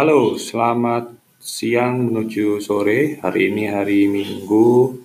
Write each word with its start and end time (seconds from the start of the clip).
Halo, 0.00 0.32
selamat 0.40 1.12
siang 1.36 2.08
menuju 2.08 2.56
sore. 2.64 3.20
Hari 3.20 3.52
ini 3.52 3.68
hari 3.68 4.08
Minggu, 4.08 4.96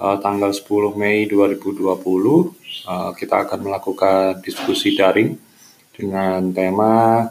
uh, 0.00 0.16
tanggal 0.24 0.56
10 0.56 0.96
Mei 0.96 1.28
2020. 1.28 1.84
Uh, 1.84 3.12
kita 3.12 3.44
akan 3.44 3.60
melakukan 3.60 4.40
diskusi 4.40 4.96
daring 4.96 5.36
dengan 5.92 6.48
tema 6.56 7.28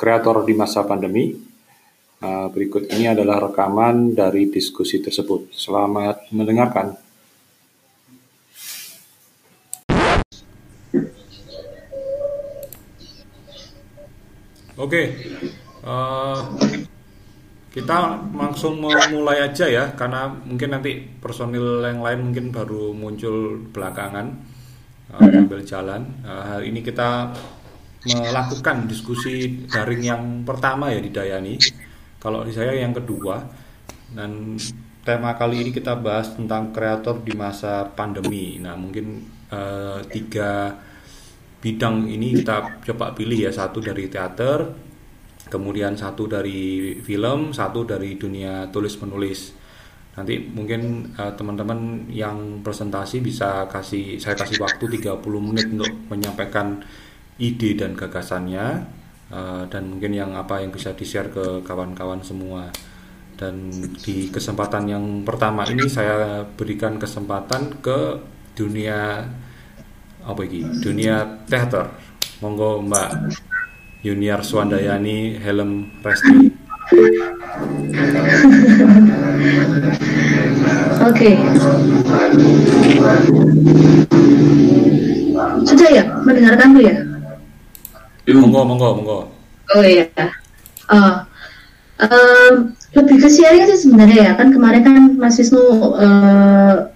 kreator 0.00 0.48
di 0.48 0.56
masa 0.56 0.80
pandemi. 0.88 1.36
Uh, 2.24 2.48
berikut 2.48 2.88
ini 2.88 3.12
adalah 3.12 3.52
rekaman 3.52 4.16
dari 4.16 4.48
diskusi 4.48 4.96
tersebut. 4.96 5.52
Selamat 5.52 6.24
mendengarkan. 6.32 6.96
Oke, 14.80 15.04
uh, 15.82 16.38
kita 17.72 18.28
langsung 18.36 18.84
memulai 18.84 19.48
aja 19.48 19.64
ya, 19.64 19.96
karena 19.96 20.28
mungkin 20.28 20.76
nanti 20.76 21.08
personil 21.20 21.80
yang 21.80 22.04
lain 22.04 22.30
mungkin 22.30 22.52
baru 22.52 22.92
muncul 22.92 23.64
belakangan 23.72 24.26
uh, 25.16 25.40
ambil 25.40 25.64
jalan. 25.64 26.04
Uh, 26.20 26.42
hari 26.56 26.68
ini 26.68 26.84
kita 26.84 27.32
melakukan 28.02 28.90
diskusi 28.90 29.62
daring 29.70 30.02
yang 30.02 30.22
pertama 30.42 30.90
ya 30.90 30.98
di 30.98 31.14
Dayani. 31.14 31.54
Kalau 32.18 32.42
di 32.42 32.52
saya 32.54 32.74
yang 32.74 32.94
kedua 32.94 33.42
dan 34.14 34.58
tema 35.02 35.34
kali 35.34 35.66
ini 35.66 35.70
kita 35.74 35.98
bahas 35.98 36.34
tentang 36.34 36.70
kreator 36.70 37.22
di 37.22 37.34
masa 37.34 37.86
pandemi. 37.88 38.58
Nah 38.62 38.78
mungkin 38.78 39.22
uh, 39.50 39.98
tiga 40.06 40.76
bidang 41.62 42.10
ini 42.10 42.42
kita 42.42 42.82
coba 42.82 43.14
pilih 43.14 43.46
ya 43.46 43.50
satu 43.54 43.78
dari 43.78 44.10
teater 44.10 44.91
kemudian 45.52 45.92
satu 45.92 46.24
dari 46.24 46.96
film 47.04 47.52
satu 47.52 47.84
dari 47.84 48.16
dunia 48.16 48.72
tulis 48.72 48.96
menulis 49.04 49.60
nanti 50.16 50.40
mungkin 50.48 51.12
uh, 51.16 51.32
teman-teman 51.36 52.08
yang 52.08 52.64
presentasi 52.64 53.20
bisa 53.20 53.68
kasih 53.68 54.16
saya 54.16 54.36
kasih 54.36 54.60
waktu 54.60 55.00
30 55.00 55.20
menit 55.40 55.68
untuk 55.72 55.92
menyampaikan 56.08 56.80
ide 57.40 57.76
dan 57.76 57.96
gagasannya 57.96 58.84
uh, 59.32 59.64
dan 59.66 59.82
mungkin 59.88 60.12
yang 60.12 60.36
apa 60.36 60.60
yang 60.60 60.70
bisa 60.70 60.92
di 60.92 61.08
share 61.08 61.32
ke 61.32 61.64
kawan-kawan 61.64 62.20
semua. 62.20 62.68
Dan 63.32 63.72
di 64.04 64.28
kesempatan 64.28 64.86
yang 64.86 65.04
pertama 65.26 65.64
ini 65.66 65.88
saya 65.88 66.44
berikan 66.44 67.00
kesempatan 67.00 67.82
ke 67.82 68.20
dunia 68.54 69.24
apa 70.22 70.40
ini 70.44 70.62
dunia 70.78 71.42
teater. 71.48 71.88
Monggo 72.44 72.84
Mbak 72.84 73.10
Yuniar 74.02 74.42
Swandayani 74.42 75.38
Helm 75.38 75.90
Resti 76.02 76.50
Oke. 81.02 81.30
Sudah 85.66 85.88
ya 85.90 86.04
mendengarkan 86.22 86.78
ya? 86.78 86.94
Monggo, 88.30 88.60
monggo, 88.66 88.88
monggo. 88.98 89.18
Oh 89.72 89.84
iya. 89.86 90.06
Uh, 90.90 91.24
uh, 92.02 92.50
lebih 92.92 93.16
ke 93.24 93.28
sharing 93.32 93.64
sih 93.72 93.88
sebenarnya 93.88 94.20
ya 94.20 94.32
kan 94.36 94.52
kemarin 94.52 94.82
kan 94.84 94.94
Mas 95.16 95.40
Wisnu 95.40 95.96
uh, 95.96 96.92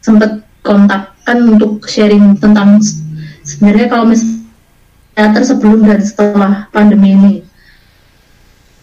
sempat 0.00 0.40
kontak 0.64 1.12
kan 1.28 1.38
untuk 1.44 1.84
sharing 1.84 2.40
tentang 2.40 2.80
sebenarnya 3.44 3.92
kalau 3.92 4.08
misalnya 4.08 4.39
teater 5.20 5.44
sebelum 5.44 5.84
dan 5.84 6.00
setelah 6.00 6.64
pandemi 6.72 7.12
ini. 7.12 7.34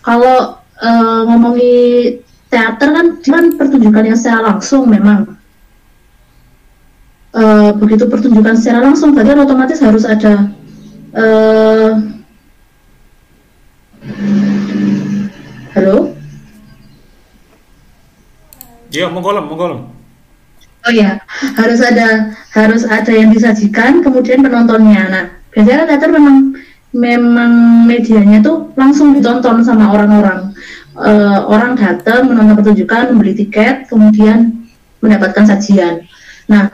Kalau 0.06 0.62
uh, 0.62 1.22
ngomongi 1.26 2.22
teater 2.54 2.94
kan 2.94 3.08
kan 3.26 3.46
pertunjukan 3.58 4.14
yang 4.14 4.14
secara 4.14 4.54
langsung 4.54 4.86
memang 4.86 5.34
uh, 7.34 7.74
begitu 7.74 8.06
pertunjukan 8.06 8.54
secara 8.54 8.86
langsung 8.86 9.18
berarti 9.18 9.34
otomatis 9.34 9.82
harus 9.82 10.06
ada 10.06 10.54
uh, 11.18 11.92
halo 15.74 16.14
Iya, 18.88 19.12
monggo 19.12 19.36
monggo 19.44 19.92
Oh 20.88 20.94
ya, 20.96 21.20
harus 21.60 21.84
ada 21.84 22.32
harus 22.56 22.88
ada 22.88 23.12
yang 23.12 23.36
disajikan, 23.36 24.00
kemudian 24.00 24.40
penontonnya. 24.40 25.04
Nah, 25.12 25.26
biasanya 25.52 25.84
kan 25.84 25.88
teater 25.90 26.12
memang 26.14 26.38
memang 26.96 27.52
medianya 27.86 28.40
tuh 28.42 28.72
langsung 28.80 29.14
ditonton 29.14 29.62
sama 29.62 29.92
orang-orang. 29.94 30.56
Uh, 30.98 31.46
orang 31.46 31.78
datang 31.78 32.26
menonton 32.26 32.58
pertunjukan, 32.58 33.14
membeli 33.14 33.38
tiket, 33.38 33.86
kemudian 33.86 34.66
mendapatkan 34.98 35.46
sajian. 35.46 36.10
Nah, 36.50 36.74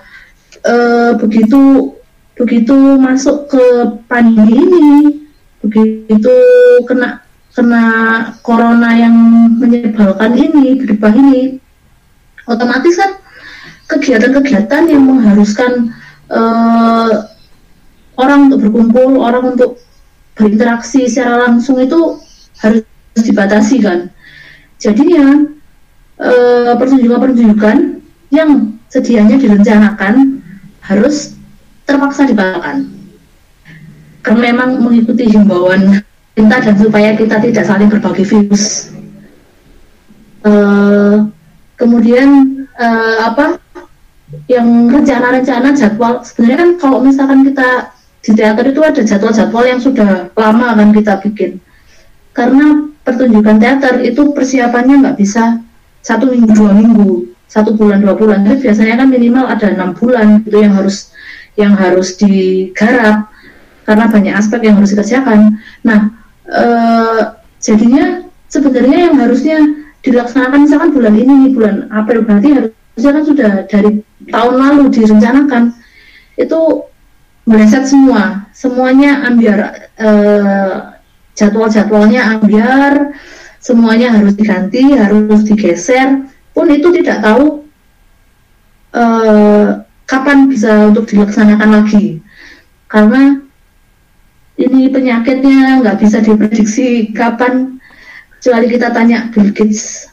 uh, 0.63 1.11
begitu 1.19 1.91
begitu 2.39 2.75
masuk 2.97 3.51
ke 3.51 3.65
pandemi 4.07 4.55
ini, 4.63 4.91
begitu 5.59 6.33
kena 6.87 7.19
kena 7.51 7.85
corona 8.41 8.95
yang 8.95 9.13
menyebalkan 9.59 10.39
ini, 10.39 10.79
berubah 10.79 11.13
ini, 11.13 11.59
otomatis 12.47 12.95
kan 12.95 13.11
kegiatan-kegiatan 13.91 14.83
yang 14.89 15.03
mengharuskan 15.03 15.93
uh, 16.31 17.32
orang 18.17 18.49
untuk 18.49 18.69
berkumpul, 18.69 19.21
orang 19.21 19.57
untuk 19.57 19.81
berinteraksi 20.33 21.05
secara 21.05 21.49
langsung 21.49 21.77
itu 21.81 22.17
harus 22.61 22.83
dibatasi 23.17 23.81
kan. 23.81 24.09
Jadinya 24.81 25.45
uh, 26.19 26.73
pertunjukan-pertunjukan 26.77 27.77
yang 28.33 28.73
sedianya 28.89 29.37
direncanakan 29.37 30.41
harus 30.83 31.37
terpaksa 31.85 32.27
dibatalkan. 32.27 32.89
Karena 34.23 34.55
memang 34.55 34.79
mengikuti 34.81 35.27
himbauan 35.27 36.01
pemerintah 36.33 36.59
dan 36.65 36.75
supaya 36.79 37.09
kita 37.13 37.37
tidak 37.39 37.65
saling 37.67 37.89
berbagi 37.91 38.25
virus. 38.25 38.89
Uh, 40.43 41.29
kemudian 41.79 42.27
uh, 42.75 43.31
apa 43.31 43.61
yang 44.51 44.91
rencana-rencana 44.91 45.71
jadwal 45.71 46.19
sebenarnya 46.25 46.57
kan 46.59 46.71
kalau 46.81 46.99
misalkan 46.99 47.47
kita 47.47 47.92
di 48.23 48.31
teater 48.31 48.71
itu 48.71 48.79
ada 48.79 49.01
jadwal-jadwal 49.03 49.65
yang 49.67 49.83
sudah 49.83 50.31
lama 50.31 50.67
kan 50.79 50.89
kita 50.95 51.19
bikin. 51.19 51.59
Karena 52.31 52.87
pertunjukan 53.03 53.59
teater 53.59 53.99
itu 53.99 54.31
persiapannya 54.31 55.03
nggak 55.03 55.17
bisa 55.19 55.59
satu 55.99 56.31
minggu 56.31 56.55
dua 56.55 56.71
minggu 56.71 57.27
satu 57.51 57.75
bulan 57.75 57.99
dua 57.99 58.15
bulan. 58.15 58.47
Tapi 58.47 58.63
biasanya 58.63 59.03
kan 59.03 59.07
minimal 59.11 59.45
ada 59.45 59.67
enam 59.69 59.91
bulan 59.93 60.41
itu 60.41 60.55
yang 60.55 60.73
harus 60.73 61.11
yang 61.59 61.75
harus 61.75 62.15
digarap 62.17 63.29
karena 63.83 64.07
banyak 64.07 64.33
aspek 64.33 64.63
yang 64.63 64.79
harus 64.79 64.95
dikerjakan. 64.95 65.59
Nah 65.83 66.09
eh, 66.47 67.21
jadinya 67.59 68.23
sebenarnya 68.47 68.97
yang 69.11 69.15
harusnya 69.19 69.57
dilaksanakan 70.03 70.59
misalkan 70.63 70.91
bulan 70.95 71.15
ini 71.15 71.51
bulan 71.51 71.91
April 71.91 72.23
berarti 72.23 72.49
harusnya 72.55 73.11
kan 73.19 73.23
sudah 73.27 73.51
dari 73.67 73.91
tahun 74.31 74.53
lalu 74.55 74.83
direncanakan. 74.95 75.63
Itu 76.39 76.87
meleset 77.47 77.87
semua. 77.87 78.47
Semuanya 78.53 79.27
ambiar 79.27 79.59
eh, 79.97 80.75
jadwal-jadwalnya 81.33 82.39
ambiar 82.39 83.17
semuanya 83.63 84.15
harus 84.15 84.35
diganti 84.35 84.95
harus 84.95 85.41
digeser. 85.47 86.27
Pun 86.53 86.69
itu 86.69 86.93
tidak 87.01 87.25
tahu 87.25 87.65
eh, 88.95 89.67
kapan 90.05 90.47
bisa 90.47 90.91
untuk 90.91 91.09
dilaksanakan 91.09 91.69
lagi. 91.81 92.21
Karena 92.87 93.41
ini 94.53 94.85
penyakitnya 94.93 95.81
nggak 95.81 95.97
bisa 95.97 96.21
diprediksi 96.21 97.09
kapan. 97.11 97.81
Kecuali 98.37 98.67
kita 98.67 98.91
tanya 98.91 99.31
Bill 99.31 99.55
Gates. 99.55 100.11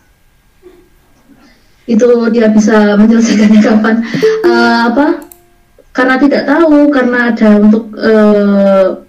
Itu 1.91 2.31
dia 2.31 2.47
bisa 2.47 2.95
menyelesaikannya 2.95 3.61
kapan. 3.61 3.97
Uh, 4.47 4.79
apa 4.87 5.07
karena 6.01 6.17
tidak 6.17 6.43
tahu 6.49 6.89
karena 6.89 7.19
ada 7.29 7.51
untuk 7.61 7.85
uh, 8.01 9.05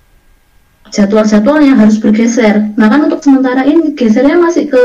jadwal-jadwalnya 0.92 1.80
harus 1.80 1.96
bergeser. 2.04 2.68
Nah 2.76 2.92
kan 2.92 3.08
untuk 3.08 3.24
sementara 3.24 3.64
ini 3.64 3.96
gesernya 3.96 4.36
masih 4.36 4.68
ke 4.68 4.84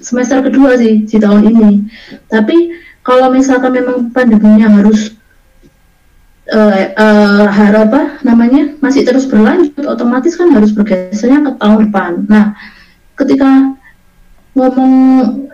semester 0.00 0.40
kedua 0.40 0.80
sih 0.80 1.04
di 1.04 1.16
tahun 1.20 1.52
ini. 1.52 1.84
Tapi 2.32 2.72
kalau 3.04 3.28
misalkan 3.28 3.76
memang 3.76 4.08
pandeminya 4.16 4.72
harus 4.72 5.12
uh, 6.48 6.96
uh, 6.96 7.44
apa 7.52 8.24
namanya 8.24 8.80
masih 8.80 9.04
terus 9.04 9.28
berlanjut 9.28 9.84
otomatis 9.84 10.40
kan 10.40 10.48
harus 10.48 10.72
bergesernya 10.72 11.44
ke 11.44 11.50
tahun 11.60 11.92
depan. 11.92 12.12
Nah 12.24 12.56
ketika 13.20 13.76
ngomong 14.56 14.92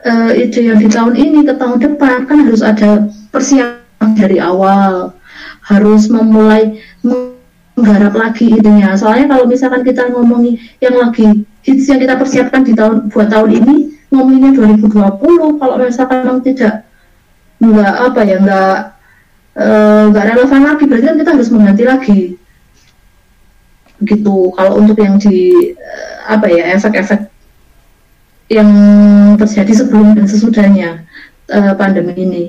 uh, 0.07 0.33
ide 0.39 0.71
yang 0.71 0.79
di 0.79 0.87
tahun 0.87 1.19
ini 1.19 1.51
ke 1.51 1.59
tahun 1.59 1.83
depan 1.83 2.31
kan 2.31 2.47
harus 2.47 2.63
ada 2.63 3.11
persiapan 3.35 4.15
dari 4.15 4.39
awal 4.39 5.19
harus 5.70 6.11
memulai 6.11 6.82
menggarap 7.81 8.14
lagi 8.19 8.50
idenya. 8.50 8.99
Soalnya 8.99 9.31
kalau 9.31 9.46
misalkan 9.46 9.87
kita 9.87 10.11
ngomongi 10.11 10.58
yang 10.82 10.99
lagi 10.99 11.46
hits 11.62 11.87
yang 11.87 12.02
kita 12.02 12.19
persiapkan 12.19 12.67
di 12.67 12.75
tahun 12.75 13.08
buat 13.14 13.31
tahun 13.31 13.50
ini 13.62 13.76
ngomonginnya 14.11 14.52
2020 14.82 15.62
kalau 15.62 15.75
misalkan 15.78 16.26
memang 16.26 16.43
tidak 16.43 16.82
nggak 17.61 17.94
apa 18.11 18.20
ya 18.26 18.37
nggak 18.43 18.76
eh, 19.61 20.02
nggak 20.11 20.25
relevan 20.34 20.62
lagi 20.67 20.84
berarti 20.90 21.06
kan 21.06 21.17
kita 21.22 21.31
harus 21.38 21.49
mengganti 21.55 21.84
lagi. 21.87 22.20
Gitu. 24.00 24.37
Kalau 24.56 24.72
untuk 24.81 24.96
yang 24.96 25.20
di 25.20 25.76
uh, 25.76 26.17
apa 26.25 26.49
ya 26.49 26.72
efek-efek 26.72 27.28
yang 28.49 28.70
terjadi 29.37 29.72
sebelum 29.76 30.17
dan 30.17 30.25
sesudahnya 30.25 31.05
uh, 31.52 31.76
pandemi 31.76 32.17
ini. 32.17 32.44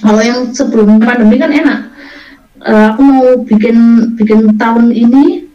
Kalau 0.00 0.24
yang 0.24 0.56
sebelum 0.56 0.96
pandemi 1.04 1.36
kan 1.36 1.52
enak 1.52 1.89
uh, 2.64 2.94
aku 2.94 3.00
mau 3.02 3.26
bikin 3.44 3.76
bikin 4.16 4.56
tahun 4.60 4.92
ini 4.92 5.48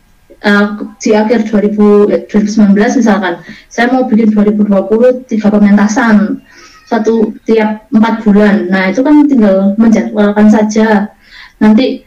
uh, 0.46 0.82
di 1.02 1.14
akhir 1.14 1.50
2000, 1.50 2.30
2019 2.30 3.00
misalkan 3.02 3.42
saya 3.70 3.90
mau 3.94 4.06
bikin 4.06 4.34
2020 4.34 5.30
tiga 5.30 5.48
pementasan 5.54 6.42
satu 6.86 7.34
tiap 7.50 7.90
empat 7.90 8.22
bulan. 8.22 8.70
Nah 8.70 8.94
itu 8.94 9.02
kan 9.02 9.26
tinggal 9.26 9.74
menjadwalkan 9.76 10.48
saja. 10.54 11.10
Nanti 11.58 12.06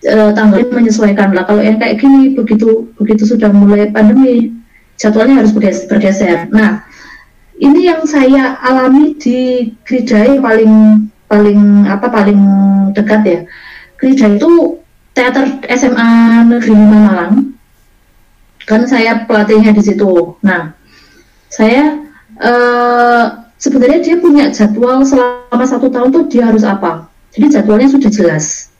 e, 0.00 0.16
tanggalnya 0.32 0.72
menyesuaikan 0.72 1.36
lah. 1.36 1.44
Kalau 1.44 1.60
yang 1.60 1.76
kayak 1.76 2.00
gini 2.00 2.32
begitu 2.32 2.88
begitu 2.96 3.28
sudah 3.28 3.52
mulai 3.52 3.92
pandemi 3.92 4.48
jadwalnya 4.96 5.44
harus 5.44 5.52
bergeser. 5.52 6.48
Nah 6.50 6.88
ini 7.60 7.88
yang 7.88 8.08
saya 8.08 8.56
alami 8.64 9.12
di 9.20 9.70
gereja 9.84 10.24
paling 10.40 11.06
paling 11.28 11.60
apa 11.84 12.08
paling 12.08 12.40
dekat 12.96 13.20
ya. 13.28 13.40
Gereja 13.96 14.26
itu 14.32 14.80
teater 15.16 15.60
SMA 15.72 16.10
Negeri 16.48 16.74
Malang. 16.76 17.32
Kan 18.66 18.84
saya 18.84 19.24
pelatihnya 19.24 19.72
di 19.72 19.82
situ. 19.82 20.36
Nah 20.44 20.74
saya 21.48 22.04
uh, 22.42 23.24
sebenarnya 23.56 24.00
dia 24.04 24.16
punya 24.20 24.52
jadwal 24.52 25.00
selama 25.06 25.64
satu 25.64 25.88
tahun 25.88 26.12
tuh 26.12 26.24
dia 26.28 26.48
harus 26.50 26.66
apa. 26.66 27.08
Jadi 27.32 27.56
jadwalnya 27.56 27.88
sudah 27.88 28.10
jelas. 28.12 28.72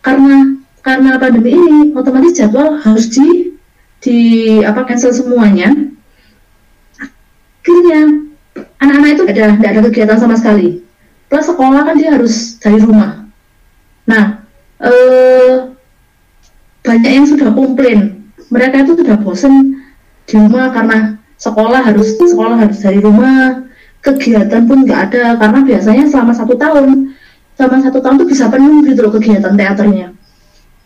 Karena 0.00 0.56
karena 0.80 1.18
pandemi 1.18 1.50
ini 1.52 1.92
otomatis 1.92 2.38
jadwal 2.38 2.78
harus 2.80 3.10
di 3.10 3.52
di 4.00 4.18
apa 4.62 4.86
cancel 4.86 5.12
semuanya. 5.12 5.74
Akhirnya 7.66 8.30
anak-anak 8.78 9.10
itu 9.18 9.22
ada 9.26 9.44
tidak 9.58 9.70
ada 9.74 9.80
kegiatan 9.90 10.18
sama 10.22 10.38
sekali. 10.38 10.86
Plus 11.26 11.46
sekolah 11.50 11.82
kan 11.82 11.98
dia 11.98 12.14
harus 12.14 12.54
dari 12.62 12.78
rumah. 12.78 13.26
Nah, 14.06 14.45
eh, 14.82 15.52
banyak 16.86 17.12
yang 17.12 17.26
sudah 17.26 17.50
komplain. 17.52 18.30
Mereka 18.46 18.86
itu 18.86 18.92
sudah 18.94 19.16
bosan 19.18 19.82
di 20.26 20.34
rumah 20.38 20.70
karena 20.70 21.18
sekolah 21.36 21.82
harus 21.82 22.14
sekolah 22.14 22.56
harus 22.62 22.78
dari 22.78 23.02
rumah, 23.02 23.66
kegiatan 24.06 24.62
pun 24.70 24.86
nggak 24.86 25.00
ada 25.10 25.24
karena 25.34 25.60
biasanya 25.66 26.04
selama 26.06 26.32
satu 26.32 26.54
tahun 26.54 27.18
selama 27.58 27.76
satu 27.82 27.98
tahun 27.98 28.16
tuh 28.22 28.28
bisa 28.30 28.44
penuh 28.46 28.86
gitu 28.86 29.00
loh 29.02 29.12
kegiatan 29.18 29.52
teaternya. 29.58 30.08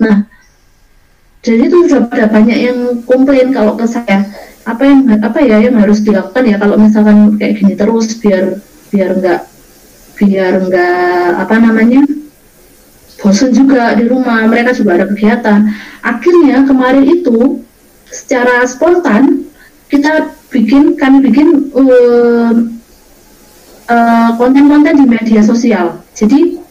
Nah 0.00 0.25
jadi 1.44 1.69
itu 1.69 1.76
sudah 1.88 2.08
ada 2.08 2.26
banyak 2.28 2.58
yang 2.58 2.78
komplain 3.04 3.52
kalau 3.52 3.76
ke 3.76 3.84
saya. 3.84 4.25
Apa 4.69 4.84
yang 4.84 5.08
apa 5.25 5.40
ya 5.40 5.56
yang 5.56 5.76
harus 5.81 6.04
dilakukan 6.04 6.44
ya 6.46 6.56
kalau 6.60 6.76
misalkan 6.76 7.40
kayak 7.40 7.64
gini 7.64 7.75
terus 7.75 8.12
biar 8.20 8.60
biar 8.93 9.10
nggak 9.16 9.40
biar 10.20 10.52
nggak 10.69 11.28
apa 11.48 11.54
namanya 11.56 12.04
bosan 13.20 13.52
juga 13.52 13.94
di 13.94 14.08
rumah 14.08 14.49
mereka 14.49 14.72
juga 14.72 14.96
ada 14.96 15.06
kegiatan 15.12 15.69
akhirnya 16.00 16.64
kemarin 16.64 17.05
itu 17.05 17.61
secara 18.08 18.64
spontan 18.64 19.44
kita 19.93 20.32
bikin 20.50 20.99
kami 20.99 21.22
bikin 21.22 21.70
um, 21.76 22.81
Eh, 23.90 24.31
konten-konten 24.38 24.94
uh, 24.94 24.99
di 25.02 25.06
media 25.11 25.43
sosial. 25.43 25.99
Jadi 26.14 26.62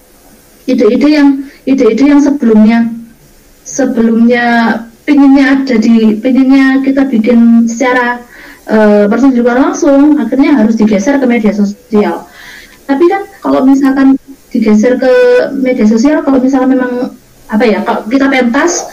ide-ide 0.71 1.09
yang 1.19 1.43
ide-ide 1.67 2.15
yang 2.15 2.23
sebelumnya 2.23 2.87
sebelumnya 3.67 4.45
pinginnya 5.03 5.59
ada 5.59 5.75
di 5.75 6.15
pinginnya 6.15 6.79
kita 6.79 7.03
bikin 7.11 7.67
secara 7.67 8.23
uh, 8.71 9.03
pertunjukan 9.11 9.51
langsung 9.51 10.15
akhirnya 10.15 10.63
harus 10.63 10.79
digeser 10.79 11.19
ke 11.19 11.27
media 11.27 11.51
sosial. 11.51 12.23
Tapi 12.87 13.03
kan 13.11 13.27
kalau 13.43 13.67
misalkan 13.67 14.15
digeser 14.49 14.97
ke 14.97 15.13
media 15.61 15.85
sosial 15.85 16.25
kalau 16.25 16.41
misalkan 16.41 16.77
memang 16.77 17.13
apa 17.49 17.65
ya 17.65 17.81
kalau 17.85 18.05
kita 18.09 18.29
pentas 18.29 18.85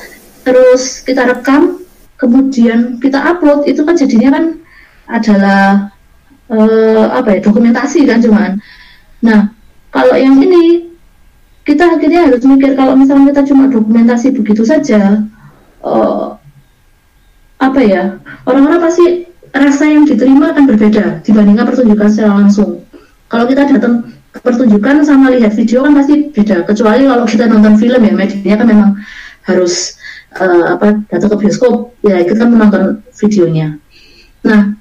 terus 0.45 1.01
kita 1.05 1.25
rekam 1.29 1.81
kemudian 2.17 2.97
kita 3.01 3.21
upload 3.21 3.69
itu 3.69 3.85
kan 3.85 3.97
jadinya 3.97 4.31
kan 4.37 4.45
adalah 5.07 5.93
uh, 6.49 7.07
apa 7.13 7.37
ya 7.37 7.39
dokumentasi 7.45 8.09
kan 8.09 8.21
cuman 8.21 8.61
nah 9.21 9.53
kalau 9.93 10.17
yang 10.17 10.37
ini 10.41 10.93
kita 11.67 11.99
akhirnya 11.99 12.31
harus 12.31 12.45
mikir 12.47 12.79
kalau 12.79 12.95
misalnya 12.95 13.35
kita 13.35 13.43
cuma 13.51 13.67
dokumentasi 13.69 14.33
begitu 14.37 14.63
saja 14.63 15.25
uh, 15.83 16.37
apa 17.57 17.81
ya 17.81 18.21
orang-orang 18.45 18.81
pasti 18.87 19.27
rasa 19.57 19.89
yang 19.89 20.05
diterima 20.05 20.53
akan 20.53 20.65
berbeda 20.69 21.25
dibandingkan 21.25 21.65
pertunjukan 21.67 22.09
secara 22.13 22.33
langsung. 22.45 22.85
Kalau 23.27 23.45
kita 23.51 23.67
datang 23.67 24.07
pertunjukan 24.43 25.07
sama 25.07 25.33
lihat 25.33 25.55
video 25.55 25.85
kan 25.85 25.93
pasti 25.97 26.33
beda 26.33 26.67
kecuali 26.67 27.05
kalau 27.09 27.25
kita 27.25 27.45
nonton 27.49 27.75
film 27.81 28.01
ya 28.03 28.13
medianya 28.13 28.57
kan 28.59 28.67
memang 28.69 28.91
harus 29.47 29.97
uh, 30.37 30.77
apa 30.77 31.01
datang 31.09 31.31
ke 31.33 31.37
bioskop 31.47 31.95
ya 32.03 32.21
kita 32.25 32.45
menonton 32.45 33.01
videonya 33.17 33.79
nah 34.43 34.75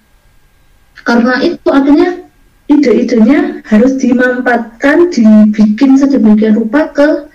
karena 1.06 1.34
itu 1.46 1.70
akhirnya 1.70 2.26
ide-idenya 2.66 3.62
harus 3.70 3.94
dimanfaatkan 4.02 5.14
dibikin 5.14 6.02
sedemikian 6.02 6.58
rupa 6.58 6.90
ke 6.90 7.30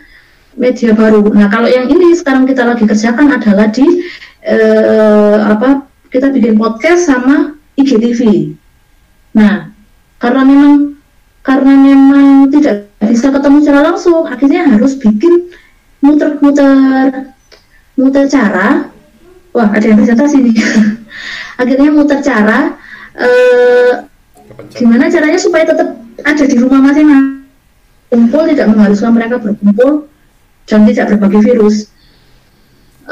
media 0.58 0.90
baru. 0.90 1.22
Nah 1.30 1.46
kalau 1.46 1.70
yang 1.70 1.86
ini 1.86 2.18
sekarang 2.18 2.50
kita 2.50 2.66
lagi 2.66 2.82
kerjakan 2.82 3.38
adalah 3.38 3.70
di 3.70 3.86
eh, 4.42 5.38
apa 5.38 5.86
kita 6.10 6.34
bikin 6.34 6.58
podcast 6.58 7.06
sama 7.06 7.54
IGTV. 7.78 8.50
Nah 9.38 9.70
karena 10.18 10.42
memang 10.42 10.89
karena 11.40 11.72
memang 11.72 12.48
tidak 12.52 12.92
bisa 13.00 13.32
ketemu 13.32 13.56
secara 13.64 13.80
langsung, 13.92 14.28
akhirnya 14.28 14.68
harus 14.68 14.96
bikin 14.96 15.50
muter-muter 16.04 17.32
muter 17.96 18.24
cara. 18.28 18.88
Wah 19.50 19.66
ada 19.66 19.82
yang 19.82 19.98
presentasi 19.98 20.36
nih. 20.46 20.56
akhirnya 21.60 21.90
muter 21.92 22.18
cara 22.24 22.80
uh, 23.20 23.92
gimana 24.72 25.12
caranya 25.12 25.36
supaya 25.36 25.68
tetap 25.68 25.88
ada 26.24 26.44
di 26.48 26.56
rumah 26.56 26.80
masing-masing 26.80 27.44
kumpul 28.10 28.42
tidak 28.48 28.66
mengharuskan 28.72 29.12
mereka 29.12 29.36
berkumpul 29.38 30.08
dan 30.66 30.88
tidak 30.88 31.14
berbagi 31.14 31.40
virus 31.52 31.92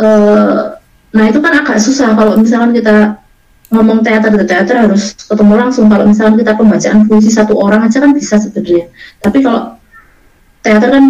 uh, 0.00 0.80
nah 1.12 1.25
itu 1.28 1.38
kan 1.44 1.52
agak 1.61 1.78
susah 1.80 2.16
kalau 2.16 2.40
misalkan 2.40 2.73
kita 2.73 3.20
ngomong 3.68 4.00
teater 4.00 4.32
ke 4.32 4.44
teater 4.48 4.76
harus 4.88 5.12
ketemu 5.14 5.54
langsung. 5.60 5.87
Kalau 5.92 6.04
misalkan 6.08 6.40
kita 6.40 6.52
pembacaan 6.56 7.04
puisi 7.04 7.28
satu 7.28 7.56
orang 7.60 7.84
aja 7.84 8.00
kan 8.00 8.16
bisa 8.16 8.40
sebenarnya. 8.40 8.88
Tapi 9.20 9.38
kalau 9.44 9.76
teater 10.64 10.88
kan 10.88 11.04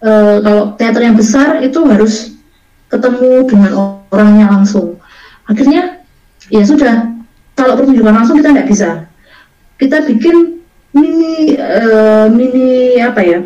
e, 0.00 0.10
kalau 0.42 0.62
teater 0.78 1.02
yang 1.02 1.16
besar 1.18 1.60
itu 1.62 1.78
harus 1.86 2.38
ketemu 2.86 3.30
dengan 3.50 3.70
orangnya 4.10 4.46
langsung. 4.54 5.02
Akhirnya 5.50 6.02
ya 6.50 6.62
sudah. 6.62 7.14
Kalau 7.56 7.72
pertunjukan 7.80 8.14
langsung 8.14 8.36
kita 8.38 8.52
nggak 8.52 8.68
bisa. 8.68 9.08
Kita 9.80 10.04
bikin 10.04 10.60
mini 10.92 11.56
uh, 11.56 12.28
mini 12.28 13.00
apa 13.00 13.20
ya? 13.24 13.40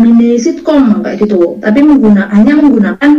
Mini 0.00 0.40
sitkom 0.40 1.04
kayak 1.04 1.20
gitu. 1.20 1.60
Tapi 1.60 1.84
menggunakan 1.84 2.32
hanya 2.32 2.56
menggunakan 2.56 3.10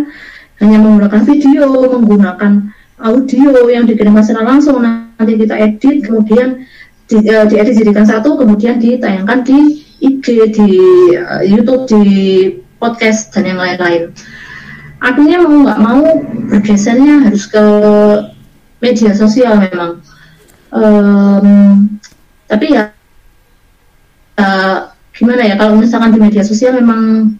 hanya 0.58 0.77
menggunakan 0.82 1.22
video 1.22 1.70
menggunakan 2.01 2.74
audio 3.00 3.68
yang 3.68 3.84
dikirimkan 3.84 4.24
secara 4.24 4.56
langsung. 4.56 4.80
Nanti 4.84 5.34
kita 5.36 5.56
edit 5.56 6.08
kemudian 6.08 6.64
di, 7.06 7.18
uh, 7.28 7.46
diedit 7.46 7.75
jadikan 7.78 8.08
satu 8.08 8.40
kemudian 8.40 8.80
ditayangkan 8.80 9.46
di 9.46 9.84
IG 10.02 10.25
di 10.56 10.70
uh, 11.20 11.44
YouTube 11.44 11.88
di 11.90 12.50
podcast 12.80 13.32
dan 13.36 13.48
yang 13.48 13.60
lain-lain. 13.60 14.12
Artinya 15.04 15.38
mau 15.44 15.56
nggak 15.68 15.82
mau 15.82 16.04
bergesernya 16.50 17.30
harus 17.30 17.46
ke 17.46 17.66
media 18.80 19.12
sosial 19.14 19.60
memang. 19.60 20.02
Um, 20.75 21.48
tapi 22.52 22.75
ya 22.75 22.92
uh, 24.40 24.92
gimana 25.16 25.48
ya 25.48 25.56
kalau 25.56 25.80
misalkan 25.80 26.12
di 26.12 26.20
media 26.20 26.44
sosial 26.44 26.80
memang 26.80 27.36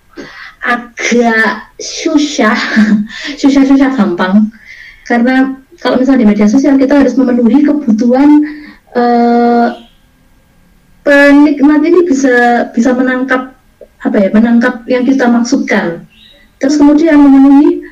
agak 0.62 1.74
susah. 1.80 2.58
Susah-susah 3.42 3.98
gampang 3.98 4.52
karena 5.06 5.62
kalau 5.80 6.02
misalnya 6.02 6.26
di 6.26 6.30
media 6.34 6.48
sosial 6.50 6.76
kita 6.82 6.98
harus 6.98 7.14
memenuhi 7.14 7.62
kebutuhan 7.62 8.30
uh, 8.98 9.68
penikmat 11.06 11.82
ini 11.86 12.00
bisa 12.10 12.68
bisa 12.74 12.90
menangkap 12.98 13.54
apa 14.02 14.18
ya 14.18 14.30
menangkap 14.34 14.82
yang 14.90 15.06
kita 15.06 15.30
maksudkan. 15.30 16.10
Terus 16.58 16.82
kemudian 16.82 17.22
memenuhi 17.22 17.86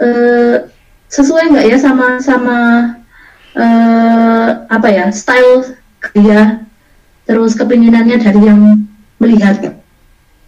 uh, 0.00 0.64
sesuai 1.12 1.52
nggak 1.52 1.66
ya 1.68 1.78
sama 1.78 2.08
sama 2.24 2.58
uh, 3.52 4.48
apa 4.72 4.88
ya 4.88 5.12
style 5.12 5.76
dia 6.16 6.64
terus 7.28 7.52
kepinginannya 7.52 8.16
dari 8.16 8.40
yang 8.40 8.88
melihat. 9.20 9.76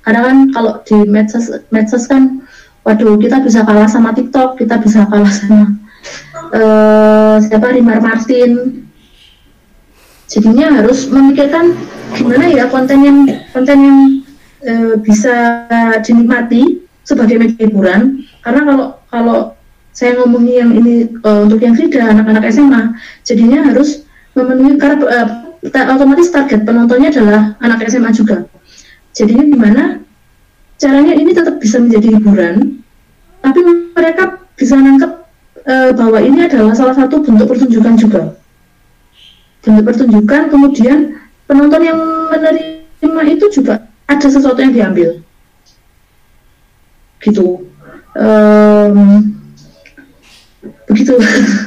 Karena 0.00 0.20
kan 0.24 0.38
kalau 0.56 0.72
di 0.88 1.04
medsos 1.04 1.52
medsos 1.68 2.08
kan 2.08 2.40
waduh 2.86 3.20
kita 3.20 3.44
bisa 3.44 3.60
kalah 3.68 3.90
sama 3.90 4.16
TikTok 4.16 4.56
kita 4.56 4.80
bisa 4.80 5.04
kalah 5.12 5.28
sama 5.28 5.76
uh, 6.54 7.36
siapa? 7.42 7.74
Rimar 7.74 8.00
Martin. 8.00 8.84
Jadinya 10.28 10.80
harus 10.80 11.08
memikirkan 11.08 11.72
gimana 12.12 12.52
ya 12.52 12.68
konten 12.68 12.98
yang 13.00 13.18
konten 13.52 13.78
yang 13.80 13.98
uh, 14.64 14.94
bisa 15.00 15.64
dinikmati 16.04 16.84
sebagai 17.04 17.40
media 17.40 17.64
hiburan. 17.64 18.28
Karena 18.44 18.60
kalau 18.68 18.86
kalau 19.08 19.38
saya 19.96 20.14
ngomongin 20.20 20.54
yang 20.54 20.70
ini 20.76 20.94
uh, 21.24 21.48
untuk 21.48 21.58
yang 21.64 21.74
Frida 21.74 22.12
anak-anak 22.12 22.44
SMA 22.52 22.82
jadinya 23.24 23.66
harus 23.66 24.04
memenuhi 24.36 24.78
karena 24.78 24.96
uh, 25.02 25.28
otomatis 25.96 26.30
target 26.30 26.62
penontonnya 26.62 27.10
adalah 27.10 27.56
anak 27.64 27.82
SMA 27.88 28.12
juga. 28.14 28.46
Jadinya 29.16 29.44
gimana? 29.48 29.84
Caranya 30.78 31.18
ini 31.18 31.34
tetap 31.34 31.58
bisa 31.58 31.82
menjadi 31.82 32.14
hiburan 32.14 32.78
tapi 33.42 33.58
mereka 33.94 34.38
bisa 34.54 34.78
nangkep 34.78 35.17
uh, 35.68 35.90
bahwa 35.92 36.18
ini 36.24 36.48
adalah 36.48 36.72
salah 36.72 36.96
satu 36.96 37.20
bentuk 37.20 37.46
pertunjukan 37.46 37.94
juga. 38.00 38.22
Bentuk 39.62 39.84
pertunjukan 39.84 40.48
kemudian 40.48 41.20
penonton 41.44 41.82
yang 41.84 41.98
menerima 42.32 43.22
itu 43.28 43.46
juga 43.52 43.84
ada 44.08 44.26
sesuatu 44.26 44.58
yang 44.58 44.72
diambil. 44.72 45.20
Gitu. 47.20 47.68
Um, 48.16 48.96
begitu. 50.88 51.14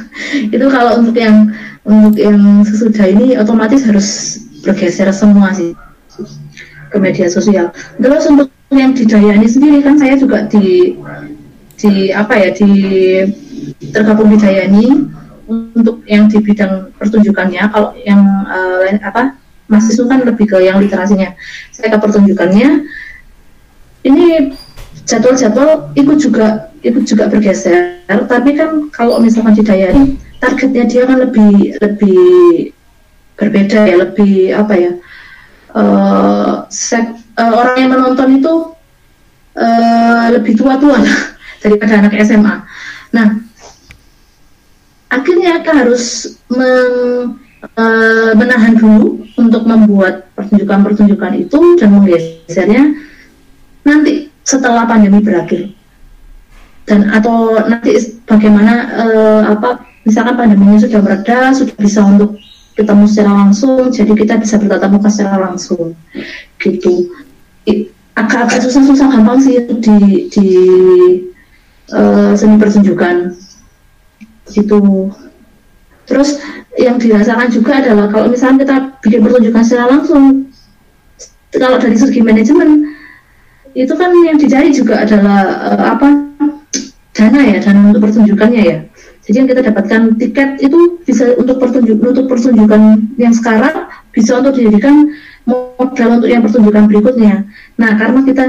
Itu 0.54 0.66
kalau 0.68 1.00
untuk 1.00 1.16
yang 1.16 1.52
untuk 1.82 2.16
yang 2.18 2.62
sesudah 2.62 3.06
ini 3.10 3.36
otomatis 3.36 3.84
harus 3.84 4.38
bergeser 4.62 5.10
semua 5.10 5.50
sih 5.52 5.74
ke 6.92 6.96
media 7.00 7.26
sosial. 7.28 7.72
Terus 7.98 8.24
untuk 8.28 8.48
yang 8.72 8.96
di 8.96 9.04
Dayani 9.04 9.48
sendiri 9.48 9.84
kan 9.84 9.96
saya 10.00 10.16
juga 10.16 10.48
di 10.48 10.96
di 11.76 12.14
apa 12.14 12.38
ya 12.38 12.48
di 12.54 12.72
tergabung 13.90 14.30
di 14.30 14.38
Dayani 14.38 14.86
untuk 15.50 16.06
yang 16.06 16.30
di 16.30 16.38
bidang 16.38 16.94
pertunjukannya. 16.94 17.62
Kalau 17.74 17.90
yang 18.06 18.22
uh, 18.46 18.86
apa 19.02 19.34
mahasiswa 19.66 20.06
kan 20.06 20.22
lebih 20.22 20.46
ke 20.46 20.62
yang 20.62 20.78
literasinya. 20.78 21.34
Saya 21.74 21.90
ke 21.90 21.98
pertunjukannya. 21.98 22.86
Ini 24.02 24.26
jadwal-jadwal 25.06 25.94
ikut 25.98 26.18
juga 26.22 26.70
ikut 26.86 27.04
juga 27.08 27.26
bergeser. 27.26 28.06
Tapi 28.06 28.50
kan 28.54 28.92
kalau 28.94 29.18
misalkan 29.18 29.58
di 29.58 29.66
Dayani 29.66 30.04
targetnya 30.42 30.84
dia 30.90 31.02
kan 31.06 31.18
lebih 31.22 31.78
lebih 31.78 32.30
berbeda 33.38 33.80
ya 33.86 33.96
lebih 34.02 34.54
apa 34.54 34.74
ya 34.74 34.92
uh, 35.74 36.52
sek, 36.68 37.14
uh, 37.38 37.52
orang 37.58 37.76
yang 37.78 37.90
menonton 37.94 38.28
itu 38.38 38.54
uh, 39.56 40.24
lebih 40.34 40.54
tua-tua 40.58 40.98
daripada 41.62 42.06
anak 42.06 42.14
SMA 42.22 42.54
nah 43.14 43.26
akhirnya 45.12 45.60
kita 45.60 45.72
harus 45.84 46.36
meng, 46.48 47.36
uh, 47.76 48.32
menahan 48.32 48.74
dulu 48.80 49.20
untuk 49.36 49.68
membuat 49.68 50.32
pertunjukan-pertunjukan 50.32 51.32
itu 51.36 51.60
dan 51.76 51.88
menggesernya 51.92 52.82
nanti 53.84 54.32
setelah 54.42 54.88
pandemi 54.88 55.20
berakhir. 55.20 55.76
Dan 56.88 57.12
atau 57.14 57.62
nanti 57.68 57.94
bagaimana 58.26 58.74
uh, 58.98 59.42
apa 59.54 59.86
misalkan 60.02 60.34
pandeminya 60.34 60.82
sudah 60.82 60.98
mereda 60.98 61.54
sudah 61.54 61.76
bisa 61.78 62.02
untuk 62.02 62.34
ketemu 62.72 63.04
secara 63.04 63.32
langsung 63.46 63.92
jadi 63.92 64.12
kita 64.16 64.34
bisa 64.40 64.58
bertatap 64.58 64.90
muka 64.90 65.12
secara 65.12 65.52
langsung. 65.52 65.94
Gitu. 66.58 67.12
Agak-agak 68.12 68.60
susah-susah 68.66 69.08
gampang 69.08 69.38
sih 69.40 69.56
di 69.78 70.28
di 70.28 70.48
uh, 71.94 72.34
seni 72.34 72.58
pertunjukan 72.58 73.32
gitu 74.50 75.10
terus 76.08 76.42
yang 76.80 76.98
dirasakan 76.98 77.52
juga 77.52 77.78
adalah 77.78 78.10
kalau 78.10 78.26
misalnya 78.32 78.66
kita 78.66 78.76
bikin 79.04 79.20
pertunjukan 79.22 79.62
secara 79.62 79.86
langsung 79.92 80.50
kalau 81.52 81.76
dari 81.76 81.96
segi 82.00 82.20
manajemen 82.24 82.96
itu 83.72 83.92
kan 83.96 84.12
yang 84.24 84.36
dicari 84.36 84.72
juga 84.72 85.04
adalah 85.04 85.40
uh, 85.72 85.84
apa 85.96 86.08
dana 87.12 87.40
ya 87.44 87.60
dana 87.60 87.92
untuk 87.92 88.08
pertunjukannya 88.08 88.62
ya. 88.64 88.78
Jadi 89.22 89.36
yang 89.38 89.48
kita 89.48 89.62
dapatkan 89.70 90.18
tiket 90.18 90.48
itu 90.58 90.98
bisa 91.06 91.38
untuk 91.38 91.62
pertunjuk 91.62 92.02
untuk 92.02 92.26
pertunjukan 92.26 93.06
yang 93.16 93.32
sekarang 93.32 93.86
bisa 94.10 94.42
untuk 94.42 94.58
dijadikan 94.58 95.14
modal 95.46 96.20
untuk 96.20 96.28
yang 96.28 96.42
pertunjukan 96.42 96.90
berikutnya. 96.90 97.46
Nah 97.78 97.90
karena 97.96 98.20
kita 98.26 98.44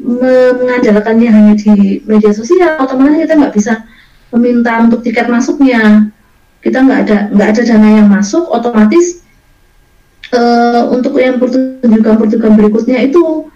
mengandalkannya 0.00 1.30
hanya 1.30 1.54
di 1.56 2.00
media 2.04 2.32
sosial 2.32 2.80
otomatis 2.80 3.26
kita 3.28 3.34
nggak 3.38 3.54
bisa 3.54 3.86
meminta 4.34 4.82
untuk 4.82 5.02
tiket 5.02 5.30
masuknya. 5.30 6.10
Kita 6.62 6.82
nggak 6.82 7.00
ada 7.06 7.18
nggak 7.30 7.48
ada 7.54 7.62
dana 7.62 7.88
yang 8.02 8.08
masuk 8.10 8.50
otomatis 8.50 9.22
uh, 10.34 10.90
untuk 10.90 11.14
yang 11.20 11.38
pertunjukan 11.38 12.18
pertunjukan 12.18 12.52
berikutnya 12.58 12.98
itu 13.06 13.46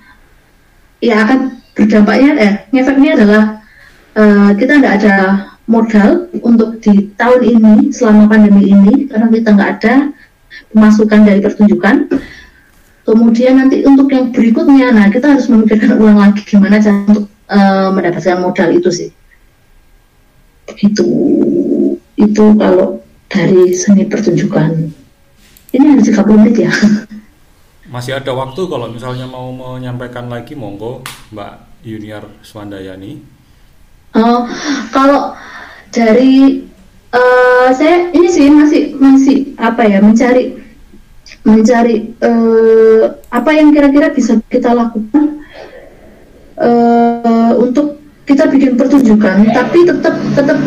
ya 1.03 1.27
akan 1.27 1.59
berdampaknya 1.75 2.31
eh 2.39 2.53
efeknya 2.71 3.11
adalah 3.19 3.43
uh, 4.15 4.51
kita 4.55 4.73
nggak 4.79 4.95
ada 5.03 5.17
modal 5.67 6.31
untuk 6.43 6.83
di 6.83 7.15
tahun 7.15 7.43
ini 7.47 7.75
selama 7.95 8.31
pandemi 8.31 8.71
ini 8.71 9.07
karena 9.11 9.27
kita 9.31 9.49
nggak 9.55 9.71
ada 9.81 9.95
pemasukan 10.71 11.21
dari 11.27 11.41
pertunjukan. 11.43 11.97
Kemudian 13.01 13.59
nanti 13.59 13.83
untuk 13.83 14.07
yang 14.13 14.31
berikutnya 14.31 14.95
nah 14.95 15.07
kita 15.11 15.35
harus 15.35 15.51
memikirkan 15.51 15.99
ulang 15.99 16.21
lagi 16.21 16.47
gimana 16.47 16.79
cara 16.79 17.11
untuk 17.11 17.27
uh, 17.51 17.91
mendapatkan 17.91 18.39
modal 18.39 18.71
itu 18.71 18.91
sih 18.93 19.11
itu 20.79 21.07
itu 22.15 22.45
kalau 22.55 23.03
dari 23.27 23.75
seni 23.75 24.07
pertunjukan 24.07 24.95
ini 25.71 25.85
harus 25.87 26.07
30 26.11 26.39
menit 26.39 26.57
ya 26.67 26.73
Masih 27.91 28.15
ada 28.15 28.31
waktu 28.31 28.71
kalau 28.71 28.87
misalnya 28.87 29.27
mau 29.27 29.51
menyampaikan 29.51 30.31
lagi 30.31 30.55
monggo 30.55 31.03
Mbak 31.35 31.83
Junior 31.83 32.23
Swandayani. 32.39 33.19
Oh, 34.15 34.47
kalau 34.95 35.35
dari 35.91 36.71
uh, 37.11 37.69
saya 37.75 38.15
ini 38.15 38.31
sih 38.31 38.47
masih 38.47 38.83
masih 38.95 39.39
apa 39.59 39.83
ya 39.91 39.99
mencari 39.99 40.55
mencari 41.43 42.15
uh, 42.23 43.11
apa 43.35 43.51
yang 43.59 43.75
kira-kira 43.75 44.15
bisa 44.15 44.39
kita 44.47 44.71
lakukan 44.71 45.43
uh, 46.63 47.59
untuk 47.59 48.00
kita 48.31 48.47
bikin 48.47 48.79
pertunjukan, 48.79 49.51
tapi 49.51 49.79
tetap 49.83 50.15
tetap 50.39 50.59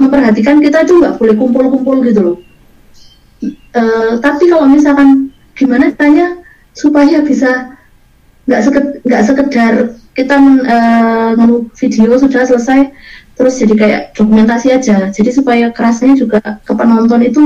memperhatikan 0.00 0.56
kita 0.64 0.88
itu 0.88 0.96
nggak 0.96 1.20
boleh 1.20 1.34
kumpul-kumpul 1.36 1.96
gitu 2.08 2.20
loh. 2.24 2.36
Uh, 3.76 4.16
tapi 4.24 4.48
kalau 4.48 4.64
misalkan 4.64 5.28
gimana 5.52 5.92
tanya 5.92 6.40
supaya 6.72 7.20
bisa 7.20 7.76
nggak 8.48 8.62
seked, 8.64 8.86
nggak 9.04 9.22
sekedar 9.28 9.74
kita 10.12 10.36
uh, 10.66 11.32
video 11.78 12.10
sudah 12.20 12.42
selesai 12.44 12.92
terus 13.32 13.56
jadi 13.56 13.74
kayak 13.74 14.02
dokumentasi 14.12 14.68
aja 14.76 15.08
jadi 15.08 15.30
supaya 15.32 15.66
kerasnya 15.72 16.12
juga 16.18 16.40
ke 16.62 16.72
penonton 16.76 17.20
itu 17.24 17.44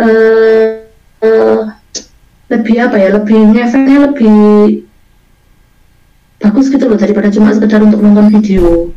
uh, 0.00 0.80
uh, 1.20 1.62
lebih 2.48 2.76
apa 2.80 2.96
ya 2.96 3.08
lebih 3.20 3.52
ngefeknya 3.52 3.96
lebih 4.08 4.38
bagus 6.38 6.70
gitu 6.70 6.86
loh 6.86 6.98
daripada 6.98 7.28
cuma 7.34 7.50
sekedar 7.50 7.82
untuk 7.82 8.00
nonton 8.02 8.30
video. 8.30 8.94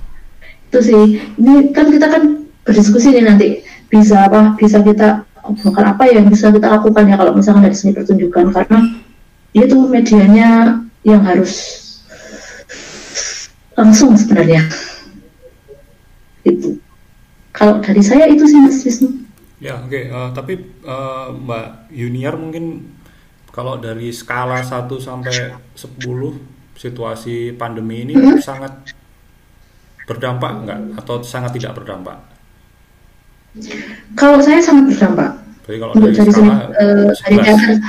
Itu 0.70 0.80
sih. 0.80 1.20
Ini 1.38 1.74
kan 1.74 1.90
kita 1.90 2.08
kan 2.08 2.24
berdiskusi 2.62 3.12
nih 3.14 3.26
nanti 3.26 3.48
bisa 3.90 4.30
apa 4.30 4.56
bisa 4.56 4.80
kita 4.86 5.26
bakal 5.66 5.84
apa 5.84 6.04
yang 6.08 6.30
bisa 6.30 6.54
kita 6.54 6.70
lakukan 6.70 7.10
ya 7.10 7.18
kalau 7.18 7.34
misalkan 7.34 7.66
dari 7.66 7.76
seni 7.76 7.98
pertunjukan. 7.98 8.54
Karena 8.54 8.80
itu 9.52 9.78
medianya 9.90 10.80
yang 11.02 11.22
harus 11.26 11.82
langsung 13.74 14.14
sebenarnya. 14.14 14.62
Itu. 16.46 16.78
Kalau 17.52 17.84
dari 17.84 18.02
saya 18.02 18.30
itu 18.32 18.48
sih 18.48 18.60
mas 18.62 18.80
Wisnu. 18.86 19.10
Ya 19.62 19.78
oke. 19.78 19.94
Okay. 19.94 20.04
uh, 20.10 20.18
eh, 20.26 20.30
tapi 20.34 20.54
uh, 20.86 21.36
Mbak 21.36 21.94
Junior 21.94 22.34
mungkin 22.40 22.96
kalau 23.52 23.78
dari 23.78 24.10
skala 24.16 24.64
1 24.64 24.88
sampai 24.98 25.54
10 25.76 26.51
situasi 26.82 27.54
pandemi 27.54 28.10
ini 28.10 28.18
hmm? 28.18 28.42
sangat 28.42 28.74
berdampak 30.10 30.52
enggak 30.66 30.80
atau 30.98 31.22
sangat 31.22 31.54
tidak 31.54 31.78
berdampak 31.78 32.18
kalau 34.18 34.42
saya 34.42 34.58
sangat 34.58 34.98
berdampak 34.98 35.30
Jadi 35.62 35.78
kalau 35.78 35.94
dari, 35.94 36.14
dari 36.18 36.32
skala, 36.34 36.58
sini, 37.14 37.78
uh, 37.78 37.80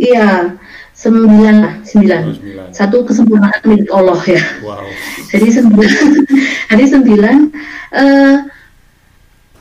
Iya, 0.00 0.56
sembilan 0.96 1.54
lah, 1.60 1.74
sembilan. 1.84 2.20
Oh, 2.24 2.36
sembilan. 2.36 2.66
Satu 2.72 2.96
kesempurnaan 3.04 3.60
milik 3.68 3.88
Allah 3.92 4.20
ya. 4.24 4.44
Wow. 4.64 4.88
Jadi 5.28 5.48
sembilan, 5.52 6.08
jadi 6.72 6.84
sembilan. 6.88 7.38
Uh, 7.92 8.36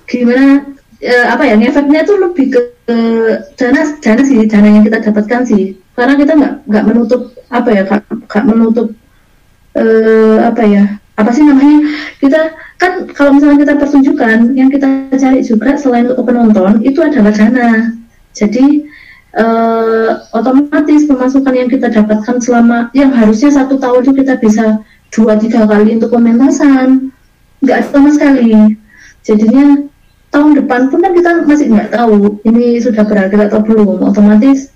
gimana 0.09 0.65
eh, 0.99 1.25
apa 1.29 1.43
ya 1.45 1.55
efeknya 1.55 2.01
itu 2.01 2.13
lebih 2.17 2.45
ke, 2.49 2.61
ke 2.83 2.97
dana 3.55 3.81
dana 4.01 4.21
sih 4.25 4.41
dana 4.49 4.67
yang 4.67 4.83
kita 4.83 4.97
dapatkan 5.05 5.41
sih 5.45 5.77
karena 5.99 6.15
kita 6.15 6.31
nggak 6.39 6.53
nggak 6.63 6.85
menutup 6.87 7.21
apa 7.51 7.69
ya 7.75 7.83
nggak 7.83 8.45
menutup 8.47 8.87
eh, 9.75 10.37
apa 10.39 10.63
ya 10.63 10.83
apa 11.19 11.35
sih 11.35 11.43
namanya? 11.43 11.79
Kita 12.23 12.39
kan 12.79 12.91
kalau 13.11 13.35
misalnya 13.35 13.67
kita 13.67 13.73
pertunjukan 13.75 14.55
yang 14.55 14.71
kita 14.71 14.87
cari 15.19 15.43
juga 15.43 15.75
selain 15.75 16.07
untuk 16.07 16.23
penonton 16.23 16.79
itu 16.79 17.03
adalah 17.03 17.35
dana 17.35 17.99
jadi 18.31 18.65
eh, 19.35 20.11
otomatis 20.31 21.03
pemasukan 21.05 21.53
yang 21.53 21.69
kita 21.69 21.91
dapatkan 21.91 22.39
selama 22.39 22.87
yang 22.95 23.11
harusnya 23.11 23.51
satu 23.51 23.75
tahun 23.75 24.07
itu 24.07 24.23
kita 24.23 24.39
bisa 24.39 24.79
dua 25.11 25.35
tiga 25.35 25.67
kali 25.67 25.99
untuk 25.99 26.15
pementasan. 26.15 27.11
Nggak 27.59 27.91
sama 27.91 28.09
sekali. 28.15 28.79
Jadinya 29.27 29.83
tahun 30.31 30.63
depan 30.63 30.87
pun 30.87 31.03
kan 31.03 31.11
kita 31.11 31.29
masih 31.43 31.67
nggak 31.73 31.91
tahu 31.91 32.39
ini 32.47 32.79
sudah 32.79 33.03
berakhir 33.03 33.51
atau 33.51 33.59
belum. 33.59 34.07
Otomatis 34.07 34.71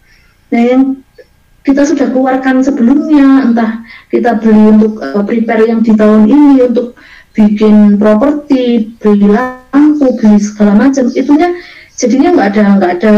nah 0.53 0.61
yang 0.61 1.01
kita 1.63 1.87
sudah 1.87 2.11
keluarkan 2.11 2.59
sebelumnya 2.59 3.47
entah 3.47 3.71
kita 4.11 4.35
beli 4.35 4.63
untuk 4.75 4.99
uh, 4.99 5.23
prepare 5.23 5.71
yang 5.71 5.79
di 5.79 5.95
tahun 5.95 6.27
ini 6.27 6.59
untuk 6.59 6.99
bikin 7.31 7.95
properti 7.95 8.93
beli 8.99 9.31
lampu 9.31 10.11
beli 10.19 10.37
segala 10.43 10.75
macam. 10.75 11.07
Itunya 11.15 11.55
jadinya 11.95 12.29
nggak 12.35 12.47
ada 12.51 12.63
nggak 12.77 12.91
ada 12.99 13.13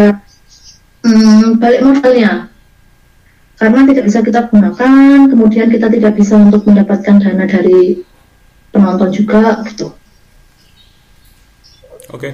um, 1.09 1.57
balik 1.57 1.81
modalnya. 1.81 2.53
Karena 3.55 3.87
tidak 3.87 4.03
bisa 4.11 4.19
kita 4.21 4.41
gunakan 4.51 5.31
kemudian 5.31 5.67
kita 5.71 5.87
tidak 5.89 6.13
bisa 6.13 6.35
untuk 6.37 6.67
mendapatkan 6.69 7.15
dana 7.17 7.45
dari 7.49 8.03
penonton 8.69 9.09
juga 9.09 9.65
gitu. 9.65 9.89
Oke. 12.13 12.29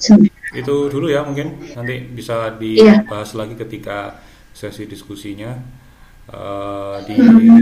Okay. 0.00 0.32
itu 0.56 0.88
dulu 0.88 1.12
ya 1.12 1.20
mungkin. 1.28 1.60
Nanti 1.76 2.08
bisa 2.08 2.56
dibahas 2.56 3.36
yeah. 3.36 3.36
lagi 3.36 3.54
ketika 3.60 4.16
sesi 4.56 4.88
diskusinya 4.88 5.52
uh, 6.32 7.04
di 7.04 7.16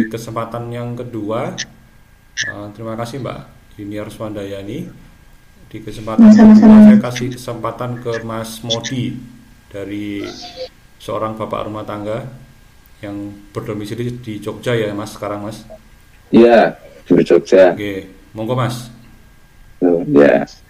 kesempatan 0.06 0.70
yang 0.70 0.94
kedua. 0.94 1.58
Uh, 2.46 2.70
terima 2.70 2.94
kasih 2.94 3.18
Mbak 3.18 3.38
Diniar 3.74 4.06
Swandayani. 4.14 4.86
Di 5.66 5.82
kesempatan 5.82 6.30
kedua 6.30 6.54
saya 6.86 6.98
kasih 7.02 7.34
kesempatan 7.34 7.98
ke 7.98 8.22
Mas 8.22 8.62
Modi 8.62 9.18
dari 9.66 10.22
seorang 11.02 11.34
bapak 11.34 11.66
rumah 11.66 11.82
tangga 11.82 12.22
yang 13.02 13.34
berdomisili 13.50 14.22
di 14.22 14.38
Jogja 14.38 14.78
ya 14.78 14.94
Mas 14.94 15.18
sekarang 15.18 15.50
Mas. 15.50 15.66
Iya 16.30 16.78
di 17.04 17.26
Jogja. 17.26 17.74
Oke, 17.74 18.06
monggo 18.32 18.54
Mas. 18.54 18.88
Ya. 19.82 20.46
Yes. 20.46 20.63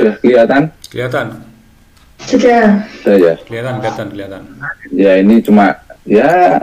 Sudah 0.00 0.14
kelihatan? 0.24 0.62
Kelihatan. 0.88 1.26
Sudah. 2.24 2.64
Sudah 3.04 3.16
ya. 3.20 3.34
Kelihatan, 3.44 3.74
kelihatan, 3.84 4.06
kelihatan. 4.08 4.42
Ya 4.96 5.12
ini 5.20 5.44
cuma 5.44 5.76
ya 6.08 6.56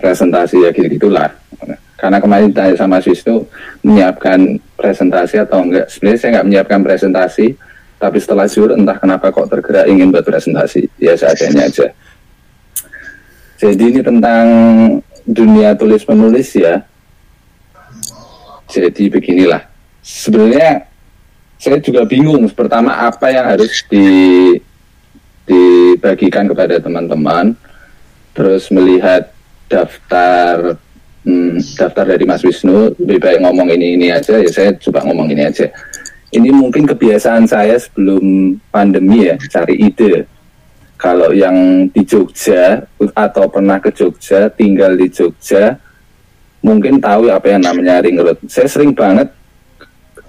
presentasi 0.00 0.64
ya 0.64 0.72
gitu 0.72 0.88
gitulah. 0.96 1.28
Karena 2.00 2.16
kemarin 2.16 2.48
tanya 2.48 2.72
sama 2.80 2.96
Wisnu 3.04 3.44
menyiapkan 3.84 4.56
presentasi 4.80 5.44
atau 5.44 5.60
enggak. 5.60 5.92
Sebenarnya 5.92 6.18
saya 6.24 6.30
nggak 6.40 6.46
menyiapkan 6.48 6.80
presentasi, 6.80 7.46
tapi 8.00 8.16
setelah 8.16 8.48
zuhur 8.48 8.72
entah 8.72 8.96
kenapa 8.96 9.28
kok 9.28 9.52
tergerak 9.52 9.84
ingin 9.84 10.08
buat 10.08 10.24
presentasi. 10.24 10.88
Ya 10.96 11.12
seadanya 11.12 11.68
aja. 11.68 11.92
Jadi 13.60 13.84
ini 13.92 14.00
tentang 14.00 14.46
dunia 15.28 15.76
tulis 15.76 16.00
menulis 16.08 16.48
ya. 16.56 16.80
Jadi 18.72 19.12
beginilah. 19.12 19.60
Sebenarnya 20.00 20.88
saya 21.60 21.76
juga 21.76 22.08
bingung 22.08 22.48
pertama 22.48 23.04
apa 23.04 23.28
yang 23.28 23.44
harus 23.52 23.84
di 23.84 24.08
dibagikan 25.44 26.48
kepada 26.48 26.80
teman-teman 26.80 27.52
terus 28.32 28.72
melihat 28.72 29.28
daftar 29.68 30.80
hmm, 31.28 31.60
daftar 31.76 32.04
dari 32.16 32.24
Mas 32.24 32.40
Wisnu 32.40 32.96
lebih 32.96 33.20
baik 33.20 33.44
ngomong 33.44 33.68
ini 33.76 34.00
ini 34.00 34.08
aja 34.08 34.40
ya 34.40 34.48
saya 34.48 34.72
coba 34.80 35.04
ngomong 35.04 35.28
ini 35.36 35.44
aja. 35.44 35.68
Ini 36.30 36.54
mungkin 36.54 36.86
kebiasaan 36.86 37.42
saya 37.50 37.74
sebelum 37.74 38.54
pandemi 38.70 39.26
ya 39.26 39.34
cari 39.50 39.82
ide. 39.82 40.22
Kalau 40.94 41.34
yang 41.34 41.90
di 41.90 42.06
Jogja 42.06 42.86
atau 43.18 43.50
pernah 43.50 43.82
ke 43.82 43.90
Jogja 43.90 44.46
tinggal 44.54 44.94
di 44.94 45.10
Jogja 45.10 45.74
mungkin 46.62 47.02
tahu 47.02 47.34
apa 47.34 47.50
yang 47.50 47.66
namanya 47.66 47.98
ring 48.04 48.22
road. 48.22 48.38
Saya 48.46 48.70
sering 48.70 48.94
banget 48.94 49.26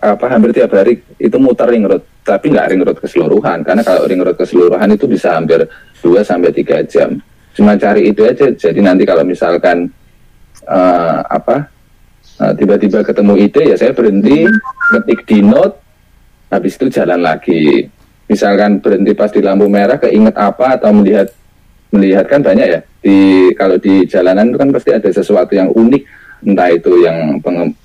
apa 0.02 0.26
hampir 0.34 0.50
tiap 0.50 0.74
hari 0.74 0.98
itu 1.22 1.38
muter 1.38 1.70
ring 1.70 1.86
road 1.86 2.02
tapi 2.26 2.50
nggak 2.50 2.68
ring 2.74 2.82
road 2.82 2.98
keseluruhan. 2.98 3.62
Karena 3.62 3.86
kalau 3.86 4.10
ring 4.10 4.22
road 4.26 4.34
keseluruhan 4.34 4.90
itu 4.98 5.06
bisa 5.06 5.38
hampir 5.38 5.62
2 6.02 6.26
sampai 6.26 6.50
tiga 6.50 6.82
jam. 6.90 7.22
Cuma 7.54 7.78
cari 7.78 8.10
itu 8.10 8.26
aja. 8.26 8.50
Jadi 8.50 8.82
nanti 8.82 9.06
kalau 9.06 9.22
misalkan 9.22 9.86
uh, 10.66 11.22
apa 11.30 11.70
eh, 12.42 12.54
tiba-tiba 12.58 13.06
ketemu 13.06 13.34
ide 13.38 13.62
ya 13.74 13.76
saya 13.78 13.94
berhenti 13.94 14.50
ketik 14.94 15.22
di 15.30 15.40
note 15.46 15.78
habis 16.50 16.74
itu 16.82 16.90
jalan 16.90 17.22
lagi. 17.22 17.86
Misalkan 18.26 18.82
berhenti 18.82 19.12
pas 19.14 19.30
di 19.30 19.44
lampu 19.44 19.68
merah 19.70 20.02
keinget 20.02 20.34
apa 20.34 20.80
atau 20.80 20.90
melihat 20.96 21.30
melihat 21.94 22.26
kan 22.26 22.42
banyak 22.42 22.68
ya. 22.68 22.82
Di 23.04 23.18
kalau 23.54 23.78
di 23.78 24.08
jalanan 24.10 24.50
itu 24.50 24.58
kan 24.58 24.70
pasti 24.74 24.90
ada 24.96 25.10
sesuatu 25.14 25.54
yang 25.54 25.70
unik. 25.70 26.04
Entah 26.42 26.74
itu 26.74 27.06
yang 27.06 27.38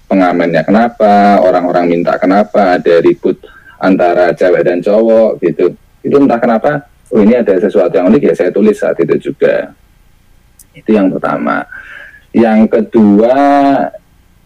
pengamennya 0.06 0.62
kenapa, 0.62 1.42
orang-orang 1.42 1.90
minta 1.90 2.14
kenapa, 2.16 2.78
ada 2.78 2.94
ribut 3.02 3.38
antara 3.78 4.32
cewek 4.32 4.62
dan 4.64 4.78
cowok 4.80 5.42
gitu. 5.42 5.74
Itu 6.02 6.16
entah 6.22 6.38
kenapa, 6.38 6.86
oh 7.10 7.20
ini 7.20 7.36
ada 7.38 7.58
sesuatu 7.58 7.92
yang 7.98 8.08
unik 8.10 8.22
ya 8.32 8.34
saya 8.34 8.50
tulis 8.54 8.78
saat 8.78 8.96
itu 9.02 9.30
juga. 9.30 9.74
Itu 10.72 10.94
yang 10.94 11.10
pertama. 11.10 11.66
Yang 12.30 12.60
kedua, 12.68 13.34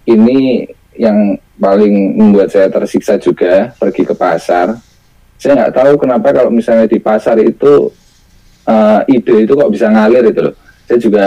ini 0.06 0.66
yang 0.94 1.36
paling 1.60 2.16
membuat 2.16 2.48
saya 2.48 2.72
tersiksa 2.72 3.20
juga 3.20 3.72
pergi 3.76 4.02
ke 4.08 4.14
pasar. 4.16 4.78
Saya 5.40 5.56
nggak 5.56 5.74
tahu 5.76 5.92
kenapa 5.96 6.28
kalau 6.32 6.52
misalnya 6.52 6.84
di 6.88 7.00
pasar 7.00 7.40
itu 7.40 7.88
uh, 8.68 9.00
ide 9.08 9.48
itu 9.48 9.52
kok 9.56 9.72
bisa 9.72 9.88
ngalir 9.88 10.28
itu 10.28 10.40
loh. 10.50 10.54
Saya 10.84 10.98
juga 11.00 11.24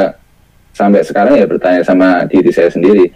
sampai 0.73 1.01
sekarang 1.05 1.37
ya 1.37 1.45
bertanya 1.45 1.81
sama 1.85 2.25
diri 2.29 2.49
saya 2.49 2.69
sendiri. 2.69 3.09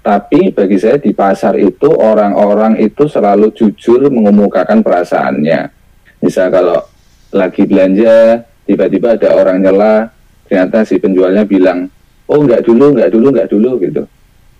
Tapi 0.00 0.48
bagi 0.56 0.80
saya 0.80 0.96
di 0.96 1.12
pasar 1.12 1.60
itu 1.60 1.92
orang-orang 1.92 2.80
itu 2.80 3.04
selalu 3.04 3.52
jujur 3.52 4.08
mengemukakan 4.08 4.80
perasaannya. 4.80 5.68
Misal 6.24 6.48
kalau 6.48 6.80
lagi 7.32 7.68
belanja, 7.68 8.44
tiba-tiba 8.64 9.20
ada 9.20 9.36
orang 9.36 9.60
nyela, 9.60 10.08
ternyata 10.48 10.88
si 10.88 10.96
penjualnya 10.96 11.44
bilang, 11.44 11.92
oh 12.24 12.40
nggak 12.40 12.64
dulu, 12.64 12.96
nggak 12.96 13.10
dulu, 13.12 13.26
nggak 13.28 13.50
dulu 13.52 13.70
gitu. 13.84 14.02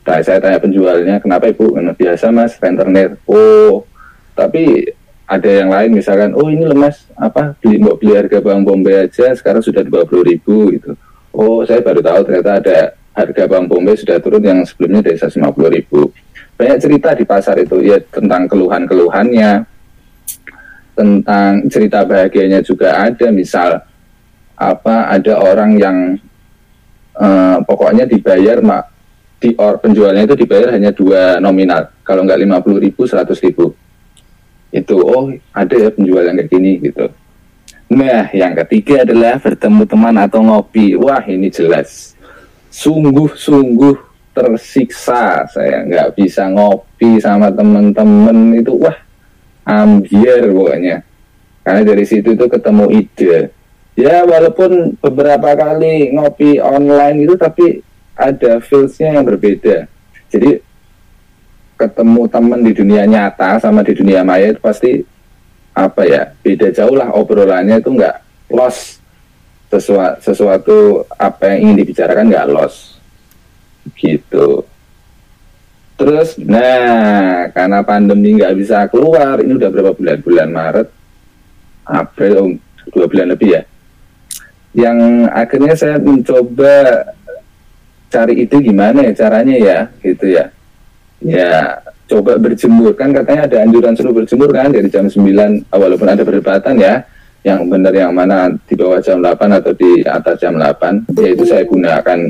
Nah, 0.05 0.19
saya 0.27 0.43
tanya 0.43 0.59
penjualnya, 0.59 1.17
kenapa 1.23 1.49
ibu? 1.49 1.73
Biasa 1.77 2.35
mas, 2.35 2.59
rentenir. 2.59 3.17
Oh, 3.25 3.87
tapi 4.35 4.93
ada 5.31 5.47
yang 5.47 5.71
lain 5.71 5.95
misalkan, 5.95 6.35
oh 6.35 6.51
ini 6.51 6.67
lemas, 6.67 7.07
apa 7.21 7.55
beli 7.61 7.77
mau 7.77 7.95
beli 7.95 8.17
harga 8.17 8.41
bawang 8.41 8.65
bombay 8.65 9.05
aja 9.05 9.37
sekarang 9.37 9.61
sudah 9.61 9.85
dua 9.85 10.09
puluh 10.09 10.25
ribu 10.25 10.73
gitu 10.73 10.97
oh 11.37 11.63
saya 11.69 11.85
baru 11.85 12.01
tahu 12.01 12.21
ternyata 12.27 12.51
ada 12.59 12.79
harga 13.15 13.43
bawang 13.51 13.67
bombay 13.67 13.99
sudah 13.99 14.23
turun 14.23 14.43
yang 14.43 14.61
sebelumnya 14.63 15.11
dari 15.11 15.19
150 15.19 15.77
ribu. 15.77 16.11
Banyak 16.55 16.79
cerita 16.79 17.17
di 17.17 17.25
pasar 17.25 17.57
itu 17.59 17.81
ya 17.81 17.97
tentang 18.13 18.45
keluhan-keluhannya 18.47 19.65
tentang 20.93 21.53
cerita 21.73 22.05
bahagianya 22.05 22.61
juga 22.61 23.09
ada. 23.09 23.33
Misal 23.33 23.81
apa 24.61 25.09
ada 25.09 25.41
orang 25.41 25.81
yang 25.81 25.97
uh, 27.17 27.59
pokoknya 27.65 28.05
dibayar 28.05 28.61
mak 28.61 28.93
di 29.41 29.57
or 29.57 29.81
penjualnya 29.81 30.29
itu 30.29 30.37
dibayar 30.37 30.77
hanya 30.77 30.93
dua 30.93 31.41
nominal. 31.41 31.89
Kalau 32.05 32.29
nggak 32.29 32.41
50 32.45 32.85
ribu 32.85 33.09
100 33.09 33.47
ribu. 33.49 33.73
Itu 34.71 35.03
oh 35.03 35.33
ada 35.51 35.75
ya 35.75 35.91
penjual 35.91 36.23
yang 36.23 36.37
kayak 36.39 36.51
gini 36.53 36.79
gitu. 36.79 37.11
Nah, 37.91 38.31
yang 38.31 38.55
ketiga 38.63 39.03
adalah 39.03 39.35
bertemu 39.43 39.83
teman 39.83 40.15
atau 40.15 40.47
ngopi. 40.47 40.95
Wah, 40.95 41.27
ini 41.27 41.51
jelas. 41.51 42.10
Sungguh-sungguh 42.71 43.97
tersiksa. 44.33 45.45
Saya 45.51 45.85
nggak 45.85 46.15
bisa 46.17 46.47
ngopi 46.49 47.19
sama 47.19 47.51
teman-teman 47.51 48.57
itu. 48.57 48.79
Wah, 48.79 48.97
ambiar 49.67 50.49
pokoknya. 50.49 51.03
Karena 51.67 51.83
dari 51.85 52.05
situ 52.09 52.33
itu 52.33 52.47
ketemu 52.49 52.85
ide. 52.95 53.53
Ya, 53.99 54.25
walaupun 54.25 54.97
beberapa 54.97 55.53
kali 55.53 56.15
ngopi 56.17 56.57
online 56.63 57.27
itu, 57.29 57.35
tapi 57.37 57.85
ada 58.17 58.63
feelsnya 58.65 59.21
yang 59.21 59.29
berbeda. 59.29 59.85
Jadi, 60.31 60.63
ketemu 61.81 62.29
teman 62.29 62.61
di 62.61 62.73
dunia 62.77 63.09
nyata 63.09 63.57
sama 63.57 63.81
di 63.81 63.97
dunia 63.97 64.21
maya 64.21 64.53
itu 64.53 64.61
pasti 64.61 65.01
apa 65.73 66.05
ya 66.05 66.29
beda 66.45 66.69
jauh 66.77 66.93
lah 66.93 67.09
obrolannya 67.17 67.81
itu 67.81 67.89
nggak 67.97 68.17
loss 68.53 69.00
sesuatu, 69.71 70.19
sesuatu 70.19 70.77
apa 71.15 71.55
yang 71.55 71.59
ingin 71.71 71.77
dibicarakan 71.87 72.27
nggak 72.27 72.51
loss 72.51 72.99
gitu. 73.95 74.67
Terus 75.95 76.35
nah 76.43 77.47
karena 77.55 77.85
pandemi 77.87 78.35
nggak 78.35 78.57
bisa 78.59 78.89
keluar 78.91 79.39
ini 79.39 79.55
udah 79.55 79.71
berapa 79.71 79.93
bulan? 79.95 80.19
Bulan 80.27 80.49
Maret? 80.51 80.89
April 81.91 82.33
oh, 82.39 82.51
dua 82.91 83.07
bulan 83.07 83.31
lebih 83.31 83.51
ya. 83.55 83.63
Yang 84.75 84.99
akhirnya 85.35 85.75
saya 85.75 85.97
mencoba 85.99 86.77
cari 88.11 88.35
itu 88.43 88.57
gimana 88.59 89.07
ya 89.07 89.13
caranya 89.15 89.57
ya 89.59 89.79
gitu 90.03 90.27
ya. 90.31 90.51
Ya 91.23 91.79
coba 92.11 92.39
berjemur. 92.39 92.95
Kan 92.99 93.15
katanya 93.15 93.47
ada 93.47 93.57
anjuran 93.67 93.95
suruh 93.95 94.15
berjemur 94.15 94.51
kan 94.51 94.71
dari 94.75 94.91
jam 94.91 95.07
9 95.07 95.71
walaupun 95.71 96.09
ada 96.11 96.23
perdebatan 96.27 96.75
ya 96.79 97.07
yang 97.41 97.65
benar 97.73 97.93
yang 97.97 98.13
mana 98.13 98.53
di 98.69 98.75
bawah 98.77 99.01
jam 99.01 99.25
8 99.25 99.59
atau 99.61 99.73
di 99.73 100.05
atas 100.05 100.37
jam 100.37 100.61
8 100.61 101.09
yaitu 101.17 101.49
saya 101.49 101.65
gunakan 101.65 102.29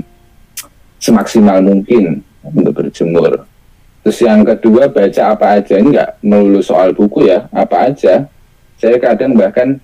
semaksimal 1.03 1.59
mungkin 1.59 2.23
untuk 2.47 2.85
berjemur. 2.85 3.43
Terus 4.01 4.19
yang 4.23 4.47
kedua 4.47 4.89
baca 4.89 5.23
apa 5.35 5.61
aja. 5.61 5.75
Ini 5.77 5.89
nggak 5.93 6.11
melulu 6.25 6.61
soal 6.63 6.95
buku 6.95 7.27
ya 7.27 7.51
apa 7.51 7.91
aja. 7.91 8.25
Saya 8.81 8.97
kadang 8.97 9.37
bahkan 9.37 9.77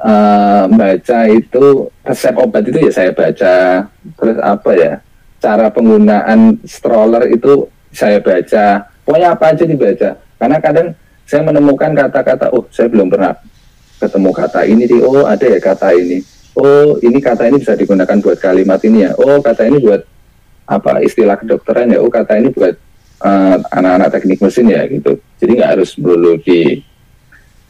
uh, 0.00 0.66
baca 0.66 1.18
itu 1.30 1.86
resep 2.02 2.34
obat 2.34 2.66
itu 2.66 2.78
ya 2.88 2.90
saya 2.90 3.10
baca. 3.12 3.86
Terus 4.16 4.38
apa 4.42 4.70
ya 4.74 4.92
cara 5.38 5.68
penggunaan 5.70 6.58
stroller 6.64 7.30
itu 7.30 7.68
saya 7.92 8.18
baca. 8.18 8.88
Pokoknya 9.04 9.28
apa 9.36 9.44
aja 9.54 9.64
dibaca. 9.68 10.10
Karena 10.40 10.58
kadang 10.58 10.88
saya 11.28 11.44
menemukan 11.44 11.92
kata-kata 11.92 12.48
oh 12.56 12.64
saya 12.72 12.88
belum 12.88 13.12
pernah 13.12 13.36
ketemu 13.98 14.30
kata 14.30 14.60
ini 14.64 14.86
di 14.86 14.98
oh 15.02 15.26
ada 15.26 15.44
ya 15.44 15.58
kata 15.58 15.92
ini. 15.92 16.22
Oh 16.58 16.98
ini 17.02 17.18
kata 17.18 17.50
ini 17.50 17.62
bisa 17.62 17.74
digunakan 17.74 18.18
buat 18.22 18.38
kalimat 18.38 18.80
ini 18.86 19.06
ya. 19.06 19.12
Oh 19.18 19.38
kata 19.42 19.66
ini 19.66 19.78
buat 19.82 20.02
apa 20.70 21.02
istilah 21.02 21.36
kedokteran 21.38 21.90
ya. 21.90 21.98
Oh 22.02 22.10
kata 22.10 22.38
ini 22.38 22.54
buat 22.54 22.74
eh, 23.22 23.56
anak-anak 23.74 24.08
uh, 24.08 24.12
teknik 24.14 24.38
mesin 24.38 24.70
ya 24.70 24.82
gitu. 24.86 25.18
Jadi 25.38 25.50
nggak 25.58 25.70
harus 25.78 25.90
melulu 25.98 26.38
di 26.42 26.82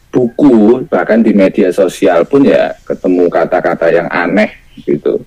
buku 0.09 0.85
bahkan 0.89 1.21
di 1.21 1.37
media 1.37 1.69
sosial 1.69 2.25
pun 2.25 2.41
ya 2.41 2.73
ketemu 2.85 3.29
kata-kata 3.29 3.93
yang 3.93 4.09
aneh 4.09 4.53
gitu. 4.85 5.21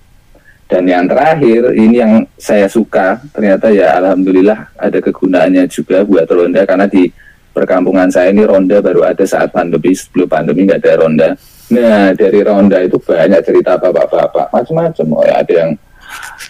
Dan 0.67 0.89
yang 0.89 1.05
terakhir 1.05 1.75
ini 1.75 2.01
yang 2.01 2.13
saya 2.39 2.65
suka 2.65 3.21
ternyata 3.29 3.69
ya 3.69 3.93
alhamdulillah 3.99 4.73
ada 4.75 4.97
kegunaannya 4.99 5.69
juga 5.69 6.01
buat 6.01 6.25
ronda 6.25 6.65
karena 6.65 6.89
di 6.89 7.13
perkampungan 7.53 8.09
saya 8.09 8.33
ini 8.33 8.43
ronda 8.43 8.81
baru 8.81 9.05
ada 9.05 9.23
saat 9.23 9.53
pandemi 9.53 9.93
sebelum 9.93 10.27
pandemi 10.27 10.65
nggak 10.65 10.81
ada 10.81 10.93
ronda. 11.05 11.29
Nah 11.71 12.11
dari 12.17 12.39
ronda 12.41 12.81
itu 12.81 12.97
banyak 12.97 13.41
cerita 13.45 13.77
bapak-bapak 13.77 14.49
macam-macam. 14.51 15.05
Oh 15.13 15.23
ya 15.23 15.39
ada 15.39 15.53
yang 15.53 15.71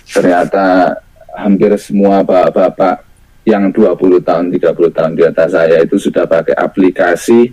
ternyata 0.10 0.66
hampir 1.36 1.76
semua 1.76 2.24
bapak-bapak 2.24 3.04
yang 3.44 3.68
20 3.76 4.24
tahun 4.24 4.46
30 4.56 4.96
tahun 4.96 5.12
di 5.20 5.24
atas 5.28 5.52
saya 5.52 5.84
itu 5.84 6.00
sudah 6.00 6.24
pakai 6.24 6.56
aplikasi 6.56 7.52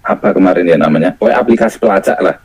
apa 0.00 0.32
kemarin 0.32 0.64
ya 0.64 0.78
namanya, 0.80 1.12
oh 1.20 1.28
aplikasi 1.28 1.76
pelacak 1.76 2.18
lah. 2.22 2.36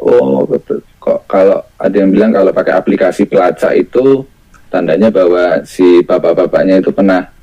Oh 0.00 0.46
betul 0.48 0.80
kok 0.96 1.28
kalau 1.28 1.60
ada 1.76 1.92
yang 1.92 2.08
bilang 2.08 2.32
kalau 2.32 2.48
pakai 2.54 2.72
aplikasi 2.72 3.28
pelacak 3.28 3.76
itu 3.76 4.24
tandanya 4.72 5.12
bahwa 5.12 5.60
si 5.68 6.00
bapak-bapaknya 6.00 6.80
itu 6.80 6.88
pernah 6.88 7.33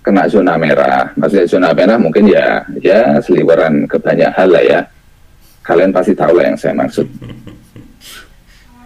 kena 0.00 0.24
zona 0.26 0.56
merah. 0.56 1.12
Maksudnya 1.16 1.46
zona 1.46 1.70
merah 1.72 1.96
mungkin 2.00 2.28
ya 2.28 2.64
ya 2.80 3.20
seliweran 3.20 3.84
ke 3.86 3.96
banyak 4.00 4.30
hal 4.32 4.48
lah 4.48 4.64
ya. 4.64 4.80
Kalian 5.60 5.92
pasti 5.92 6.16
tahu 6.16 6.40
lah 6.40 6.44
yang 6.52 6.58
saya 6.58 6.74
maksud. 6.76 7.06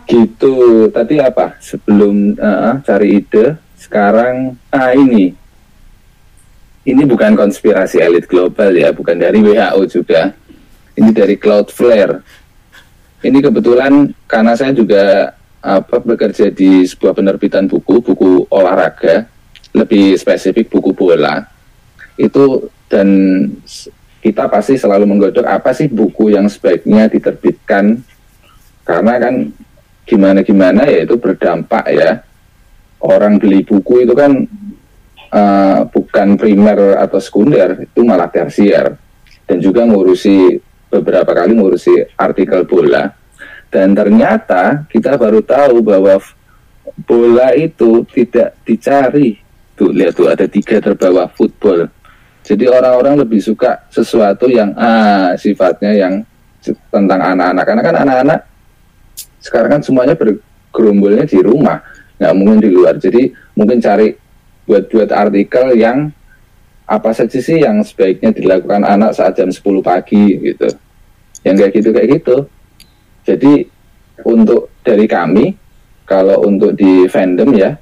Gitu. 0.04 0.54
Tadi 0.92 1.16
apa? 1.16 1.56
Sebelum 1.64 2.36
uh, 2.36 2.76
cari 2.84 3.24
ide, 3.24 3.56
sekarang 3.80 4.52
ah 4.68 4.92
ini. 4.92 5.32
Ini 6.84 7.02
bukan 7.08 7.32
konspirasi 7.32 8.04
elit 8.04 8.28
global 8.28 8.68
ya, 8.76 8.92
bukan 8.92 9.16
dari 9.16 9.40
WHO 9.40 9.80
juga. 9.88 10.36
Ini 10.92 11.08
dari 11.08 11.40
Cloudflare 11.40 12.20
ini 13.24 13.40
kebetulan 13.40 14.12
karena 14.28 14.52
saya 14.52 14.76
juga 14.76 15.32
apa 15.64 15.96
bekerja 15.96 16.52
di 16.52 16.84
sebuah 16.84 17.16
penerbitan 17.16 17.64
buku, 17.64 18.04
buku 18.04 18.44
olahraga, 18.52 19.24
lebih 19.74 20.14
spesifik 20.14 20.70
buku 20.70 20.94
bola. 20.94 21.44
Itu 22.14 22.70
dan 22.86 23.08
kita 24.22 24.48
pasti 24.48 24.78
selalu 24.78 25.04
menggodok 25.04 25.44
apa 25.44 25.74
sih 25.74 25.90
buku 25.90 26.32
yang 26.32 26.46
sebaiknya 26.46 27.10
diterbitkan. 27.10 28.00
Karena 28.86 29.18
kan 29.18 29.50
gimana 30.06 30.40
gimana 30.46 30.86
ya 30.86 31.04
itu 31.04 31.18
berdampak 31.18 31.84
ya. 31.90 32.22
Orang 33.04 33.36
beli 33.36 33.60
buku 33.66 34.08
itu 34.08 34.16
kan 34.16 34.32
uh, 35.28 35.84
bukan 35.92 36.40
primer 36.40 36.96
atau 36.96 37.20
sekunder 37.20 37.84
itu 37.84 38.00
malah 38.00 38.32
tersier. 38.32 38.96
Dan 39.44 39.60
juga 39.60 39.84
ngurusi 39.84 40.56
beberapa 40.88 41.36
kali 41.36 41.52
ngurusi 41.52 42.16
artikel 42.16 42.64
bola. 42.64 43.12
Dan 43.68 43.92
ternyata 43.92 44.86
kita 44.88 45.18
baru 45.20 45.44
tahu 45.44 45.84
bahwa 45.84 46.16
bola 47.04 47.52
itu 47.52 48.06
tidak 48.08 48.56
dicari 48.64 49.43
tuh 49.84 49.92
lihat 49.92 50.12
tuh 50.16 50.32
ada 50.32 50.48
tiga 50.48 50.80
terbawa 50.80 51.28
football. 51.28 51.84
Jadi 52.44 52.64
orang-orang 52.68 53.20
lebih 53.20 53.40
suka 53.40 53.84
sesuatu 53.92 54.48
yang 54.48 54.72
ah 54.76 55.36
sifatnya 55.36 55.92
yang 55.92 56.24
tentang 56.88 57.20
anak-anak. 57.20 57.64
Karena 57.68 57.82
kan 57.84 57.96
anak-anak 58.00 58.40
sekarang 59.44 59.70
kan 59.76 59.80
semuanya 59.84 60.16
bergerombolnya 60.16 61.28
di 61.28 61.38
rumah 61.44 61.84
nggak 62.16 62.32
mungkin 62.32 62.58
di 62.64 62.70
luar. 62.72 62.96
Jadi 62.96 63.28
mungkin 63.52 63.80
cari 63.80 64.16
buat-buat 64.64 65.12
artikel 65.12 65.76
yang 65.76 66.08
apa 66.84 67.12
saja 67.12 67.40
sih 67.40 67.60
yang 67.60 67.84
sebaiknya 67.84 68.32
dilakukan 68.32 68.84
anak 68.84 69.12
saat 69.12 69.36
jam 69.36 69.52
10 69.52 69.60
pagi 69.84 70.40
gitu. 70.40 70.68
Yang 71.44 71.56
kayak 71.60 71.72
gitu 71.76 71.88
kayak 71.92 72.08
gitu. 72.20 72.36
Jadi 73.24 73.52
untuk 74.24 74.72
dari 74.80 75.04
kami 75.08 75.56
kalau 76.04 76.44
untuk 76.44 76.76
di 76.76 77.08
fandom 77.08 77.56
ya 77.56 77.76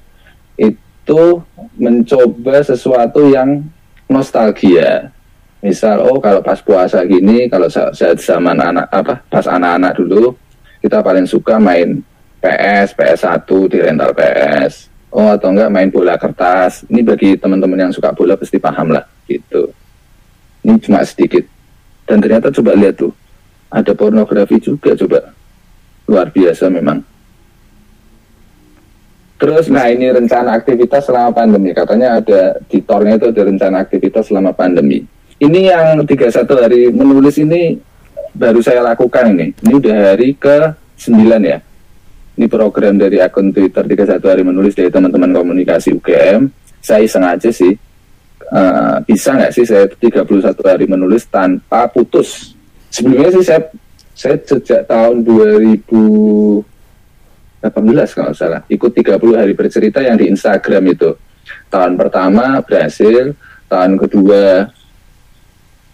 itu 0.58 0.81
mencoba 1.76 2.62
sesuatu 2.62 3.26
yang 3.30 3.62
nostalgia. 4.06 5.10
Misal 5.62 6.02
oh 6.02 6.18
kalau 6.18 6.42
pas 6.42 6.58
puasa 6.58 7.06
gini 7.06 7.46
kalau 7.46 7.70
saat 7.70 8.18
zaman 8.18 8.58
anak 8.58 8.90
apa 8.90 9.22
pas 9.30 9.46
anak-anak 9.46 9.94
dulu 9.94 10.34
kita 10.82 10.98
paling 10.98 11.22
suka 11.22 11.54
main 11.62 12.02
PS 12.42 12.98
PS1 12.98 13.46
di 13.70 13.78
rental 13.78 14.10
PS 14.10 14.90
oh 15.14 15.30
atau 15.30 15.54
enggak 15.54 15.70
main 15.70 15.88
bola 15.90 16.18
kertas. 16.18 16.82
Ini 16.90 17.06
bagi 17.06 17.38
teman-teman 17.38 17.88
yang 17.88 17.92
suka 17.94 18.10
bola 18.10 18.34
pasti 18.34 18.58
paham 18.58 18.90
lah 18.90 19.06
gitu. 19.30 19.70
Ini 20.66 20.78
cuma 20.82 21.02
sedikit. 21.06 21.46
Dan 22.02 22.18
ternyata 22.18 22.50
coba 22.50 22.74
lihat 22.74 22.98
tuh 22.98 23.14
ada 23.70 23.94
pornografi 23.94 24.58
juga 24.58 24.98
coba. 24.98 25.30
Luar 26.10 26.34
biasa 26.34 26.66
memang 26.66 27.11
terus 29.42 29.66
nah 29.66 29.90
ini 29.90 30.06
rencana 30.06 30.54
aktivitas 30.54 31.10
selama 31.10 31.34
pandemi. 31.34 31.74
Katanya 31.74 32.22
ada 32.22 32.62
di 32.70 32.78
tornya 32.78 33.18
itu 33.18 33.26
ada 33.34 33.42
rencana 33.42 33.82
aktivitas 33.82 34.30
selama 34.30 34.54
pandemi. 34.54 35.02
Ini 35.42 35.60
yang 35.74 36.06
31 36.06 36.30
hari 36.54 36.94
menulis 36.94 37.34
ini 37.42 37.74
baru 38.30 38.62
saya 38.62 38.86
lakukan 38.86 39.34
ini. 39.34 39.50
Ini 39.66 39.72
udah 39.74 39.96
hari 40.14 40.38
ke 40.38 40.70
9 40.94 41.18
ya. 41.42 41.58
Ini 42.38 42.46
program 42.46 42.94
dari 42.94 43.18
akun 43.18 43.50
Twitter 43.50 43.82
31 43.82 44.22
hari 44.22 44.46
menulis 44.46 44.78
dari 44.78 44.94
teman-teman 44.94 45.34
komunikasi 45.34 45.90
UGM 45.98 46.62
saya 46.82 47.06
sengaja 47.06 47.50
sih 47.50 47.74
uh, 48.50 48.98
bisa 49.06 49.38
nggak 49.38 49.52
sih 49.54 49.64
saya 49.66 49.86
31 49.86 50.26
hari 50.66 50.86
menulis 50.86 51.26
tanpa 51.30 51.90
putus? 51.90 52.54
Sebelumnya 52.90 53.34
sih 53.34 53.44
saya 53.46 53.62
saya 54.12 54.36
sejak 54.38 54.86
tahun 54.86 55.24
2018 57.62 58.18
kalau 58.18 58.32
salah. 58.34 58.66
Ikut 58.66 58.90
30 58.90 59.38
hari 59.38 59.54
bercerita 59.54 60.02
yang 60.02 60.18
di 60.18 60.26
Instagram 60.26 60.82
itu. 60.90 61.14
Tahun 61.70 61.94
pertama 61.94 62.58
berhasil 62.66 63.38
tahun 63.70 63.94
kedua 64.02 64.66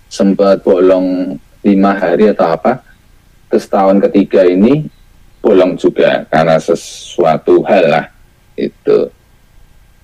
sempat 0.08 0.64
bolong 0.64 1.36
lima 1.60 1.92
hari 1.92 2.32
atau 2.32 2.56
apa. 2.56 2.80
Terus 3.52 3.68
tahun 3.68 4.00
ketiga 4.08 4.48
ini 4.48 4.88
bolong 5.44 5.76
juga 5.76 6.24
karena 6.32 6.56
sesuatu 6.56 7.60
hal 7.68 7.84
lah 7.84 8.06
itu. 8.56 9.12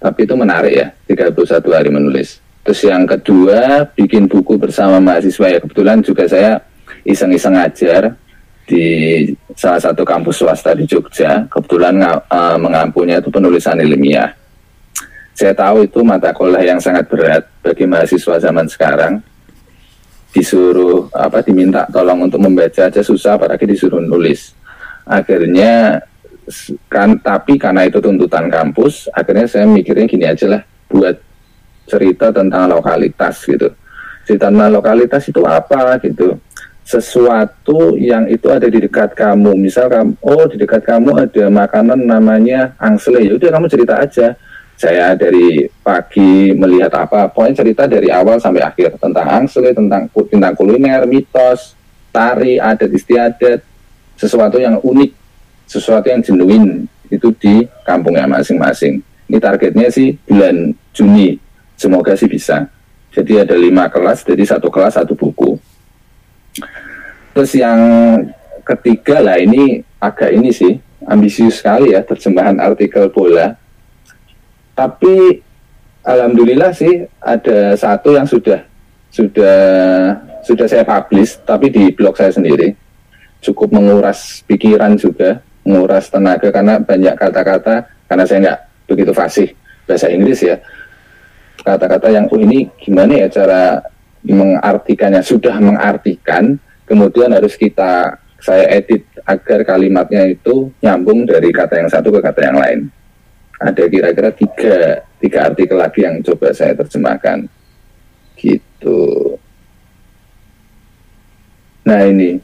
Tapi 0.00 0.20
itu 0.28 0.34
menarik 0.36 0.72
ya 0.72 0.86
31 1.08 1.64
hari 1.72 1.88
menulis. 1.88 2.44
Terus 2.64 2.80
yang 2.84 3.08
kedua 3.08 3.88
bikin 3.96 4.28
buku 4.28 4.60
bersama 4.60 5.00
mahasiswa. 5.00 5.48
Ya 5.48 5.58
kebetulan 5.60 6.04
juga 6.04 6.28
saya 6.28 6.60
iseng-iseng 7.04 7.56
ngajar 7.56 8.16
di 8.64 8.84
salah 9.54 9.80
satu 9.80 10.02
kampus 10.02 10.40
swasta 10.40 10.72
di 10.72 10.88
Jogja. 10.88 11.44
Kebetulan 11.48 12.00
uh, 12.00 12.56
mengampunya 12.56 13.20
itu 13.20 13.28
penulisan 13.28 13.78
ilmiah. 13.80 14.32
Saya 15.34 15.52
tahu 15.52 15.84
itu 15.84 16.00
mata 16.06 16.30
kuliah 16.30 16.74
yang 16.74 16.80
sangat 16.80 17.10
berat 17.10 17.44
bagi 17.60 17.84
mahasiswa 17.84 18.38
zaman 18.38 18.66
sekarang. 18.70 19.20
disuruh 20.34 21.06
apa 21.14 21.46
diminta 21.46 21.86
tolong 21.94 22.26
untuk 22.26 22.42
membaca 22.42 22.90
aja 22.90 22.98
susah 23.06 23.38
apalagi 23.38 23.70
disuruh 23.70 24.02
nulis 24.02 24.50
akhirnya 25.06 26.02
kan 26.90 27.14
tapi 27.22 27.54
karena 27.54 27.86
itu 27.86 28.02
tuntutan 28.02 28.50
kampus 28.50 29.06
akhirnya 29.14 29.46
saya 29.46 29.64
mikirnya 29.70 30.10
gini 30.10 30.26
aja 30.26 30.58
lah 30.58 30.62
buat 30.90 31.16
cerita 31.86 32.34
tentang 32.34 32.66
lokalitas 32.66 33.46
gitu 33.46 33.70
cerita 34.26 34.50
tentang 34.50 34.74
lokalitas 34.74 35.22
itu 35.28 35.40
apa 35.46 36.02
gitu 36.02 36.34
sesuatu 36.84 37.96
yang 37.96 38.28
itu 38.28 38.52
ada 38.52 38.68
di 38.68 38.78
dekat 38.84 39.16
kamu. 39.16 39.56
Misal 39.56 39.88
kamu 39.88 40.12
oh 40.20 40.44
di 40.44 40.60
dekat 40.60 40.84
kamu 40.84 41.16
ada 41.16 41.44
makanan 41.48 42.00
namanya 42.04 42.76
angsle. 42.76 43.24
Ya 43.24 43.32
udah 43.34 43.50
kamu 43.56 43.66
cerita 43.72 43.94
aja. 43.98 44.36
Saya 44.76 45.16
dari 45.16 45.64
pagi 45.80 46.52
melihat 46.52 46.92
apa 46.92 47.30
pokoknya 47.32 47.64
cerita 47.64 47.82
dari 47.88 48.12
awal 48.12 48.36
sampai 48.36 48.60
akhir 48.60 49.00
tentang 49.00 49.26
angsle 49.30 49.70
tentang 49.70 50.10
tentang 50.10 50.52
kuliner 50.58 51.06
mitos 51.06 51.78
tari 52.10 52.58
adat 52.58 52.90
istiadat 52.90 53.62
sesuatu 54.18 54.58
yang 54.58 54.82
unik 54.82 55.14
sesuatu 55.70 56.10
yang 56.10 56.20
genuine 56.26 56.90
itu 57.08 57.30
di 57.38 57.64
kampungnya 57.86 58.26
masing-masing. 58.28 59.00
Ini 59.30 59.38
targetnya 59.40 59.88
sih 59.88 60.20
bulan 60.26 60.76
Juni. 60.92 61.38
Semoga 61.78 62.18
sih 62.18 62.28
bisa. 62.28 62.66
Jadi 63.14 63.40
ada 63.40 63.54
lima 63.54 63.86
kelas 63.86 64.26
jadi 64.26 64.42
satu 64.42 64.68
kelas 64.74 64.98
satu 64.98 65.14
buku 65.14 65.54
Terus 67.34 67.50
yang 67.58 67.80
ketiga 68.62 69.20
lah 69.20 69.36
ini 69.36 69.82
agak 69.98 70.30
ini 70.32 70.50
sih 70.54 70.78
ambisius 71.04 71.60
sekali 71.60 71.92
ya 71.92 72.00
terjemahan 72.00 72.56
artikel 72.62 73.10
bola. 73.10 73.58
Tapi 74.74 75.42
alhamdulillah 76.02 76.70
sih 76.74 77.06
ada 77.22 77.74
satu 77.74 78.14
yang 78.16 78.26
sudah 78.26 78.62
sudah 79.14 79.58
sudah 80.42 80.66
saya 80.66 80.84
publish 80.84 81.38
tapi 81.42 81.70
di 81.70 81.90
blog 81.94 82.16
saya 82.18 82.34
sendiri. 82.34 82.74
Cukup 83.44 83.76
menguras 83.76 84.40
pikiran 84.48 84.96
juga, 84.96 85.44
menguras 85.68 86.08
tenaga 86.08 86.48
karena 86.48 86.80
banyak 86.80 87.12
kata-kata 87.12 87.84
karena 88.08 88.24
saya 88.24 88.38
nggak 88.40 88.60
begitu 88.88 89.12
fasih 89.12 89.48
bahasa 89.84 90.08
Inggris 90.08 90.40
ya. 90.40 90.56
Kata-kata 91.64 92.12
yang 92.12 92.26
oh 92.28 92.40
ini 92.40 92.68
gimana 92.80 93.24
ya 93.24 93.28
cara 93.28 93.80
mengartikannya 94.24 95.20
sudah 95.20 95.60
mengartikan 95.60 96.56
kemudian 96.88 97.32
harus 97.32 97.56
kita 97.56 98.16
saya 98.44 98.68
edit 98.76 99.08
agar 99.24 99.64
kalimatnya 99.64 100.28
itu 100.28 100.68
nyambung 100.84 101.24
dari 101.24 101.48
kata 101.48 101.80
yang 101.80 101.88
satu 101.88 102.12
ke 102.12 102.20
kata 102.20 102.40
yang 102.44 102.58
lain. 102.60 102.80
Ada 103.56 103.88
kira-kira 103.88 104.30
tiga, 104.36 105.00
tiga 105.16 105.38
artikel 105.48 105.80
lagi 105.80 106.04
yang 106.04 106.20
coba 106.20 106.52
saya 106.52 106.76
terjemahkan. 106.76 107.48
Gitu. 108.36 109.00
Nah 111.88 112.04
ini, 112.04 112.36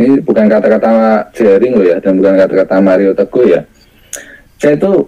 ini 0.00 0.14
bukan 0.24 0.48
kata-kata 0.48 1.28
jaring 1.36 1.76
loh 1.76 1.84
ya, 1.84 2.00
dan 2.00 2.16
bukan 2.16 2.40
kata-kata 2.40 2.80
Mario 2.80 3.12
Teguh 3.12 3.52
ya. 3.52 3.60
Saya 4.56 4.80
itu 4.80 5.04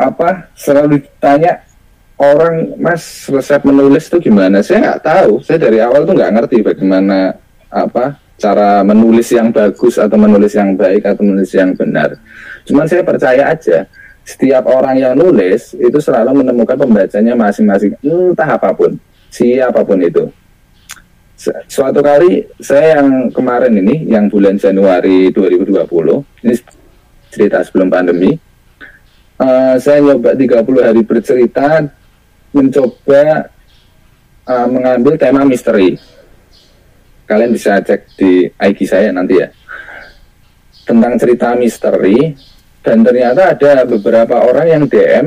apa 0.00 0.48
selalu 0.56 1.04
ditanya 1.04 1.65
orang 2.16 2.76
mas 2.80 3.28
resep 3.28 3.60
menulis 3.64 4.08
itu 4.08 4.32
gimana 4.32 4.64
saya 4.64 4.80
nggak 4.80 5.02
tahu 5.04 5.32
saya 5.44 5.60
dari 5.60 5.78
awal 5.84 6.08
tuh 6.08 6.16
nggak 6.16 6.32
ngerti 6.32 6.56
bagaimana 6.64 7.36
apa 7.68 8.16
cara 8.36 8.84
menulis 8.84 9.32
yang 9.32 9.48
bagus 9.48 9.96
atau 9.96 10.16
menulis 10.20 10.52
yang 10.52 10.76
baik 10.76 11.02
atau 11.08 11.24
menulis 11.24 11.52
yang 11.56 11.72
benar. 11.72 12.20
Cuman 12.68 12.84
saya 12.84 13.02
percaya 13.02 13.48
aja 13.48 13.88
setiap 14.26 14.68
orang 14.68 15.00
yang 15.00 15.14
nulis 15.16 15.72
itu 15.72 15.98
selalu 16.00 16.44
menemukan 16.44 16.76
pembacanya 16.76 17.32
masing-masing 17.32 17.96
entah 18.04 18.58
apa 18.60 18.70
pun, 18.76 19.00
siapa 19.32 19.80
pun 19.82 19.98
itu. 20.04 20.24
Suatu 21.68 22.00
kali 22.00 22.48
saya 22.60 23.00
yang 23.00 23.28
kemarin 23.28 23.72
ini 23.76 24.08
yang 24.08 24.28
bulan 24.32 24.56
Januari 24.56 25.28
2020 25.32 25.84
ini 26.48 26.54
cerita 27.28 27.60
sebelum 27.60 27.92
pandemi 27.92 28.32
uh, 29.36 29.76
saya 29.76 30.00
nyoba 30.00 30.32
30 30.32 30.64
hari 30.80 31.02
bercerita 31.04 31.84
mencoba 32.56 33.52
uh, 34.48 34.66
mengambil 34.66 35.20
tema 35.20 35.44
misteri. 35.44 36.00
Kalian 37.28 37.52
bisa 37.52 37.82
cek 37.82 38.16
di 38.16 38.48
IG 38.48 38.78
saya 38.88 39.12
nanti 39.12 39.36
ya. 39.36 39.52
Tentang 40.86 41.18
cerita 41.18 41.52
misteri 41.58 42.32
dan 42.80 43.02
ternyata 43.02 43.52
ada 43.52 43.82
beberapa 43.82 44.46
orang 44.46 44.66
yang 44.70 44.82
DM 44.86 45.26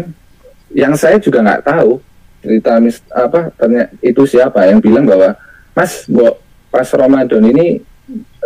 yang 0.72 0.96
saya 0.96 1.20
juga 1.20 1.44
nggak 1.44 1.68
tahu 1.68 2.00
cerita 2.40 2.80
mis 2.80 3.04
apa 3.12 3.52
ternyata 3.60 3.92
itu 4.00 4.24
siapa 4.24 4.64
yang 4.64 4.80
bilang 4.80 5.04
bahwa 5.04 5.36
Mas 5.76 6.08
Bo, 6.08 6.40
pas 6.72 6.88
Ramadan 6.88 7.44
ini 7.52 7.84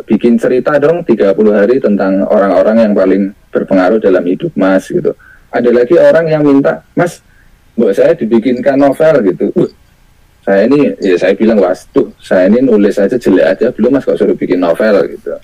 bikin 0.10 0.36
cerita 0.42 0.76
dong 0.82 1.06
30 1.06 1.38
hari 1.54 1.78
tentang 1.78 2.26
orang-orang 2.28 2.90
yang 2.90 2.94
paling 2.98 3.24
berpengaruh 3.54 4.02
dalam 4.02 4.26
hidup 4.26 4.52
Mas 4.58 4.90
gitu. 4.90 5.14
Ada 5.54 5.70
lagi 5.70 5.96
orang 5.96 6.26
yang 6.28 6.42
minta 6.42 6.82
Mas 6.98 7.22
buat 7.74 7.94
saya 7.98 8.14
dibikinkan 8.14 8.78
novel 8.78 9.16
gitu. 9.34 9.50
Uh, 9.58 9.70
saya 10.44 10.68
ini 10.68 10.92
ya 11.00 11.16
saya 11.16 11.34
bilang 11.40 11.56
wastu 11.64 12.12
saya 12.20 12.52
ini 12.52 12.60
nulis 12.60 13.00
aja 13.00 13.16
jelek 13.16 13.46
aja. 13.58 13.68
Belum 13.74 13.96
mas 13.96 14.06
kok 14.06 14.20
suruh 14.20 14.36
bikin 14.36 14.60
novel 14.60 15.08
gitu. 15.10 15.40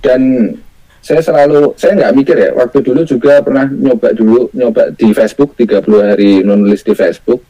Dan 0.00 0.52
saya 1.00 1.24
selalu 1.24 1.72
saya 1.80 1.96
nggak 1.96 2.14
mikir 2.18 2.36
ya 2.36 2.50
waktu 2.52 2.78
dulu 2.84 3.00
juga 3.08 3.40
pernah 3.40 3.64
nyoba 3.70 4.12
dulu 4.12 4.52
nyoba 4.52 4.92
di 4.92 5.08
Facebook 5.16 5.56
30 5.56 5.86
hari 6.02 6.44
nulis 6.44 6.84
di 6.84 6.92
Facebook. 6.92 7.40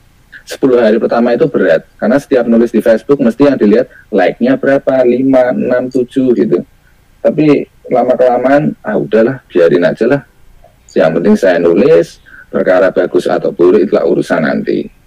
10 0.47 0.83
hari 0.83 0.99
pertama 0.99 1.31
itu 1.31 1.47
berat 1.47 1.87
karena 1.95 2.17
setiap 2.19 2.45
nulis 2.49 2.75
di 2.75 2.83
Facebook 2.83 3.23
mesti 3.23 3.43
yang 3.47 3.59
dilihat 3.61 3.87
like-nya 4.11 4.59
berapa 4.59 5.05
5, 5.07 5.15
6, 5.15 6.11
7 6.11 6.41
gitu. 6.43 6.59
Tapi 7.21 7.69
lama 7.91 8.15
kelamaan 8.17 8.75
ah 8.83 8.97
udahlah 8.97 9.43
biarin 9.51 9.89
aja 9.89 10.05
lah. 10.07 10.23
Yang 10.91 11.11
penting 11.17 11.35
saya 11.39 11.57
nulis 11.63 12.20
perkara 12.51 12.91
bagus 12.91 13.31
atau 13.31 13.55
buruk 13.55 13.87
itulah 13.87 14.05
urusan 14.05 14.43
nanti 14.43 15.01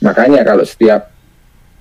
Makanya 0.00 0.40
kalau 0.42 0.64
setiap 0.64 1.12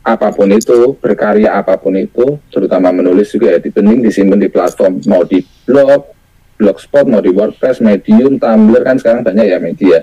apa 0.04 0.28
pun 0.32 0.52
itu, 0.52 0.96
berkarya 1.00 1.60
apa 1.60 1.80
pun 1.80 1.96
itu, 1.96 2.40
terutama 2.52 2.92
menulis 2.92 3.32
juga 3.32 3.56
ya, 3.56 3.60
penting 3.64 4.04
disimpan 4.04 4.40
di 4.40 4.52
platform, 4.52 5.00
mau 5.08 5.24
di 5.24 5.44
blog, 5.64 6.12
blogspot, 6.60 7.08
mau 7.08 7.24
di 7.24 7.32
WordPress, 7.32 7.80
Medium, 7.80 8.36
Tumblr, 8.40 8.84
kan 8.84 9.00
sekarang 9.00 9.24
banyak 9.24 9.46
ya 9.48 9.60
media. 9.60 9.98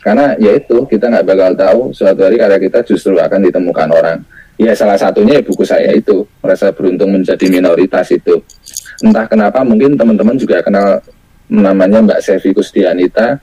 Karena 0.00 0.32
ya 0.40 0.56
itu, 0.56 0.88
kita 0.88 1.12
nggak 1.12 1.26
bakal 1.28 1.50
tahu 1.52 1.80
suatu 1.92 2.24
hari 2.24 2.40
karya 2.40 2.56
kita 2.56 2.80
justru 2.88 3.20
akan 3.20 3.40
ditemukan 3.48 3.88
orang. 3.92 4.18
Ya 4.56 4.72
salah 4.76 4.96
satunya 4.96 5.40
ya 5.40 5.42
buku 5.44 5.64
saya 5.64 5.92
itu, 5.92 6.24
merasa 6.40 6.72
beruntung 6.72 7.12
menjadi 7.12 7.48
minoritas 7.48 8.08
itu. 8.12 8.40
Entah 9.04 9.28
kenapa 9.28 9.60
mungkin 9.64 9.96
teman-teman 9.96 10.36
juga 10.36 10.60
kenal 10.64 11.00
namanya 11.48 12.00
Mbak 12.04 12.20
Sevi 12.20 12.52
Kusdianita, 12.56 13.40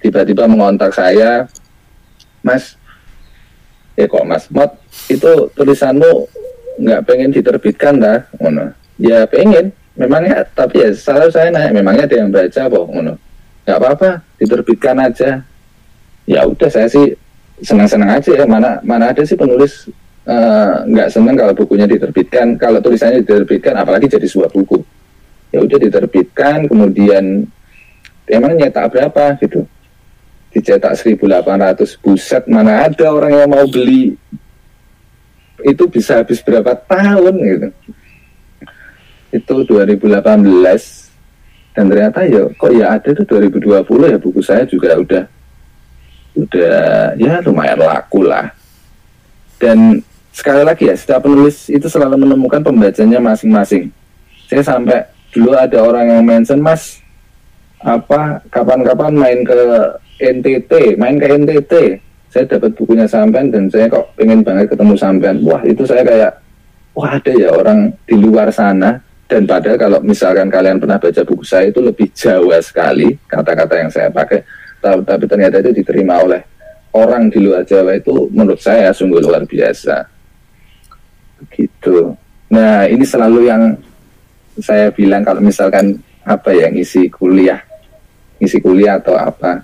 tiba-tiba 0.00 0.48
mengontak 0.48 0.96
saya, 0.96 1.44
Mas, 2.40 2.80
ya 4.00 4.08
kok 4.08 4.24
Mas 4.24 4.48
Mot 4.48 4.72
itu 5.12 5.30
tulisanmu 5.52 6.28
nggak 6.80 7.00
pengen 7.04 7.30
diterbitkan 7.30 8.00
dah 8.00 8.24
ngono. 8.40 8.72
Ya 8.96 9.28
pengen 9.28 9.72
memangnya 9.96 10.48
tapi 10.56 10.80
ya 10.80 10.90
selalu 10.96 11.28
saya 11.28 11.48
nanya 11.52 11.76
memangnya 11.76 12.08
ada 12.08 12.16
yang 12.16 12.30
baca 12.32 12.62
kok 12.64 12.84
ngono. 12.88 13.14
Nggak 13.68 13.76
apa-apa 13.76 14.10
diterbitkan 14.40 14.96
aja. 14.96 15.30
Ya 16.24 16.40
udah 16.48 16.70
saya 16.72 16.88
sih 16.88 17.12
senang-senang 17.60 18.16
aja 18.16 18.32
ya 18.32 18.44
mana 18.48 18.80
mana 18.80 19.12
ada 19.12 19.20
sih 19.20 19.36
penulis 19.36 19.92
eh, 20.24 20.74
nggak 20.88 21.08
uh, 21.08 21.12
senang 21.12 21.36
kalau 21.36 21.52
bukunya 21.52 21.84
diterbitkan. 21.84 22.56
Kalau 22.56 22.80
tulisannya 22.80 23.20
diterbitkan 23.20 23.76
apalagi 23.76 24.08
jadi 24.08 24.24
sebuah 24.24 24.48
buku. 24.48 24.80
Ya 25.52 25.60
udah 25.60 25.76
diterbitkan 25.76 26.64
kemudian 26.70 27.44
emang 28.30 28.56
nyetak 28.56 28.88
berapa? 28.88 29.36
Gitu 29.44 29.68
dicetak 30.50 30.98
1800 30.98 32.02
buset 32.02 32.44
mana 32.50 32.90
ada 32.90 33.06
orang 33.10 33.32
yang 33.34 33.50
mau 33.50 33.66
beli. 33.70 34.18
Itu 35.62 35.86
bisa 35.86 36.22
habis 36.22 36.42
berapa 36.42 36.74
tahun 36.74 37.34
gitu. 37.38 37.68
Itu 39.30 39.54
2018 39.62 40.10
dan 41.70 41.84
ternyata 41.86 42.26
ya 42.26 42.42
kok 42.50 42.72
ya 42.74 42.98
ada 42.98 43.08
tuh 43.14 43.24
2020 43.24 44.10
ya 44.10 44.18
buku 44.18 44.40
saya 44.42 44.66
juga 44.66 44.98
udah 44.98 45.22
udah 46.34 47.14
ya 47.14 47.38
lumayan 47.42 47.78
laku 47.78 48.26
lah. 48.26 48.50
Dan 49.60 50.02
sekali 50.34 50.62
lagi 50.64 50.88
ya 50.88 50.94
setiap 50.96 51.24
penulis 51.24 51.68
itu 51.68 51.86
selalu 51.88 52.26
menemukan 52.26 52.62
pembacanya 52.64 53.20
masing-masing. 53.22 53.92
Saya 54.50 54.62
sampai 54.66 55.04
dulu 55.30 55.54
ada 55.54 55.78
orang 55.80 56.10
yang 56.10 56.22
mention 56.26 56.58
mas 56.58 56.99
apa 57.80 58.44
kapan-kapan 58.52 59.12
main 59.16 59.40
ke 59.40 59.60
NTT 60.20 61.00
main 61.00 61.16
ke 61.16 61.26
NTT 61.26 61.74
saya 62.30 62.46
dapat 62.46 62.70
bukunya 62.78 63.10
sampean 63.10 63.50
dan 63.50 63.66
saya 63.66 63.90
kok 63.90 64.14
pengen 64.14 64.46
banget 64.46 64.70
ketemu 64.70 64.94
sampean. 64.94 65.42
Wah 65.42 65.58
itu 65.66 65.82
saya 65.82 66.06
kayak 66.06 66.32
wah 66.94 67.18
ada 67.18 67.32
ya 67.34 67.50
orang 67.50 67.90
di 68.06 68.14
luar 68.14 68.54
sana. 68.54 69.02
Dan 69.26 69.46
padahal 69.46 69.78
kalau 69.78 69.98
misalkan 70.02 70.46
kalian 70.50 70.78
pernah 70.78 70.98
baca 70.98 71.22
buku 71.22 71.42
saya 71.46 71.70
itu 71.70 71.78
lebih 71.82 72.10
Jawa 72.14 72.58
sekali 72.62 73.14
kata-kata 73.26 73.74
yang 73.78 73.90
saya 73.90 74.08
pakai. 74.10 74.42
Tapi, 74.78 75.02
tapi 75.02 75.24
ternyata 75.26 75.58
itu 75.58 75.70
diterima 75.82 76.22
oleh 76.22 76.42
orang 76.94 77.30
di 77.30 77.38
luar 77.42 77.66
Jawa 77.66 77.98
itu 77.98 78.30
menurut 78.30 78.62
saya 78.62 78.94
sungguh 78.94 79.22
luar 79.22 79.42
biasa. 79.42 80.06
Begitu. 81.42 82.14
Nah, 82.50 82.86
ini 82.86 83.02
selalu 83.06 83.40
yang 83.50 83.62
saya 84.62 84.90
bilang 84.94 85.22
kalau 85.26 85.42
misalkan 85.42 85.98
apa 86.26 86.50
ya 86.54 86.70
ngisi 86.70 87.10
kuliah, 87.10 87.58
ngisi 88.40 88.58
kuliah 88.58 88.96
atau 88.96 89.14
apa. 89.14 89.62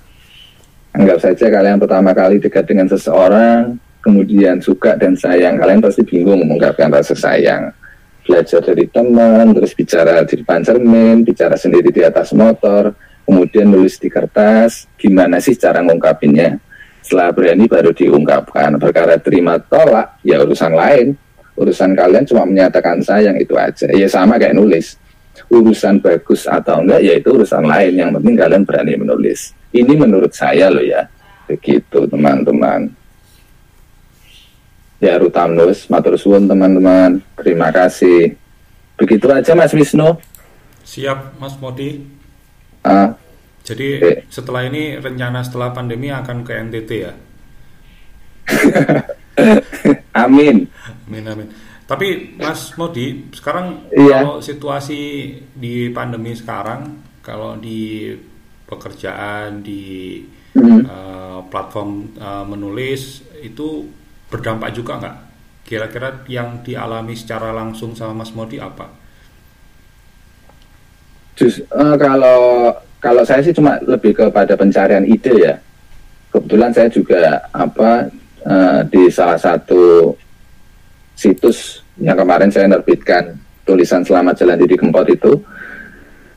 Anggap 0.93 1.19
saja 1.25 1.49
kalian 1.49 1.81
pertama 1.81 2.13
kali 2.13 2.41
dekat 2.41 2.65
dengan 2.69 2.89
seseorang, 2.89 3.77
kemudian 4.05 4.61
suka 4.61 4.97
dan 4.97 5.17
sayang, 5.17 5.57
kalian 5.57 5.81
pasti 5.81 6.05
bingung 6.05 6.45
mengungkapkan 6.45 6.93
rasa 6.93 7.17
sayang. 7.17 7.73
Belajar 8.25 8.61
dari 8.61 8.85
teman, 8.91 9.55
terus 9.57 9.73
bicara 9.77 10.25
di 10.25 10.35
depan 10.41 10.61
cermin, 10.65 11.25
bicara 11.25 11.55
sendiri 11.55 11.93
di 11.93 12.03
atas 12.05 12.33
motor, 12.33 12.97
kemudian 13.27 13.71
nulis 13.71 13.99
di 13.99 14.09
kertas, 14.11 14.87
gimana 14.99 15.43
sih 15.43 15.55
cara 15.59 15.83
ngungkapinnya? 15.83 16.59
Setelah 17.07 17.31
berani 17.31 17.71
baru 17.71 17.95
diungkapkan. 17.95 18.83
Perkara 18.83 19.15
terima 19.23 19.63
tolak, 19.63 20.19
ya 20.27 20.43
urusan 20.43 20.75
lain. 20.75 21.15
Urusan 21.55 21.95
kalian 21.95 22.27
cuma 22.27 22.43
menyatakan 22.43 22.99
sayang 22.99 23.39
itu 23.39 23.55
aja. 23.55 23.87
Ya 23.95 24.11
sama 24.11 24.43
kayak 24.43 24.59
nulis. 24.59 24.99
Urusan 25.53 26.01
bagus 26.01 26.49
atau 26.49 26.83
enggak, 26.83 27.01
ya 27.05 27.13
itu 27.19 27.29
urusan 27.33 27.65
lain. 27.65 27.93
Yang 27.97 28.11
penting 28.21 28.35
kalian 28.37 28.63
berani 28.65 28.93
menulis. 28.97 29.53
Ini 29.73 29.93
menurut 29.97 30.33
saya 30.33 30.73
loh 30.73 30.83
ya. 30.83 31.05
Begitu 31.47 32.09
teman-teman. 32.11 32.91
Ya 34.97 35.21
Rutamnus, 35.21 35.87
matur 35.93 36.17
suwun 36.17 36.49
teman-teman. 36.49 37.21
Terima 37.37 37.69
kasih. 37.69 38.35
Begitu 38.97 39.29
aja 39.29 39.53
Mas 39.53 39.77
Wisnu. 39.77 40.17
Siap 40.87 41.37
Mas 41.37 41.53
Modi. 41.61 42.01
Ah, 42.81 43.19
Jadi 43.67 43.99
Oke. 43.99 44.13
setelah 44.31 44.63
ini 44.63 44.95
rencana 45.03 45.43
setelah 45.43 45.75
pandemi 45.75 46.07
akan 46.09 46.47
ke 46.47 46.55
NTT 46.55 46.91
ya. 47.03 47.13
amin. 50.25 50.71
Amin 51.11 51.25
amin. 51.27 51.49
Tapi 51.87 52.35
Mas 52.35 52.75
Modi, 52.75 53.31
sekarang 53.31 53.87
Iya. 53.95 54.27
kalau 54.27 54.43
situasi 54.43 55.01
di 55.55 55.95
pandemi 55.95 56.35
sekarang, 56.35 56.99
kalau 57.23 57.55
di 57.55 58.11
pekerjaan 58.67 59.63
di 59.63 60.19
Hmm. 60.57 60.83
eh, 60.83 61.41
platform 61.47 62.17
eh, 62.17 62.45
menulis 62.49 63.23
itu 63.39 63.87
berdampak 64.27 64.75
juga 64.75 64.99
nggak? 64.99 65.17
Kira-kira 65.63 66.27
yang 66.27 66.65
dialami 66.67 67.15
secara 67.15 67.55
langsung 67.55 67.95
sama 67.95 68.25
Mas 68.25 68.35
Modi 68.35 68.59
apa? 68.59 68.91
Jus, 71.37 71.61
eh, 71.61 71.97
kalau 72.01 72.73
kalau 72.99 73.23
saya 73.23 73.45
sih 73.45 73.53
cuma 73.55 73.77
lebih 73.85 74.17
kepada 74.17 74.57
pencarian 74.57 75.05
ide 75.05 75.35
ya. 75.37 75.55
Kebetulan 76.33 76.73
saya 76.75 76.89
juga 76.91 77.47
apa 77.53 78.09
eh, 78.43 78.81
di 78.89 79.07
salah 79.13 79.37
satu 79.37 80.15
situs 81.17 81.81
yang 81.97 82.15
kemarin 82.15 82.53
saya 82.53 82.69
nerbitkan 82.69 83.35
tulisan 83.65 84.05
selamat 84.05 84.45
jalan 84.45 84.61
Didi 84.61 84.77
Kempot 84.77 85.09
itu 85.09 85.41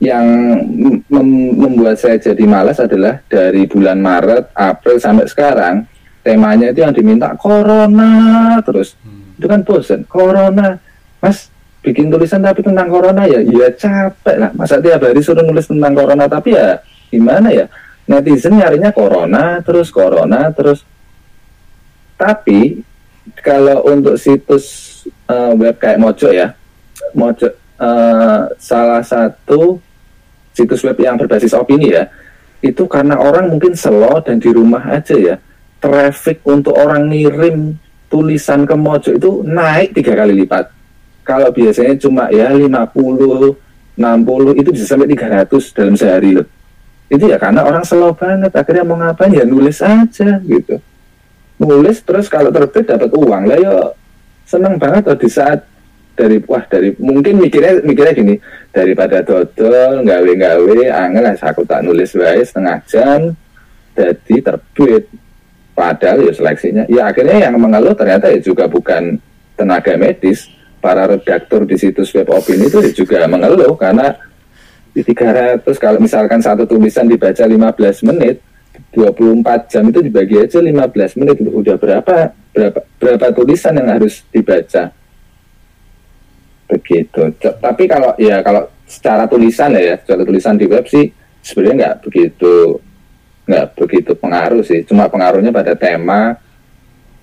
yang 0.00 0.24
mem- 0.64 1.04
mem- 1.12 1.54
membuat 1.54 2.00
saya 2.00 2.16
jadi 2.16 2.40
malas 2.48 2.80
adalah 2.80 3.20
dari 3.28 3.68
bulan 3.68 4.00
Maret, 4.00 4.56
April 4.56 4.96
sampai 4.96 5.28
sekarang 5.28 5.84
temanya 6.24 6.72
itu 6.72 6.80
yang 6.80 6.96
diminta 6.96 7.36
corona 7.36 8.56
terus. 8.64 8.96
Hmm. 9.04 9.36
itu 9.36 9.46
kan 9.48 9.60
bosen 9.64 10.00
corona. 10.08 10.80
Mas 11.20 11.52
bikin 11.84 12.08
tulisan 12.08 12.40
tapi 12.40 12.64
tentang 12.64 12.88
corona 12.88 13.28
ya? 13.28 13.44
Ya 13.44 13.68
capek 13.72 14.36
lah. 14.40 14.50
Masa 14.56 14.80
tiap 14.80 15.04
hari 15.04 15.20
suruh 15.20 15.44
nulis 15.44 15.68
tentang 15.68 15.92
corona 15.92 16.24
tapi 16.28 16.56
ya 16.56 16.80
gimana 17.12 17.52
ya? 17.52 17.68
Netizen 18.08 18.56
nyarinya 18.56 18.92
corona 18.96 19.60
terus 19.60 19.92
corona 19.92 20.48
terus. 20.52 20.80
Tapi 22.16 22.80
kalau 23.38 23.86
untuk 23.86 24.18
situs 24.18 24.64
eh, 25.06 25.52
web 25.54 25.76
kayak 25.78 26.00
Mojo 26.02 26.28
ya. 26.34 26.54
Mojo 27.14 27.48
eh, 27.78 28.40
salah 28.58 29.02
satu 29.06 29.78
situs 30.54 30.82
web 30.82 30.98
yang 30.98 31.14
berbasis 31.14 31.54
opini 31.54 31.94
ya. 31.94 32.10
Itu 32.60 32.84
karena 32.90 33.16
orang 33.16 33.48
mungkin 33.48 33.72
slow 33.72 34.20
dan 34.20 34.42
di 34.42 34.50
rumah 34.50 34.82
aja 34.90 35.16
ya. 35.16 35.36
Traffic 35.80 36.44
untuk 36.44 36.76
orang 36.76 37.08
ngirim 37.08 37.78
tulisan 38.12 38.68
ke 38.68 38.74
Mojo 38.76 39.16
itu 39.16 39.30
naik 39.46 39.96
tiga 39.96 40.12
kali 40.18 40.34
lipat. 40.44 40.68
Kalau 41.24 41.54
biasanya 41.54 41.94
cuma 41.96 42.26
ya 42.28 42.50
50 42.52 42.66
60 44.00 44.60
itu 44.60 44.68
bisa 44.72 44.84
sampai 44.88 45.08
300 45.12 45.76
dalam 45.76 45.94
sehari 45.94 46.30
loh. 46.36 46.46
Itu 47.10 47.26
ya 47.26 47.38
karena 47.38 47.66
orang 47.66 47.82
slow 47.82 48.12
banget 48.14 48.54
akhirnya 48.54 48.84
mau 48.86 48.98
ngapain 48.98 49.34
ya 49.34 49.42
nulis 49.42 49.82
aja 49.82 50.38
gitu 50.42 50.78
nulis 51.60 52.00
terus 52.00 52.26
kalau 52.32 52.48
terbit 52.48 52.88
dapat 52.88 53.12
uang. 53.12 53.42
Lah 53.44 53.58
ya 53.60 53.74
seneng 54.48 54.80
banget 54.80 55.12
loh 55.12 55.18
di 55.20 55.28
saat 55.28 55.60
dari 56.16 56.36
wah 56.44 56.64
dari 56.66 56.92
mungkin 56.98 57.40
mikirnya 57.40 57.80
mikirnya 57.86 58.12
gini 58.12 58.34
daripada 58.74 59.22
dodol 59.22 60.04
gawe 60.04 60.32
gawe 60.36 60.78
angel 60.90 61.22
lah 61.22 61.34
aku 61.38 61.62
tak 61.64 61.80
nulis 61.86 62.12
wae 62.16 62.42
setengah 62.42 62.76
jam 62.88 63.20
jadi 63.94 64.36
terbit. 64.40 65.04
Padahal 65.70 66.28
ya 66.28 66.32
seleksinya 66.34 66.84
ya 66.90 67.08
akhirnya 67.08 67.48
yang 67.48 67.56
mengeluh 67.56 67.96
ternyata 67.96 68.28
ya 68.28 68.40
juga 68.40 68.66
bukan 68.66 69.20
tenaga 69.54 69.94
medis. 70.00 70.48
Para 70.80 71.04
redaktur 71.04 71.68
di 71.68 71.76
situs 71.76 72.08
web 72.16 72.32
opini 72.32 72.64
itu 72.64 72.80
ya 72.80 72.88
juga 72.88 73.28
mengeluh 73.28 73.76
karena 73.76 74.16
di 74.96 75.04
300 75.04 75.60
kalau 75.76 76.00
misalkan 76.00 76.40
satu 76.40 76.64
tulisan 76.64 77.04
dibaca 77.04 77.44
15 77.44 78.08
menit 78.08 78.40
24 78.90 79.70
jam 79.70 79.86
itu 79.86 80.00
dibagi 80.02 80.36
aja 80.42 80.58
15 80.58 81.18
menit. 81.22 81.36
Udah 81.42 81.76
berapa 81.78 82.34
berapa 82.50 82.80
berapa 82.98 83.26
tulisan 83.30 83.78
yang 83.78 83.88
harus 83.88 84.26
dibaca? 84.34 84.90
Begitu. 86.66 87.20
Tapi 87.38 87.84
kalau 87.86 88.14
ya 88.18 88.42
kalau 88.42 88.66
secara 88.86 89.30
tulisan 89.30 89.74
ya 89.78 89.94
secara 90.02 90.22
tulisan 90.26 90.58
di 90.58 90.66
web 90.66 90.82
sih 90.90 91.06
sebenarnya 91.42 91.76
nggak 91.78 91.96
begitu 92.02 92.54
nggak 93.46 93.66
begitu 93.78 94.12
pengaruh 94.18 94.62
sih. 94.66 94.82
Cuma 94.82 95.06
pengaruhnya 95.06 95.54
pada 95.54 95.78
tema 95.78 96.34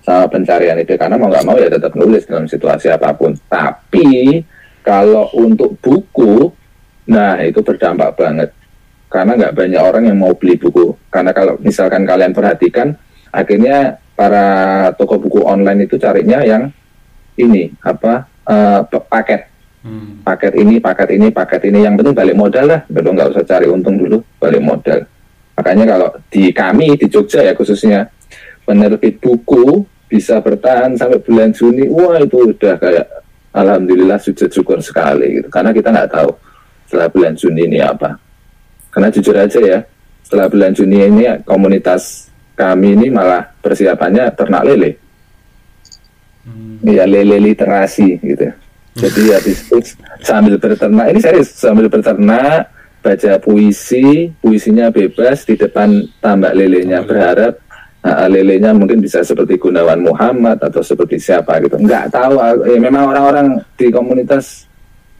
sama 0.00 0.24
pencarian 0.32 0.80
itu 0.80 0.96
karena 0.96 1.20
mau 1.20 1.28
nggak 1.28 1.44
mau 1.44 1.56
ya 1.60 1.68
tetap 1.68 1.92
nulis 1.92 2.24
dalam 2.24 2.48
situasi 2.48 2.88
apa 2.88 3.12
pun. 3.12 3.36
Tapi 3.48 4.40
kalau 4.80 5.28
untuk 5.36 5.76
buku 5.84 6.48
nah 7.08 7.40
itu 7.40 7.60
berdampak 7.64 8.16
banget 8.16 8.52
karena 9.08 9.32
nggak 9.40 9.56
banyak 9.56 9.82
orang 9.82 10.04
yang 10.12 10.18
mau 10.20 10.36
beli 10.36 10.54
buku. 10.60 10.92
Karena 11.08 11.32
kalau 11.32 11.56
misalkan 11.64 12.04
kalian 12.04 12.36
perhatikan 12.36 12.92
akhirnya 13.32 13.96
para 14.12 14.46
toko 14.94 15.16
buku 15.16 15.40
online 15.44 15.88
itu 15.88 15.96
carinya 15.96 16.44
yang 16.44 16.68
ini 17.40 17.72
apa 17.80 18.28
pe- 18.86 19.08
paket. 19.08 19.42
Hmm. 19.78 20.20
paket 20.26 20.58
ini 20.58 20.82
paket 20.82 21.08
ini 21.16 21.26
paket 21.32 21.62
ini. 21.72 21.78
Yang 21.88 22.04
penting 22.04 22.14
balik 22.14 22.36
modal 22.36 22.64
lah. 22.68 22.80
Belum 22.92 23.16
nggak 23.16 23.32
usah 23.32 23.44
cari 23.48 23.66
untung 23.66 23.96
dulu 23.96 24.20
balik 24.36 24.60
modal. 24.60 25.00
Makanya 25.56 25.84
kalau 25.88 26.08
di 26.28 26.52
kami 26.52 26.94
di 27.00 27.06
Jogja 27.08 27.42
ya 27.42 27.56
khususnya 27.56 28.06
penerbit 28.68 29.18
buku 29.18 29.82
bisa 30.06 30.38
bertahan 30.44 30.92
sampai 31.00 31.18
bulan 31.24 31.56
Juni. 31.56 31.88
Wah 31.88 32.20
itu 32.20 32.52
udah 32.52 32.76
kayak 32.76 33.06
alhamdulillah 33.56 34.20
sujud 34.20 34.52
syukur 34.52 34.84
sekali 34.84 35.40
gitu. 35.40 35.48
Karena 35.48 35.72
kita 35.72 35.88
nggak 35.88 36.10
tahu 36.12 36.30
setelah 36.84 37.08
bulan 37.08 37.32
Juni 37.32 37.64
ini 37.64 37.80
apa 37.80 38.27
karena 38.92 39.08
jujur 39.12 39.36
aja 39.36 39.60
ya 39.60 39.78
setelah 40.28 40.46
bulan 40.52 40.72
Juni 40.76 40.98
ini 41.08 41.24
komunitas 41.48 42.28
kami 42.52 42.98
ini 42.98 43.08
malah 43.08 43.48
persiapannya 43.64 44.34
ternak 44.34 44.62
lele. 44.66 44.90
Hmm. 46.48 46.80
ya 46.84 47.04
lele 47.04 47.36
literasi 47.40 48.20
gitu. 48.20 48.48
Jadi 48.98 49.22
habis 49.30 49.58
itu 49.68 49.78
sambil 50.20 50.58
berternak 50.58 51.06
ini 51.14 51.20
serius 51.22 51.54
sambil 51.54 51.86
berternak 51.86 52.72
baca 52.98 53.32
puisi 53.38 54.34
puisinya 54.42 54.90
bebas 54.90 55.46
di 55.46 55.54
depan 55.54 56.02
tambak 56.18 56.52
lelenya 56.52 57.06
berharap 57.06 57.56
uh, 58.02 58.26
lelenya 58.26 58.74
mungkin 58.74 58.98
bisa 58.98 59.22
seperti 59.22 59.54
Gunawan 59.54 60.02
Muhammad 60.02 60.58
atau 60.58 60.82
seperti 60.82 61.16
siapa 61.16 61.62
gitu. 61.62 61.78
Nggak 61.78 62.10
tahu 62.10 62.36
ya, 62.68 62.78
memang 62.80 63.16
orang-orang 63.16 63.46
di 63.78 63.88
komunitas 63.88 64.66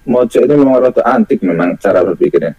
Mojo 0.08 0.40
itu 0.40 0.54
memang 0.56 0.88
rada 0.88 1.04
antik 1.04 1.44
memang 1.44 1.76
cara 1.76 2.00
berpikirnya 2.00 2.56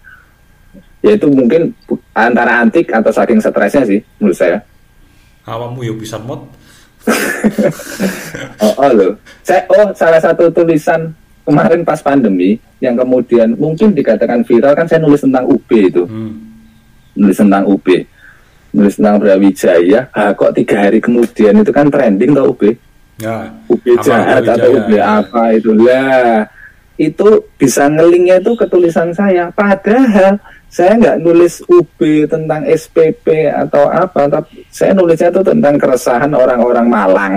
ya 0.99 1.15
itu 1.15 1.27
mungkin 1.31 1.71
antara 2.11 2.61
antik 2.61 2.91
atau 2.91 3.09
saking 3.09 3.39
stresnya 3.39 3.83
sih 3.85 3.99
menurut 4.19 4.35
saya 4.35 4.59
Awakmu 5.47 5.81
ya 5.81 5.93
bisa 5.97 6.21
mod. 6.21 6.45
Oh, 8.61 8.73
oh 8.85 8.91
loh. 8.91 9.11
Saya 9.41 9.65
oh 9.71 9.89
salah 9.95 10.21
satu 10.21 10.51
tulisan 10.51 11.09
kemarin 11.41 11.81
pas 11.81 11.97
pandemi 11.99 12.59
yang 12.77 12.93
kemudian 12.93 13.57
mungkin 13.57 13.95
dikatakan 13.95 14.45
viral 14.45 14.77
kan 14.77 14.85
saya 14.85 15.01
nulis 15.01 15.23
tentang 15.23 15.49
UB 15.49 15.69
itu, 15.73 16.03
Hmm. 16.05 16.37
nulis 17.17 17.33
tentang 17.39 17.65
UB, 17.65 17.87
nulis 18.75 18.93
tentang 18.99 19.17
Brawijaya. 19.17 20.05
Ah, 20.13 20.31
kok 20.37 20.53
tiga 20.53 20.85
hari 20.85 21.01
kemudian 21.01 21.57
itu 21.57 21.71
kan 21.73 21.89
trending 21.89 22.35
tau 22.37 22.53
UB, 22.53 22.77
Ya. 23.17 23.49
UB 23.67 23.83
jahat 24.05 24.45
atau 24.45 24.69
Brawijaya, 24.69 24.85
UB 24.85 24.89
ya. 24.93 25.03
apa 25.23 25.41
itu 25.55 25.71
lah. 25.73 26.45
Itu 26.99 27.27
bisa 27.55 27.87
ngelingnya 27.87 28.43
itu 28.43 28.53
ke 28.53 28.67
tulisan 28.67 29.09
saya. 29.15 29.49
Padahal 29.55 30.35
saya 30.69 30.95
nggak 31.01 31.17
nulis 31.25 31.65
UB 31.65 31.99
tentang 32.29 32.61
SPP 32.69 33.49
atau 33.49 33.89
apa, 33.89 34.29
tapi 34.29 34.63
saya 34.69 34.93
nulisnya 34.93 35.33
itu 35.33 35.41
tentang 35.41 35.75
keresahan 35.81 36.29
orang-orang 36.29 36.87
Malang, 36.87 37.35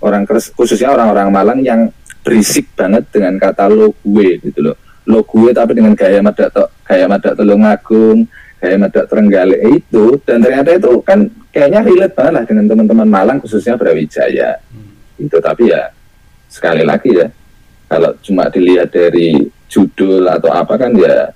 orang 0.00 0.24
khususnya 0.28 0.90
orang-orang 0.90 1.28
Malang 1.28 1.60
yang 1.60 1.80
berisik 2.24 2.72
banget 2.72 3.04
dengan 3.12 3.36
kata 3.36 3.68
lo 3.68 3.92
gue 4.00 4.40
gitu 4.40 4.72
loh. 4.72 4.76
Lo 5.04 5.20
gue 5.20 5.52
tapi 5.52 5.76
dengan 5.76 5.92
gaya 5.92 6.24
madak 6.24 6.48
to, 6.56 6.64
gaya 6.88 7.04
madak 7.04 7.36
tolong 7.36 7.68
agung 7.68 8.24
gaya 8.64 8.76
madak 8.80 9.04
terenggalek 9.12 9.60
itu. 9.68 10.16
Dan 10.24 10.40
ternyata 10.40 10.72
itu 10.72 10.92
kan 11.04 11.28
kayaknya 11.52 11.84
relate 11.84 12.14
banget 12.16 12.32
lah 12.32 12.44
dengan 12.48 12.64
teman-teman 12.72 13.08
Malang 13.12 13.38
khususnya 13.44 13.76
Brawijaya. 13.76 14.56
Hmm. 14.72 14.96
itu 15.14 15.38
tapi 15.38 15.70
ya 15.70 15.94
sekali 16.50 16.82
lagi 16.82 17.14
ya 17.14 17.30
kalau 17.86 18.10
cuma 18.18 18.50
dilihat 18.50 18.90
dari 18.90 19.46
judul 19.70 20.26
atau 20.26 20.50
apa 20.50 20.74
kan 20.74 20.90
ya 20.98 21.30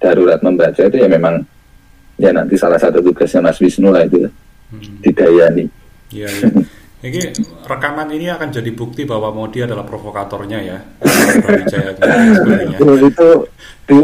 darurat 0.00 0.40
membaca 0.44 0.82
itu 0.82 0.96
ya 0.96 1.08
memang 1.08 1.42
ya 2.16 2.32
nanti 2.32 2.56
salah 2.56 2.80
satu 2.80 3.00
tugasnya 3.04 3.44
Mas 3.44 3.60
Wisnu 3.60 3.92
lah 3.92 4.04
itu 4.04 4.28
hmm. 4.72 5.04
didayani. 5.04 5.64
Iya. 6.12 6.28
Ya. 6.28 6.48
Ini 7.06 7.22
rekaman 7.68 8.08
ini 8.08 8.26
akan 8.32 8.50
jadi 8.50 8.72
bukti 8.74 9.06
bahwa 9.06 9.30
Modi 9.30 9.62
adalah 9.62 9.86
provokatornya 9.86 10.58
ya. 10.58 10.78
itu, 12.72 12.88
itu 13.06 13.28
di, 13.86 13.96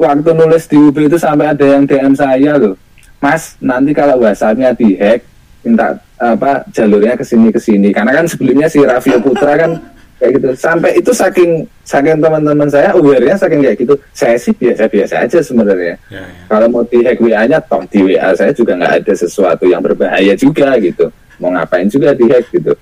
waktu 0.00 0.30
nulis 0.32 0.64
di 0.64 0.78
UB 0.78 0.96
itu 1.04 1.18
sampai 1.20 1.52
ada 1.52 1.66
yang 1.66 1.84
DM 1.84 2.14
saya 2.16 2.56
loh, 2.56 2.78
Mas 3.20 3.60
nanti 3.60 3.92
kalau 3.92 4.24
WhatsAppnya 4.24 4.72
dihack 4.72 5.26
minta 5.66 6.00
apa 6.16 6.64
jalurnya 6.72 7.18
ke 7.18 7.24
sini 7.26 7.52
ke 7.52 7.60
sini 7.60 7.92
karena 7.92 8.14
kan 8.14 8.24
sebelumnya 8.24 8.70
si 8.72 8.80
Raffi 8.80 9.18
Putra 9.20 9.58
kan 9.60 9.70
kayak 10.16 10.32
gitu 10.40 10.48
sampai 10.56 10.96
itu 10.96 11.12
saking 11.12 11.68
saking 11.84 12.16
teman-teman 12.16 12.68
saya 12.72 12.96
aware-nya 12.96 13.36
saking 13.36 13.60
kayak 13.60 13.76
gitu 13.84 13.94
saya 14.16 14.36
sih 14.40 14.52
biasa-biasa 14.56 15.14
aja 15.28 15.38
sebenarnya 15.44 15.94
ya, 16.08 16.24
ya. 16.24 16.44
kalau 16.48 16.66
mau 16.72 16.82
di 16.88 17.04
hack 17.04 17.20
WA-nya 17.20 17.60
toh 17.68 17.84
di 17.92 18.00
WA 18.00 18.32
saya 18.32 18.52
juga 18.56 18.80
nggak 18.80 19.04
ada 19.04 19.12
sesuatu 19.12 19.68
yang 19.68 19.84
berbahaya 19.84 20.32
juga 20.32 20.72
gitu 20.80 21.12
mau 21.36 21.52
ngapain 21.52 21.88
juga 21.92 22.16
di 22.16 22.24
hack 22.32 22.48
gitu 22.48 22.72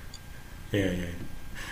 ya, 0.71 0.87
ya. 0.87 1.09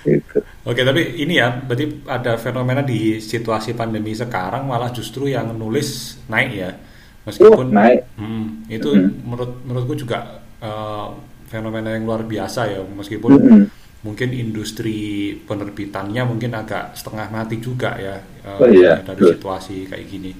Gitu. 0.04 0.44
Oke, 0.68 0.84
tapi 0.84 1.16
ini 1.24 1.40
ya, 1.40 1.64
berarti 1.64 2.04
ada 2.12 2.36
fenomena 2.36 2.84
di 2.84 3.24
situasi 3.24 3.72
pandemi 3.72 4.12
sekarang 4.12 4.68
malah 4.68 4.92
justru 4.92 5.32
yang 5.32 5.56
nulis 5.56 6.20
naik 6.28 6.52
ya, 6.52 6.76
meskipun 7.24 7.72
oh, 7.72 7.72
naik. 7.72 8.04
Hmm, 8.20 8.68
itu 8.68 8.92
hmm. 8.92 9.24
menurut 9.24 9.64
menurutku 9.64 9.96
juga 9.96 10.44
uh, 10.60 11.08
fenomena 11.48 11.96
yang 11.96 12.04
luar 12.04 12.28
biasa 12.28 12.68
ya, 12.68 12.84
meskipun 12.84 13.32
hmm 13.32 13.83
mungkin 14.04 14.36
industri 14.36 15.32
penerbitannya 15.48 16.28
mungkin 16.28 16.52
agak 16.52 16.92
setengah 17.00 17.32
mati 17.32 17.64
juga 17.64 17.96
ya 17.96 18.20
uh, 18.44 18.60
oh, 18.60 18.68
iya. 18.68 19.00
dari 19.00 19.32
situasi 19.32 19.88
kayak 19.88 20.06
gini. 20.12 20.32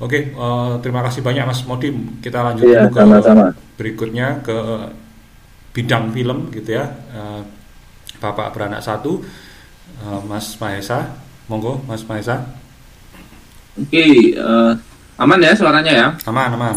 Oke, 0.00 0.32
uh, 0.32 0.80
terima 0.80 1.04
kasih 1.04 1.20
banyak 1.20 1.44
Mas 1.44 1.60
Modim. 1.68 2.20
Kita 2.24 2.40
lanjut 2.40 2.64
iya, 2.64 2.88
ke 2.88 2.96
sama-sama. 2.96 3.52
berikutnya 3.76 4.40
ke 4.40 4.56
bidang 5.76 6.12
film 6.12 6.48
gitu 6.52 6.76
ya. 6.76 6.88
Uh, 7.12 7.44
Bapak 8.20 8.52
beranak 8.52 8.84
satu, 8.84 9.20
uh, 10.04 10.20
Mas 10.24 10.56
Mahesa. 10.56 11.20
Monggo, 11.52 11.84
Mas 11.84 12.04
Mahesa. 12.08 12.48
Oke, 13.76 14.36
uh, 14.40 14.72
aman 15.20 15.40
ya 15.40 15.52
suaranya 15.52 15.92
ya? 15.92 16.08
Aman, 16.28 16.48
aman. 16.52 16.76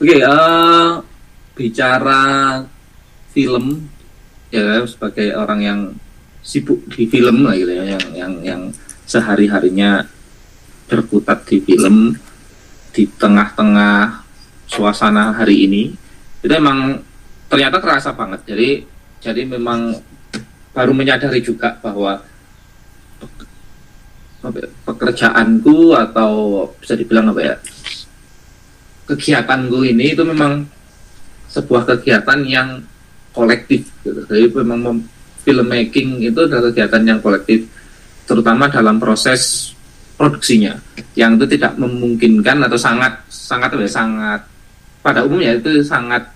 Oke, 0.00 0.16
uh, 0.24 1.00
bicara 1.56 2.20
film 3.36 3.91
ya 4.52 4.84
sebagai 4.84 5.32
orang 5.32 5.60
yang 5.64 5.80
sibuk 6.44 6.84
di 6.92 7.08
film 7.08 7.48
lah 7.48 7.56
gitu 7.56 7.72
ya 7.72 7.96
yang 7.96 8.04
yang 8.12 8.32
yang 8.44 8.62
sehari 9.08 9.48
harinya 9.48 10.04
berkutat 10.86 11.48
di 11.48 11.64
film 11.64 12.12
di 12.92 13.08
tengah-tengah 13.08 14.20
suasana 14.68 15.32
hari 15.32 15.64
ini 15.64 15.82
itu 16.44 16.52
emang 16.52 17.00
ternyata 17.48 17.80
terasa 17.80 18.12
banget. 18.12 18.44
Jadi 18.44 18.70
jadi 19.22 19.48
memang 19.48 19.96
baru 20.76 20.92
menyadari 20.92 21.40
juga 21.40 21.78
bahwa 21.80 22.20
ya, 24.42 24.68
pekerjaanku 24.84 25.94
atau 25.94 26.32
bisa 26.80 26.98
dibilang 26.98 27.30
apa 27.30 27.40
ya 27.40 27.56
kegiatanku 29.06 29.84
ini 29.86 30.16
itu 30.16 30.24
memang 30.24 30.66
sebuah 31.52 31.84
kegiatan 31.84 32.40
yang 32.48 32.68
kolektif 33.32 33.88
gitu. 34.04 34.20
Jadi 34.28 34.46
memang 34.62 35.02
filmmaking 35.42 36.22
itu 36.22 36.40
adalah 36.46 36.70
kegiatan 36.70 37.02
yang 37.02 37.18
kolektif 37.18 37.66
terutama 38.24 38.70
dalam 38.70 39.02
proses 39.02 39.74
produksinya 40.14 40.78
yang 41.18 41.34
itu 41.34 41.58
tidak 41.58 41.74
memungkinkan 41.74 42.62
atau 42.62 42.78
sangat 42.78 43.26
sangat 43.26 43.74
ya 43.74 43.90
sangat 43.90 44.40
pada 45.02 45.26
umumnya 45.26 45.58
itu 45.58 45.82
sangat 45.82 46.30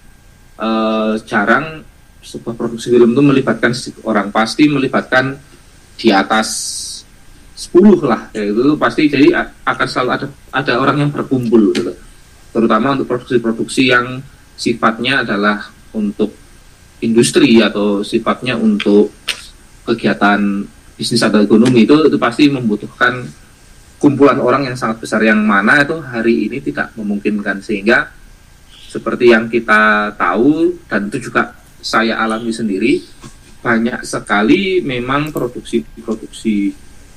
uh, 0.58 1.14
jarang 1.22 1.86
sebuah 2.26 2.58
produksi 2.58 2.90
film 2.90 3.14
itu 3.14 3.22
melibatkan 3.22 3.70
orang 4.02 4.34
pasti 4.34 4.66
melibatkan 4.66 5.38
di 5.94 6.10
atas 6.10 6.50
10 7.54 8.02
lah 8.02 8.28
ya 8.34 8.42
itu 8.42 8.74
pasti 8.74 9.06
jadi 9.06 9.46
akan 9.62 9.86
selalu 9.86 10.10
ada 10.12 10.26
ada 10.50 10.72
orang 10.82 11.06
yang 11.06 11.10
berkumpul 11.14 11.70
gitu. 11.72 11.94
terutama 12.50 12.98
untuk 12.98 13.06
produksi-produksi 13.06 13.94
yang 13.94 14.20
sifatnya 14.58 15.22
adalah 15.22 15.70
untuk 15.94 16.34
industri 17.04 17.60
atau 17.60 18.00
sifatnya 18.00 18.56
untuk 18.56 19.12
kegiatan 19.84 20.64
bisnis 20.96 21.20
atau 21.20 21.44
ekonomi 21.44 21.84
itu 21.84 22.08
itu 22.08 22.16
pasti 22.16 22.48
membutuhkan 22.48 23.20
kumpulan 24.00 24.40
orang 24.40 24.68
yang 24.68 24.76
sangat 24.76 25.04
besar. 25.04 25.20
Yang 25.24 25.40
mana 25.44 25.84
itu 25.84 25.96
hari 26.00 26.48
ini 26.48 26.58
tidak 26.64 26.92
memungkinkan. 26.96 27.60
Sehingga 27.60 28.08
seperti 28.88 29.32
yang 29.34 29.52
kita 29.52 30.14
tahu 30.16 30.72
dan 30.88 31.12
itu 31.12 31.28
juga 31.28 31.52
saya 31.84 32.18
alami 32.18 32.50
sendiri 32.50 33.04
banyak 33.60 34.06
sekali 34.06 34.80
memang 34.80 35.34
produksi-produksi 35.34 36.72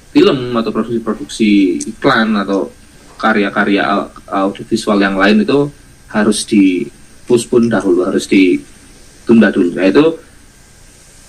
film 0.09 0.57
atau 0.57 0.71
produksi-produksi 0.73 1.77
iklan 1.93 2.33
atau 2.41 2.73
karya-karya 3.21 4.09
audiovisual 4.25 4.97
yang 4.97 5.13
lain 5.13 5.45
itu 5.45 5.69
harus 6.09 6.43
di 6.49 6.89
puspun 7.29 7.69
dahulu 7.69 8.09
harus 8.09 8.25
di 8.25 8.57
tunda 9.29 9.53
dulu 9.53 9.77
nah 9.77 9.85
itu 9.85 10.17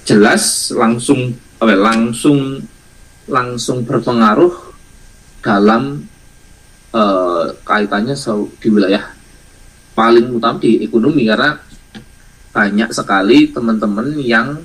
jelas 0.08 0.72
langsung 0.72 1.36
apa 1.60 1.76
langsung 1.76 2.64
langsung 3.28 3.84
berpengaruh 3.84 4.72
dalam 5.44 6.02
uh, 6.92 7.52
kaitannya 7.62 8.16
di 8.58 8.68
wilayah 8.68 9.04
paling 9.94 10.32
utama 10.32 10.58
di 10.58 10.80
ekonomi. 10.80 11.28
Karena 11.28 11.56
banyak 12.50 12.90
sekali 12.90 13.52
teman-teman 13.52 14.18
yang 14.18 14.58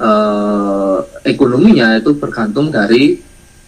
uh, 0.00 0.98
ekonominya 1.22 2.00
itu 2.00 2.16
bergantung 2.18 2.72
dari 2.72 3.20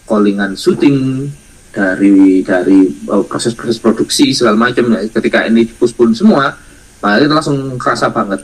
callingan 0.05 0.59
syuting 0.59 1.29
dari 1.75 2.43
dari 2.43 2.91
proses-proses 3.07 3.79
produksi 3.79 4.35
segala 4.35 4.71
macam. 4.71 4.95
Ya. 4.95 5.07
ketika 5.11 5.47
ini 5.47 5.67
dipuspun 5.67 6.15
semua 6.15 6.55
nah 7.05 7.21
itu 7.21 7.29
langsung 7.29 7.77
kerasa 7.77 8.09
banget 8.09 8.41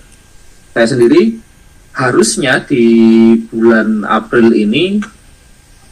saya 0.75 0.87
sendiri 0.87 1.39
harusnya 1.91 2.63
di 2.63 2.87
bulan 3.51 4.07
April 4.07 4.55
ini 4.55 5.03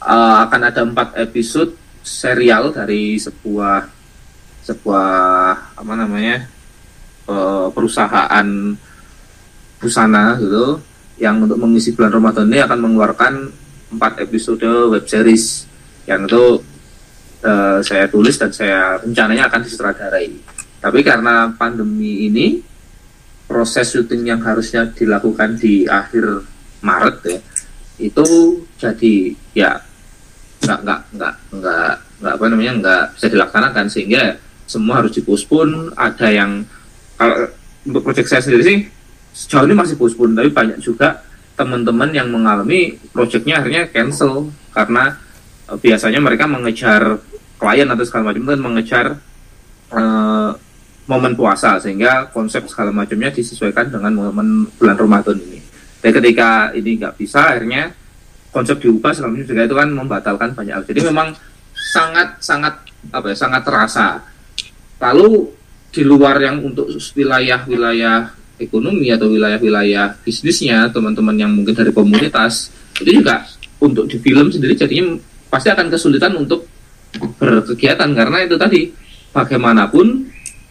uh, 0.03 0.47
akan 0.47 0.61
ada 0.63 0.81
empat 0.87 1.19
episode 1.19 1.75
serial 1.99 2.71
dari 2.71 3.19
sebuah 3.19 3.91
sebuah 4.63 5.11
apa 5.75 5.93
namanya 5.93 6.47
uh, 7.27 7.67
perusahaan 7.75 8.47
busana 9.79 10.35
gitu 10.39 10.79
yang 11.19 11.43
untuk 11.43 11.59
mengisi 11.59 11.91
bulan 11.91 12.15
Ramadan 12.15 12.47
ini 12.47 12.59
akan 12.63 12.79
mengeluarkan 12.79 13.33
empat 13.95 14.23
episode 14.23 14.63
web 14.63 15.03
series 15.03 15.67
yang 16.07 16.23
itu 16.25 16.63
uh, 17.43 17.79
saya 17.83 18.07
tulis 18.07 18.39
dan 18.39 18.51
saya 18.55 18.97
rencananya 19.03 19.51
akan 19.51 19.61
disutradarai. 19.67 20.31
Tapi 20.79 20.99
karena 21.03 21.51
pandemi 21.59 22.31
ini 22.31 22.63
proses 23.49 23.97
syuting 23.97 24.29
yang 24.29 24.41
harusnya 24.45 24.85
dilakukan 24.93 25.57
di 25.57 25.89
akhir 25.89 26.45
Maret 26.85 27.17
ya 27.25 27.39
itu 27.99 28.27
jadi 28.79 29.35
ya 29.57 29.71
nggak 30.63 30.79
nggak 30.85 31.01
nggak 31.17 31.33
nggak 31.57 31.93
nggak 32.19 32.33
apa 32.37 32.45
namanya 32.47 32.73
nggak 32.79 33.03
bisa 33.17 33.27
dilaksanakan 33.27 33.85
sehingga 33.91 34.23
semua 34.69 35.01
harus 35.03 35.17
dipospon. 35.17 35.91
Ada 35.97 36.27
yang 36.29 36.63
kalau 37.17 37.49
untuk 37.83 38.01
proyek 38.05 38.29
saya 38.29 38.45
sendiri 38.45 38.63
sih 38.63 38.77
sejauh 39.33 39.65
ini 39.65 39.75
masih 39.75 39.95
pospon 39.97 40.37
tapi 40.37 40.53
banyak 40.53 40.77
juga 40.79 41.25
teman-teman 41.57 42.13
yang 42.15 42.31
mengalami 42.31 42.95
proyeknya 43.11 43.59
akhirnya 43.59 43.91
cancel 43.91 44.51
karena 44.71 45.19
uh, 45.67 45.75
biasanya 45.75 46.19
mereka 46.23 46.47
mengejar 46.47 47.19
klien 47.59 47.87
atau 47.91 48.05
segala 48.07 48.31
macam 48.31 48.47
dan 48.47 48.61
mengejar 48.63 49.05
uh, 49.91 50.55
momen 51.09 51.33
puasa 51.33 51.81
sehingga 51.81 52.29
konsep 52.29 52.69
segala 52.69 52.93
macamnya 52.93 53.33
disesuaikan 53.33 53.89
dengan 53.89 54.13
momen 54.13 54.69
bulan 54.77 54.93
Ramadan 54.93 55.41
ini. 55.41 55.57
Dan 55.99 56.13
ketika 56.13 56.69
ini 56.77 57.01
nggak 57.01 57.17
bisa, 57.17 57.57
akhirnya 57.57 57.89
konsep 58.53 58.77
diubah 58.77 59.09
segala 59.17 59.33
macam 59.33 59.49
juga 59.49 59.65
itu 59.65 59.75
kan 59.75 59.89
membatalkan 59.89 60.49
banyak 60.53 60.73
hal. 60.77 60.85
Jadi 60.85 61.01
memang 61.09 61.33
sangat 61.73 62.37
sangat 62.37 62.77
apa 63.09 63.25
ya 63.33 63.35
sangat 63.35 63.61
terasa. 63.65 64.21
Lalu 65.01 65.49
di 65.89 66.05
luar 66.05 66.37
yang 66.37 66.61
untuk 66.61 66.93
wilayah-wilayah 66.93 68.29
ekonomi 68.61 69.09
atau 69.09 69.33
wilayah-wilayah 69.33 70.21
bisnisnya 70.21 70.93
teman-teman 70.93 71.33
yang 71.33 71.49
mungkin 71.49 71.73
dari 71.73 71.89
komunitas 71.89 72.69
itu 73.01 73.23
juga 73.23 73.47
untuk 73.81 74.05
di 74.05 74.21
film 74.21 74.51
sendiri 74.51 74.75
jadinya 74.77 75.17
pasti 75.49 75.71
akan 75.71 75.87
kesulitan 75.89 76.35
untuk 76.37 76.67
berkegiatan 77.41 78.11
karena 78.13 78.45
itu 78.45 78.59
tadi 78.59 78.91
bagaimanapun 79.33 80.29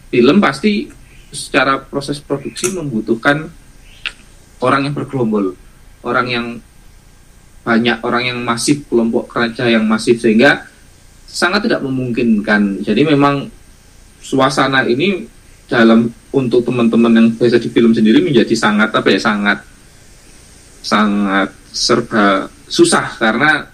film 0.09 0.41
pasti 0.41 0.89
secara 1.29 1.81
proses 1.81 2.19
produksi 2.21 2.73
membutuhkan 2.73 3.49
orang 4.65 4.89
yang 4.89 4.95
bergerombol, 4.97 5.55
orang 6.03 6.27
yang 6.27 6.47
banyak, 7.63 8.01
orang 8.01 8.23
yang 8.33 8.39
masif, 8.41 8.89
kelompok 8.89 9.29
kerja 9.29 9.69
yang 9.69 9.85
masif 9.85 10.25
sehingga 10.25 10.65
sangat 11.29 11.69
tidak 11.69 11.85
memungkinkan. 11.85 12.81
Jadi 12.81 13.05
memang 13.05 13.53
suasana 14.25 14.89
ini 14.89 15.29
dalam 15.69 16.09
untuk 16.33 16.65
teman-teman 16.65 17.13
yang 17.13 17.29
biasa 17.37 17.61
di 17.61 17.69
film 17.69 17.93
sendiri 17.93 18.25
menjadi 18.25 18.57
sangat 18.57 18.89
apa 18.93 19.09
ya 19.13 19.21
sangat 19.21 19.59
sangat 20.81 21.53
serba 21.69 22.49
susah 22.65 23.21
karena 23.21 23.69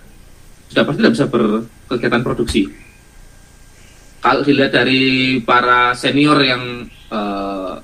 sudah 0.70 0.82
pasti 0.82 0.98
tidak 0.98 1.14
bisa 1.14 1.26
berkegiatan 1.30 2.22
produksi. 2.26 2.66
Kalau 4.24 4.40
dilihat 4.40 4.72
dari 4.72 5.36
para 5.44 5.92
senior 5.92 6.40
yang 6.40 6.88
uh, 7.12 7.76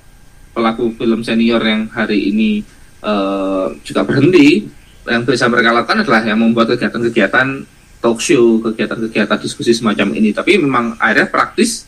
pelaku 0.57 0.97
film 0.97 1.20
senior 1.20 1.61
yang 1.61 1.93
hari 1.93 2.32
ini 2.32 2.64
uh, 3.05 3.68
juga 3.84 4.09
berhenti, 4.09 4.64
yang 5.05 5.28
bisa 5.28 5.53
mereka 5.53 5.76
lakukan 5.76 6.01
adalah 6.01 6.24
yang 6.24 6.41
membuat 6.41 6.72
kegiatan-kegiatan 6.72 7.68
talk 8.01 8.24
show, 8.24 8.57
kegiatan-kegiatan 8.64 9.36
diskusi 9.36 9.76
semacam 9.76 10.16
ini. 10.16 10.32
Tapi 10.32 10.57
memang 10.57 10.97
akhirnya 10.97 11.28
praktis 11.28 11.84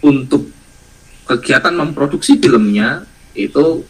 untuk 0.00 0.48
kegiatan 1.28 1.76
memproduksi 1.76 2.40
filmnya 2.40 3.04
itu 3.36 3.84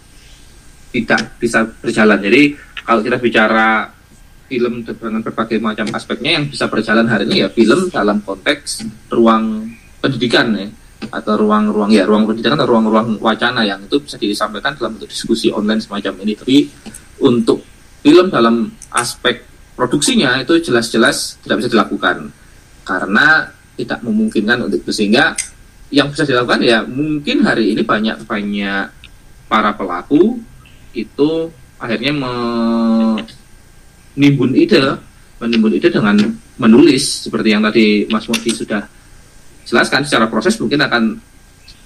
tidak 0.90 1.38
bisa 1.38 1.62
berjalan. 1.62 2.18
Jadi 2.18 2.58
kalau 2.82 3.06
kita 3.06 3.22
bicara 3.22 3.94
film 4.50 4.82
dengan 4.82 5.22
berbagai 5.22 5.58
macam 5.58 5.90
aspeknya 5.94 6.38
yang 6.38 6.46
bisa 6.46 6.70
berjalan 6.70 7.06
hari 7.06 7.26
ini 7.26 7.46
ya 7.46 7.48
film 7.50 7.90
dalam 7.90 8.22
konteks 8.22 8.86
ruang 9.10 9.75
pendidikan 10.06 10.54
ya. 10.54 10.66
Atau 11.12 11.36
ruang-ruang 11.36 11.92
ya 11.92 12.08
ruang 12.08 12.24
pendidikan 12.24 12.56
atau 12.56 12.72
ruang-ruang 12.72 13.20
wacana 13.20 13.66
yang 13.66 13.84
itu 13.84 14.00
bisa 14.00 14.16
disampaikan 14.16 14.72
dalam 14.78 14.96
bentuk 14.96 15.10
diskusi 15.10 15.50
online 15.50 15.82
semacam 15.82 16.22
ini. 16.24 16.32
Tapi 16.38 16.56
untuk 17.26 17.60
film 18.00 18.30
dalam 18.30 18.70
aspek 18.94 19.42
produksinya 19.74 20.40
itu 20.40 20.62
jelas-jelas 20.62 21.42
tidak 21.42 21.66
bisa 21.66 21.70
dilakukan. 21.74 22.30
Karena 22.86 23.50
tidak 23.76 24.00
memungkinkan 24.06 24.64
untuk 24.64 24.86
itu. 24.86 24.94
Sehingga 24.94 25.36
yang 25.90 26.10
bisa 26.10 26.26
dilakukan 26.26 26.62
ya 26.66 26.82
mungkin 26.82 27.46
hari 27.46 27.70
ini 27.74 27.82
banyak 27.86 28.26
banyak 28.26 28.90
para 29.46 29.70
pelaku 29.78 30.42
itu 30.96 31.50
akhirnya 31.78 32.10
menimbun 34.16 34.50
ide 34.56 34.98
menimbun 35.38 35.78
ide 35.78 35.92
dengan 35.92 36.16
menulis 36.58 37.28
seperti 37.28 37.52
yang 37.54 37.62
tadi 37.62 38.08
Mas 38.10 38.26
Modi 38.26 38.50
sudah 38.50 38.88
jelaskan 39.66 40.06
secara 40.06 40.30
proses 40.30 40.56
mungkin 40.62 40.80
akan 40.86 41.18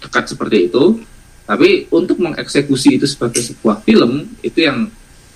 dekat 0.04 0.30
seperti 0.30 0.68
itu. 0.68 1.00
Tapi 1.48 1.90
untuk 1.90 2.22
mengeksekusi 2.22 3.00
itu 3.00 3.10
sebagai 3.10 3.42
sebuah 3.42 3.82
film 3.82 4.28
itu 4.44 4.62
yang 4.62 4.86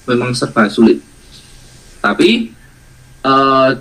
memang 0.07 0.31
serba 0.37 0.71
sulit. 0.71 1.03
Tapi 1.99 2.55
uh, 3.27 3.75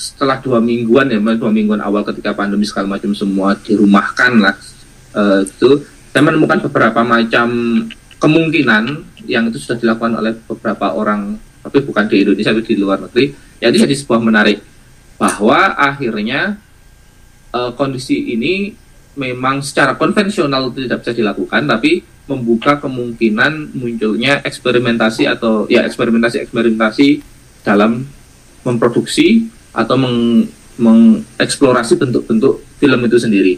setelah 0.00 0.40
dua 0.40 0.58
mingguan 0.64 1.12
ya 1.12 1.20
dua 1.36 1.52
mingguan 1.52 1.84
awal 1.84 2.00
ketika 2.08 2.32
pandemi 2.32 2.64
segala 2.64 2.96
macam 2.96 3.12
semua 3.12 3.52
dirumahkan 3.60 4.32
lah 4.40 4.56
uh, 5.12 5.44
itu 5.44 5.84
saya 6.08 6.22
menemukan 6.24 6.64
beberapa 6.64 7.04
macam 7.04 7.48
kemungkinan 8.16 8.84
yang 9.28 9.52
itu 9.52 9.60
sudah 9.60 9.76
dilakukan 9.76 10.16
oleh 10.16 10.32
beberapa 10.48 10.96
orang 10.96 11.36
tapi 11.60 11.84
bukan 11.84 12.08
di 12.08 12.24
Indonesia 12.24 12.56
tapi 12.56 12.64
di 12.64 12.80
luar 12.80 13.04
negeri 13.04 13.36
ya 13.60 13.68
itu 13.68 13.84
jadi 13.84 13.94
sebuah 14.00 14.20
menarik 14.24 14.64
bahwa 15.20 15.76
akhirnya 15.76 16.56
uh, 17.54 17.70
kondisi 17.74 18.34
ini 18.34 18.74
memang 19.18 19.60
secara 19.60 19.98
konvensional 19.98 20.70
tidak 20.70 21.02
bisa 21.02 21.12
dilakukan 21.12 21.66
tapi 21.66 22.02
membuka 22.30 22.78
kemungkinan 22.78 23.74
munculnya 23.74 24.38
eksperimentasi 24.46 25.26
atau 25.26 25.66
ya 25.66 25.82
eksperimentasi 25.82 26.46
eksperimentasi 26.46 27.08
dalam 27.66 28.06
memproduksi 28.62 29.50
atau 29.74 29.98
meng, 29.98 30.46
mengeksplorasi 30.78 31.98
bentuk-bentuk 31.98 32.62
film 32.78 33.00
itu 33.04 33.18
sendiri. 33.18 33.54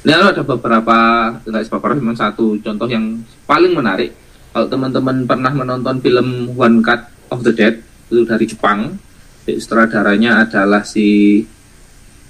Ini 0.00 0.16
ada 0.16 0.40
beberapa, 0.40 0.96
tidak 1.44 1.68
beberapa, 1.68 2.00
memang 2.00 2.16
satu 2.16 2.56
contoh 2.64 2.88
yang 2.88 3.20
paling 3.44 3.76
menarik. 3.76 4.16
Kalau 4.50 4.66
teman-teman 4.66 5.28
pernah 5.28 5.52
menonton 5.52 6.00
film 6.00 6.56
One 6.56 6.80
Cut 6.80 7.12
of 7.28 7.44
the 7.44 7.52
Dead 7.52 7.84
itu 8.08 8.24
dari 8.24 8.48
Jepang, 8.48 8.96
sutradaranya 9.44 10.48
adalah 10.48 10.82
si 10.82 11.44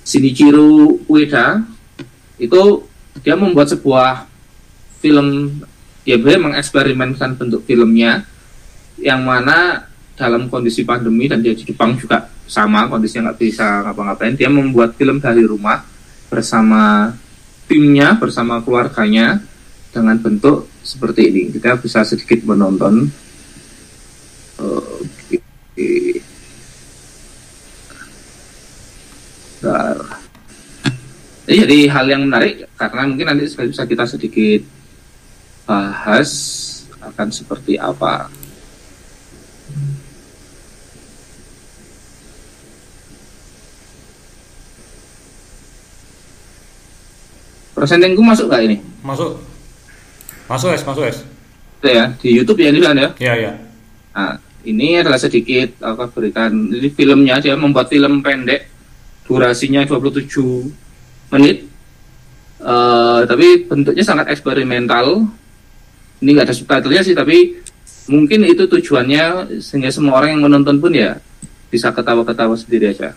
Shinichiro 0.05 1.01
Ueda. 1.07 1.63
Itu 2.41 2.89
dia 3.21 3.37
membuat 3.37 3.69
sebuah 3.73 4.25
film, 5.01 5.61
dia 6.05 6.17
mengeksperimenkan 6.17 7.37
bentuk 7.37 7.65
filmnya 7.69 8.25
yang 9.01 9.25
mana 9.25 9.89
dalam 10.17 10.53
kondisi 10.53 10.85
pandemi 10.85 11.25
dan 11.25 11.41
dia 11.41 11.57
di 11.57 11.65
Jepang 11.65 11.97
juga 11.97 12.29
sama 12.45 12.85
kondisinya 12.93 13.33
nggak 13.33 13.39
bisa 13.41 13.67
ngapa-ngapain 13.89 14.37
dia 14.37 14.53
membuat 14.53 14.93
film 15.01 15.17
dari 15.17 15.41
rumah 15.49 15.81
bersama 16.29 17.15
timnya 17.65 18.19
bersama 18.21 18.61
keluarganya 18.61 19.41
dengan 19.89 20.21
bentuk 20.21 20.69
seperti 20.85 21.33
ini 21.33 21.43
kita 21.57 21.81
bisa 21.81 22.05
sedikit 22.05 22.45
menonton 22.45 23.09
oke 29.61 30.21
jadi 31.51 31.79
hal 31.91 32.07
yang 32.09 32.23
menarik 32.31 32.65
karena 32.79 33.03
mungkin 33.11 33.27
nanti 33.27 33.45
bisa 33.51 33.85
kita 33.85 34.07
sedikit 34.07 34.63
bahas 35.67 36.31
akan 37.01 37.29
seperti 37.33 37.77
apa 37.81 38.29
Persentingku 47.81 48.21
masuk 48.21 48.53
nggak 48.53 48.63
ini? 48.69 48.77
Masuk. 49.01 49.41
Masuk 50.45 50.69
es, 50.77 50.85
masuk 50.85 51.01
es. 51.09 51.25
Ya, 51.81 52.13
di 52.21 52.37
YouTube 52.37 52.61
ya 52.61 52.69
ini 52.69 52.85
kan 52.85 52.93
ya? 52.93 53.09
Iya, 53.17 53.35
iya. 53.41 53.53
Nah, 54.13 54.37
ini 54.69 55.01
adalah 55.01 55.17
sedikit 55.17 55.81
aku 55.81 56.21
berikan 56.21 56.53
ini 56.69 56.93
filmnya 56.93 57.41
dia 57.41 57.57
membuat 57.57 57.89
film 57.89 58.21
pendek 58.21 58.69
durasinya 59.31 59.87
27 59.87 61.31
menit. 61.31 61.71
Uh, 62.61 63.23
tapi 63.31 63.71
bentuknya 63.71 64.03
sangat 64.03 64.35
eksperimental. 64.35 65.23
Ini 66.21 66.29
nggak 66.35 66.51
ada 66.51 66.57
subtitlenya 66.59 67.03
sih 67.07 67.15
tapi 67.15 67.63
mungkin 68.11 68.43
itu 68.45 68.67
tujuannya 68.67 69.57
sehingga 69.63 69.89
semua 69.95 70.19
orang 70.19 70.37
yang 70.37 70.51
menonton 70.51 70.83
pun 70.83 70.93
ya 70.93 71.23
bisa 71.71 71.95
ketawa-ketawa 71.95 72.59
sendiri 72.59 72.91
aja 72.91 73.15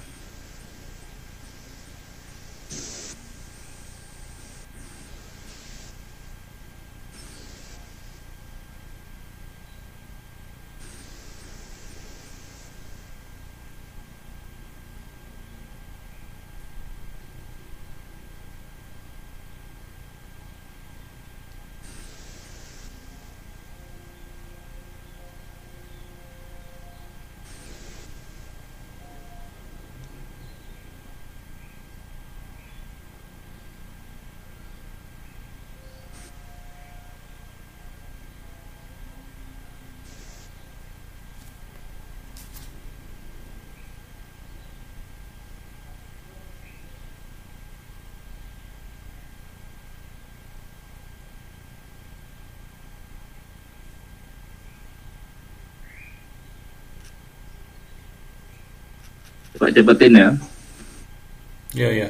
dapat 59.63 59.79
jabatan 59.79 60.11
ya. 60.11 60.29
Ya, 61.71 61.89
ya. 61.89 62.09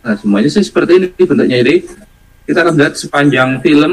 Nah, 0.00 0.16
semuanya 0.20 0.48
sih 0.52 0.64
seperti 0.64 1.00
ini 1.00 1.06
bentuknya. 1.16 1.64
Jadi, 1.64 1.86
kita 2.44 2.66
akan 2.66 2.74
lihat 2.76 2.94
sepanjang 2.98 3.50
film, 3.64 3.92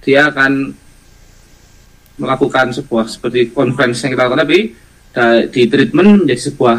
dia 0.00 0.26
akan 0.32 0.72
melakukan 2.20 2.72
sebuah 2.76 3.08
seperti 3.08 3.52
konferensi 3.52 4.04
yang 4.04 4.12
kita 4.16 4.24
lakukan, 4.28 4.44
tapi 4.44 4.60
di 5.50 5.62
treatment 5.66 6.24
menjadi 6.24 6.42
sebuah 6.50 6.78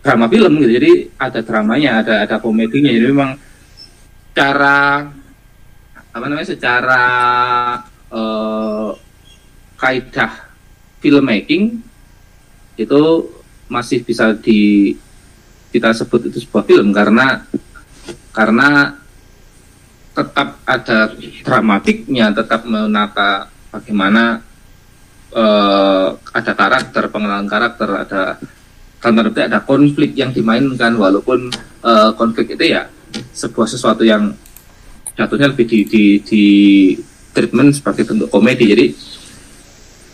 drama 0.00 0.26
film 0.30 0.52
gitu. 0.62 0.70
Jadi 0.80 0.92
ada 1.18 1.40
dramanya, 1.42 1.90
ada 2.02 2.14
ada 2.24 2.36
komedinya. 2.38 2.90
Jadi 2.90 3.06
memang 3.10 3.32
cara 4.32 5.10
apa 6.10 6.24
namanya 6.26 6.48
secara 6.50 7.04
uh, 8.10 8.90
kaidah 9.78 10.50
filmmaking 10.98 11.80
itu 12.74 13.02
masih 13.70 14.02
bisa 14.02 14.34
di 14.34 14.94
kita 15.70 15.94
sebut 15.94 16.26
itu 16.26 16.42
sebuah 16.42 16.66
film 16.66 16.90
karena 16.90 17.46
karena 18.34 18.98
tetap 20.10 20.58
ada 20.66 21.14
dramatiknya, 21.46 22.34
tetap 22.34 22.66
menata 22.66 23.46
bagaimana 23.70 24.42
uh, 25.34 26.16
ada 26.34 26.52
karakter, 26.54 27.10
pengenalan 27.10 27.48
karakter, 27.50 27.88
ada 28.06 28.22
tanda 29.00 29.24
ada 29.32 29.64
konflik 29.64 30.12
yang 30.12 30.30
dimainkan 30.30 30.92
walaupun 30.94 31.48
uh, 31.80 32.12
konflik 32.14 32.52
itu 32.52 32.76
ya 32.76 32.86
sebuah 33.32 33.66
sesuatu 33.66 34.04
yang 34.04 34.36
jatuhnya 35.16 35.50
lebih 35.50 35.66
di, 35.66 35.78
di, 35.88 36.04
di 36.20 36.44
treatment 37.32 37.74
sebagai 37.74 38.04
bentuk 38.06 38.28
komedi. 38.28 38.64
Jadi 38.68 38.86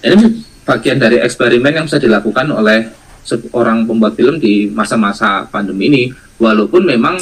ini 0.07 0.27
bagian 0.62 0.99
dari 1.03 1.19
eksperimen 1.19 1.73
yang 1.83 1.87
bisa 1.91 1.99
dilakukan 1.99 2.47
oleh 2.55 2.91
seorang 3.27 3.87
pembuat 3.87 4.14
film 4.14 4.39
di 4.39 4.71
masa-masa 4.71 5.47
pandemi 5.51 5.91
ini. 5.91 6.03
Walaupun 6.37 6.85
memang 6.87 7.19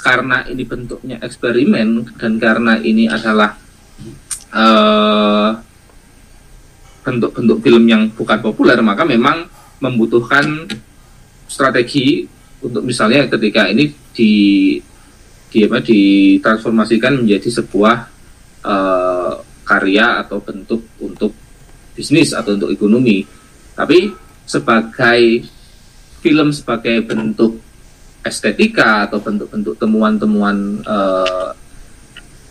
karena 0.00 0.44
ini 0.48 0.64
bentuknya 0.66 1.16
eksperimen 1.22 2.18
dan 2.18 2.36
karena 2.36 2.80
ini 2.80 3.06
adalah 3.08 3.56
eh, 4.52 5.50
bentuk-bentuk 7.00 7.58
film 7.64 7.84
yang 7.88 8.02
bukan 8.12 8.38
populer, 8.44 8.76
maka 8.84 9.04
memang 9.04 9.48
membutuhkan 9.80 10.68
strategi 11.48 12.28
untuk 12.60 12.84
misalnya 12.84 13.26
ketika 13.26 13.66
ini 13.72 13.90
di 14.12 14.32
di 15.50 15.58
apa 15.66 15.82
ditransformasikan 15.82 17.24
menjadi 17.24 17.48
sebuah 17.50 17.96
uh, 18.62 19.32
karya 19.66 20.22
atau 20.22 20.38
bentuk 20.38 20.86
untuk 21.02 21.34
bisnis 21.96 22.30
atau 22.36 22.54
untuk 22.54 22.70
ekonomi. 22.70 23.26
Tapi 23.74 24.12
sebagai 24.46 25.42
film 26.20 26.54
sebagai 26.54 27.02
bentuk 27.02 27.58
estetika 28.20 29.08
atau 29.08 29.18
bentuk-bentuk 29.18 29.80
temuan-temuan 29.80 30.84
uh, 30.84 31.50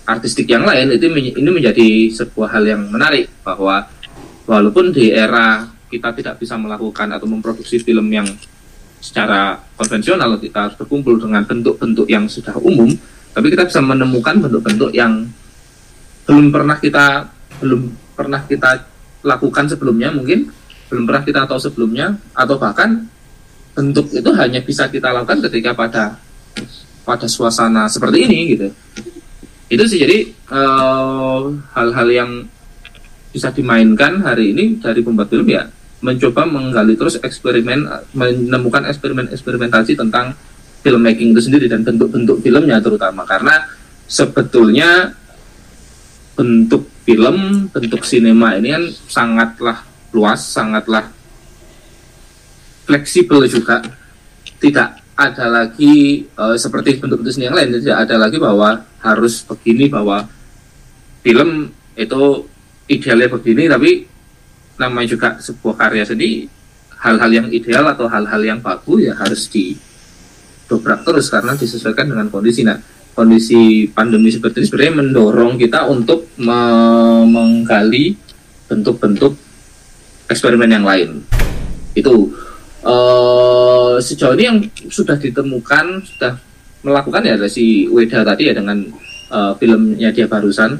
artistik 0.09 0.49
yang 0.49 0.65
lain 0.65 0.89
itu 0.89 1.05
ini 1.37 1.49
menjadi 1.53 2.09
sebuah 2.09 2.57
hal 2.57 2.63
yang 2.65 2.81
menarik 2.89 3.29
bahwa 3.45 3.85
walaupun 4.49 4.89
di 4.89 5.13
era 5.13 5.61
kita 5.89 6.09
tidak 6.17 6.41
bisa 6.41 6.57
melakukan 6.57 7.05
atau 7.13 7.29
memproduksi 7.29 7.77
film 7.77 8.09
yang 8.09 8.25
secara 8.97 9.61
konvensional 9.77 10.41
kita 10.41 10.69
harus 10.69 10.75
berkumpul 10.75 11.21
dengan 11.21 11.45
bentuk-bentuk 11.45 12.09
yang 12.09 12.25
sudah 12.25 12.57
umum 12.57 12.89
tapi 13.29 13.53
kita 13.53 13.69
bisa 13.69 13.79
menemukan 13.79 14.41
bentuk-bentuk 14.41 14.89
yang 14.91 15.29
belum 16.25 16.49
pernah 16.49 16.77
kita 16.81 17.29
belum 17.61 17.81
pernah 18.17 18.41
kita 18.49 18.89
lakukan 19.21 19.69
sebelumnya 19.69 20.09
mungkin 20.09 20.49
belum 20.89 21.05
pernah 21.05 21.23
kita 21.23 21.45
tahu 21.45 21.61
sebelumnya 21.61 22.17
atau 22.33 22.57
bahkan 22.57 23.05
bentuk 23.77 24.09
itu 24.11 24.29
hanya 24.33 24.59
bisa 24.65 24.89
kita 24.89 25.13
lakukan 25.13 25.45
ketika 25.47 25.77
pada 25.77 26.03
pada 27.05 27.27
suasana 27.29 27.85
seperti 27.87 28.25
ini 28.25 28.39
gitu. 28.57 28.67
Itu 29.69 29.83
sih 29.85 30.01
jadi 30.01 30.17
eh, 30.33 31.41
hal-hal 31.77 32.07
uh, 32.09 32.13
yang 32.13 32.31
bisa 33.29 33.53
dimainkan 33.53 34.25
hari 34.25 34.55
ini 34.55 34.81
dari 34.81 35.05
pembuat 35.05 35.29
film 35.29 35.47
ya 35.49 35.69
mencoba 35.99 36.47
menggali 36.47 36.95
terus 36.95 37.19
eksperimen 37.19 37.85
menemukan 38.15 38.87
eksperimen-eksperimentasi 38.87 39.99
tentang 39.99 40.31
filmmaking 40.79 41.35
itu 41.35 41.41
sendiri 41.43 41.67
dan 41.67 41.83
bentuk-bentuk 41.83 42.39
filmnya 42.39 42.79
terutama 42.79 43.27
karena 43.27 43.67
sebetulnya 44.07 45.13
bentuk 46.39 46.87
film, 47.03 47.67
bentuk 47.67 48.07
sinema 48.07 48.55
ini 48.55 48.71
kan 48.71 48.83
sangatlah 49.11 49.77
luas, 50.15 50.39
sangatlah 50.39 51.11
fleksibel 52.87 53.43
juga. 53.43 53.83
Tidak 54.59 54.89
ada 55.19 55.45
lagi 55.51 56.23
uh, 56.39 56.55
seperti 56.55 56.95
bentuk-bentuk 56.99 57.35
seni 57.35 57.51
yang 57.51 57.59
lain, 57.59 57.75
tidak 57.83 58.07
ada 58.07 58.15
lagi 58.15 58.39
bahwa 58.39 58.87
harus 59.03 59.43
begini 59.43 59.91
bahwa 59.91 60.27
film 61.19 61.75
itu 61.99 62.23
idealnya 62.89 63.29
begini, 63.29 63.69
tapi 63.69 64.09
namanya 64.81 65.07
juga 65.13 65.29
sebuah 65.37 65.75
karya 65.77 66.03
seni 66.07 66.49
hal-hal 66.99 67.31
yang 67.31 67.47
ideal 67.51 67.87
atau 67.87 68.11
hal-hal 68.11 68.41
yang 68.43 68.59
bagus 68.59 69.07
ya 69.07 69.13
harus 69.15 69.47
didobrak 69.47 71.07
terus 71.07 71.31
karena 71.31 71.55
disesuaikan 71.55 72.11
dengan 72.11 72.27
kondisi. 72.27 72.67
Nah 72.67 72.79
kondisi 73.15 73.87
pandemi 73.91 74.31
seperti 74.31 74.63
ini 74.63 74.67
sebenarnya 74.67 74.95
mendorong 75.03 75.53
kita 75.59 75.87
untuk 75.87 76.31
me 76.39 76.59
menggali 77.27 78.15
bentuk-bentuk 78.67 79.35
eksperimen 80.31 80.71
yang 80.71 80.85
lain. 80.87 81.23
Itu 81.95 82.31
uh, 82.83 83.99
sejauh 83.99 84.35
ini 84.35 84.43
yang 84.43 84.57
sudah 84.87 85.19
ditemukan 85.19 85.85
sudah 86.03 86.39
melakukan 86.83 87.27
ya 87.27 87.35
ada 87.35 87.51
si 87.51 87.91
Weda 87.91 88.23
tadi 88.23 88.47
ya 88.47 88.53
dengan 88.55 88.87
uh, 89.31 89.51
filmnya 89.59 90.15
dia 90.15 90.31
barusan 90.31 90.79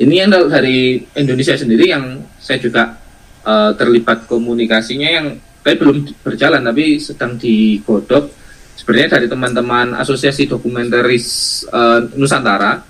ini 0.00 0.14
yang 0.18 0.30
dari 0.30 0.98
Indonesia 1.14 1.54
sendiri 1.54 1.94
yang 1.94 2.18
saya 2.42 2.58
juga 2.58 2.98
uh, 3.46 3.70
terlibat 3.78 4.26
komunikasinya 4.26 5.08
yang 5.08 5.26
tapi 5.64 5.80
belum 5.80 5.96
berjalan 6.20 6.60
tapi 6.60 7.00
sedang 7.00 7.40
digodok. 7.40 8.42
Sebenarnya 8.74 9.16
dari 9.16 9.26
teman-teman 9.30 9.96
asosiasi 9.96 10.50
dokumentaris 10.50 11.26
uh, 11.70 12.04
Nusantara 12.18 12.84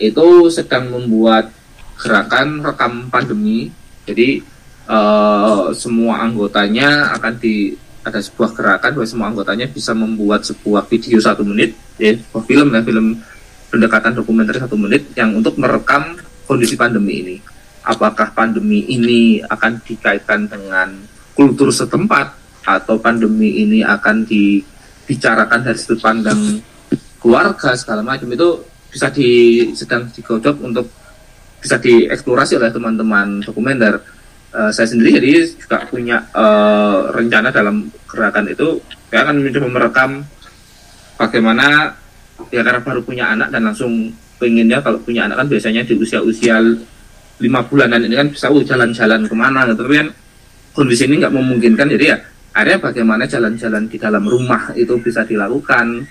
itu 0.00 0.48
sedang 0.48 0.88
membuat 0.88 1.50
gerakan 1.98 2.62
rekam 2.62 3.10
pandemi. 3.12 3.68
Jadi 4.06 4.40
uh, 4.86 5.74
semua 5.74 6.24
anggotanya 6.24 7.12
akan 7.20 7.34
di 7.36 7.74
ada 8.06 8.22
sebuah 8.22 8.54
gerakan 8.54 8.90
bahwa 8.94 9.08
semua 9.10 9.26
anggotanya 9.34 9.66
bisa 9.66 9.90
membuat 9.90 10.46
sebuah 10.46 10.86
video 10.86 11.18
satu 11.18 11.42
menit 11.42 11.74
ya 11.98 12.14
sebuah 12.14 12.44
film 12.46 12.68
ya 12.70 12.80
film 12.86 13.06
pendekatan 13.66 14.14
dokumenter 14.14 14.62
satu 14.62 14.78
menit 14.78 15.10
yang 15.18 15.34
untuk 15.34 15.58
merekam 15.58 16.14
kondisi 16.46 16.78
pandemi 16.78 17.20
ini. 17.20 17.36
Apakah 17.86 18.34
pandemi 18.34 18.82
ini 18.90 19.38
akan 19.42 19.78
dikaitkan 19.82 20.50
dengan 20.50 20.96
kultur 21.36 21.70
setempat 21.70 22.34
atau 22.66 22.98
pandemi 22.98 23.62
ini 23.62 23.86
akan 23.86 24.26
dibicarakan 24.26 25.60
dari 25.62 25.78
sudut 25.78 26.02
pandang 26.02 26.58
keluarga 27.22 27.74
segala 27.78 28.02
macam 28.02 28.26
itu 28.30 28.48
bisa 28.90 29.10
di 29.10 29.30
sedang 29.74 30.10
digodok 30.10 30.56
untuk 30.62 30.86
bisa 31.60 31.78
dieksplorasi 31.78 32.58
oleh 32.58 32.70
teman-teman 32.70 33.42
dokumenter. 33.42 33.98
Uh, 34.56 34.72
saya 34.72 34.88
sendiri 34.88 35.20
jadi 35.20 35.52
juga 35.52 35.84
punya 35.90 36.22
uh, 36.32 37.12
rencana 37.12 37.52
dalam 37.52 37.92
gerakan 38.08 38.46
itu 38.48 38.80
saya 39.10 39.28
akan 39.28 39.42
mencoba 39.42 39.68
merekam 39.68 40.10
bagaimana 41.20 41.92
ya 42.48 42.62
karena 42.64 42.80
baru 42.80 43.00
punya 43.04 43.36
anak 43.36 43.52
dan 43.52 43.68
langsung 43.68 43.92
pengennya 44.36 44.78
kalau 44.84 45.00
punya 45.00 45.28
anak 45.28 45.44
kan 45.44 45.48
biasanya 45.48 45.82
di 45.84 45.94
usia-usia 45.96 46.60
lima 47.36 47.60
bulanan 47.68 48.00
ini 48.04 48.16
kan 48.16 48.28
bisa 48.32 48.48
uh, 48.48 48.64
jalan-jalan 48.64 49.28
ke 49.28 49.34
mana? 49.36 49.68
Gitu. 49.68 49.80
Tapi 49.84 49.94
kan 50.00 50.08
kondisi 50.72 51.04
ini 51.08 51.20
nggak 51.20 51.34
memungkinkan. 51.34 51.86
Jadi 51.92 52.04
ya 52.04 52.16
akhirnya 52.56 52.78
bagaimana 52.80 53.24
jalan-jalan 53.28 53.84
di 53.88 53.96
dalam 54.00 54.24
rumah 54.24 54.72
itu 54.76 54.96
bisa 55.00 55.24
dilakukan. 55.24 56.04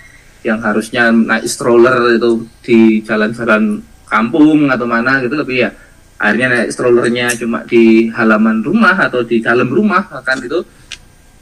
Yang 0.46 0.60
harusnya 0.62 1.10
naik 1.10 1.50
stroller 1.50 2.22
itu 2.22 2.46
di 2.62 3.02
jalan-jalan 3.02 3.82
kampung 4.06 4.70
atau 4.70 4.86
mana 4.86 5.18
gitu. 5.26 5.34
Tapi 5.42 5.54
ya 5.66 5.74
akhirnya 6.22 6.48
naik 6.62 6.70
strollernya 6.70 7.28
cuma 7.42 7.66
di 7.66 8.14
halaman 8.14 8.62
rumah 8.62 8.94
atau 9.10 9.26
di 9.26 9.42
dalam 9.42 9.68
rumah 9.68 10.06
kan 10.22 10.38
itu 10.38 10.62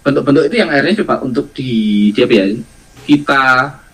bentuk-bentuk 0.03 0.51
itu 0.51 0.55
yang 0.59 0.71
akhirnya 0.71 1.03
coba 1.03 1.23
untuk 1.23 1.51
di, 1.55 2.11
di 2.11 2.19
apa 2.19 2.33
ya 2.35 2.45
kita 3.03 3.43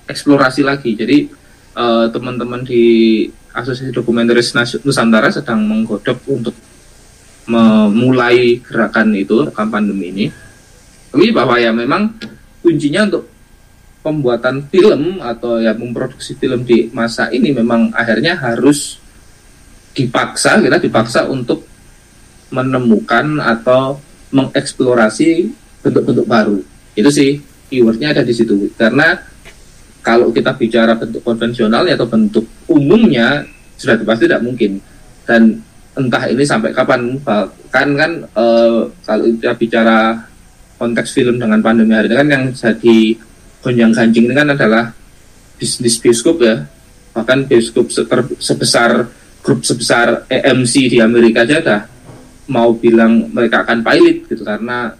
eksplorasi 0.09 0.61
lagi. 0.61 0.93
Jadi 0.93 1.38
uh, 1.79 2.05
teman-teman 2.11 2.67
di 2.67 2.83
Asosiasi 3.55 3.95
Dokumentaris 3.95 4.53
Nusantara 4.83 5.31
sedang 5.31 5.63
menggodok 5.63 6.19
untuk 6.27 6.55
memulai 7.49 8.61
gerakan 8.61 9.15
itu 9.17 9.47
rekam 9.47 9.71
pandemi 9.71 10.13
ini. 10.13 10.25
Tapi 11.09 11.33
bahwa 11.33 11.57
ya 11.57 11.73
memang 11.73 12.13
kuncinya 12.61 13.09
untuk 13.09 13.25
pembuatan 14.05 14.69
film 14.69 15.17
atau 15.19 15.57
ya 15.57 15.73
memproduksi 15.73 16.37
film 16.37 16.63
di 16.63 16.87
masa 16.93 17.33
ini 17.33 17.51
memang 17.51 17.89
akhirnya 17.91 18.37
harus 18.37 19.01
dipaksa 19.97 20.61
kita 20.61 20.77
dipaksa 20.79 21.27
untuk 21.27 21.65
menemukan 22.53 23.41
atau 23.43 23.99
mengeksplorasi 24.31 25.51
bentuk-bentuk 25.83 26.27
baru 26.29 26.57
itu 26.95 27.09
sih 27.11 27.31
keywordnya 27.67 28.15
ada 28.15 28.23
di 28.23 28.31
situ 28.31 28.71
karena 28.79 29.19
kalau 29.99 30.31
kita 30.31 30.55
bicara 30.55 30.95
bentuk 30.95 31.21
konvensional 31.23 31.83
atau 31.87 32.07
bentuk 32.07 32.45
umumnya 32.71 33.43
sudah 33.75 33.99
pasti 34.03 34.27
tidak 34.27 34.43
mungkin. 34.43 34.79
Dan 35.27 35.61
entah 35.95 36.23
ini 36.31 36.43
sampai 36.43 36.71
kapan 36.71 37.19
kan 37.69 37.89
kan 37.95 38.11
uh, 38.33 38.87
kalau 39.03 39.23
kita 39.35 39.53
bicara 39.59 40.15
konteks 40.79 41.11
film 41.11 41.35
dengan 41.37 41.59
pandemi 41.59 41.91
hari 41.91 42.07
ini 42.07 42.15
kan 42.15 42.29
yang 42.31 42.43
jadi 42.55 42.97
gonjang 43.59 43.91
ganjing 43.91 44.25
ini 44.31 44.35
kan 44.35 44.49
adalah 44.55 44.83
bisnis 45.59 45.99
bioskop 45.99 46.39
ya. 46.39 46.63
Bahkan 47.13 47.51
bioskop 47.51 47.91
sebesar 48.39 49.11
grup 49.43 49.63
sebesar 49.63 50.27
EMC 50.27 50.73
di 50.91 50.97
Amerika 50.99 51.43
aja 51.43 51.59
dah 51.59 51.81
mau 52.49 52.73
bilang 52.73 53.29
mereka 53.29 53.61
akan 53.61 53.85
pilot 53.85 54.25
gitu 54.25 54.41
karena 54.41 54.97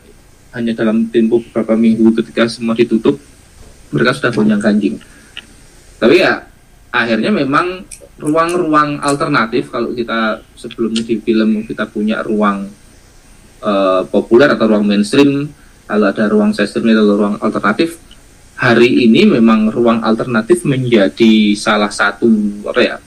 hanya 0.54 0.74
dalam 0.74 1.10
tempo 1.10 1.42
beberapa 1.42 1.78
minggu 1.78 2.14
ketika 2.22 2.50
semua 2.50 2.74
ditutup 2.74 3.18
mereka 3.90 4.12
sudah 4.16 4.32
gonjang 4.34 4.62
ganjing. 4.62 4.96
Tapi 6.00 6.16
ya 6.24 6.46
akhirnya 6.90 7.30
memang 7.30 7.86
ruang-ruang 8.20 9.00
alternatif 9.00 9.72
kalau 9.72 9.96
kita 9.96 10.44
sebelumnya 10.58 11.06
di 11.08 11.22
film 11.24 11.64
kita 11.64 11.88
punya 11.88 12.20
ruang 12.20 12.68
uh, 13.64 14.04
populer 14.12 14.52
atau 14.52 14.68
ruang 14.68 14.84
mainstream 14.84 15.48
lalu 15.90 16.06
ada 16.06 16.28
ruang 16.28 16.52
sistem 16.52 16.92
atau 16.92 17.16
ruang 17.16 17.36
alternatif 17.40 17.98
hari 18.60 19.08
ini 19.08 19.24
memang 19.24 19.72
ruang 19.72 20.04
alternatif 20.04 20.68
menjadi 20.68 21.56
salah 21.56 21.88
satu 21.88 22.28
apa 22.68 22.82
ya 22.84 22.98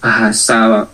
bahasa 0.00 0.88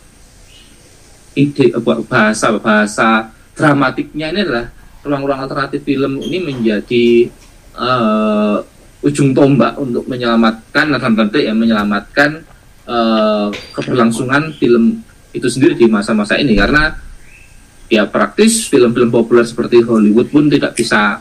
ide 1.38 1.70
bahasa 2.10 2.46
bahasa 2.58 3.08
dramatiknya 3.54 4.34
ini 4.34 4.40
adalah 4.42 4.66
ruang-ruang 5.06 5.40
alternatif 5.46 5.86
film 5.86 6.18
ini 6.18 6.42
menjadi 6.42 7.30
uh, 7.78 8.58
ujung 9.04 9.36
tombak 9.36 9.76
untuk 9.76 10.08
menyelamatkan 10.08 10.96
dan 10.96 11.12
tentu 11.12 11.36
ya 11.36 11.52
menyelamatkan 11.52 12.40
uh, 12.88 13.52
keberlangsungan 13.76 14.56
film 14.56 15.04
itu 15.36 15.44
sendiri 15.44 15.76
di 15.76 15.84
masa-masa 15.84 16.40
ini. 16.40 16.56
Karena 16.56 16.88
ya 17.92 18.08
praktis 18.08 18.64
film-film 18.72 19.12
populer 19.12 19.44
seperti 19.44 19.84
Hollywood 19.84 20.32
pun 20.32 20.48
tidak 20.48 20.72
bisa 20.72 21.20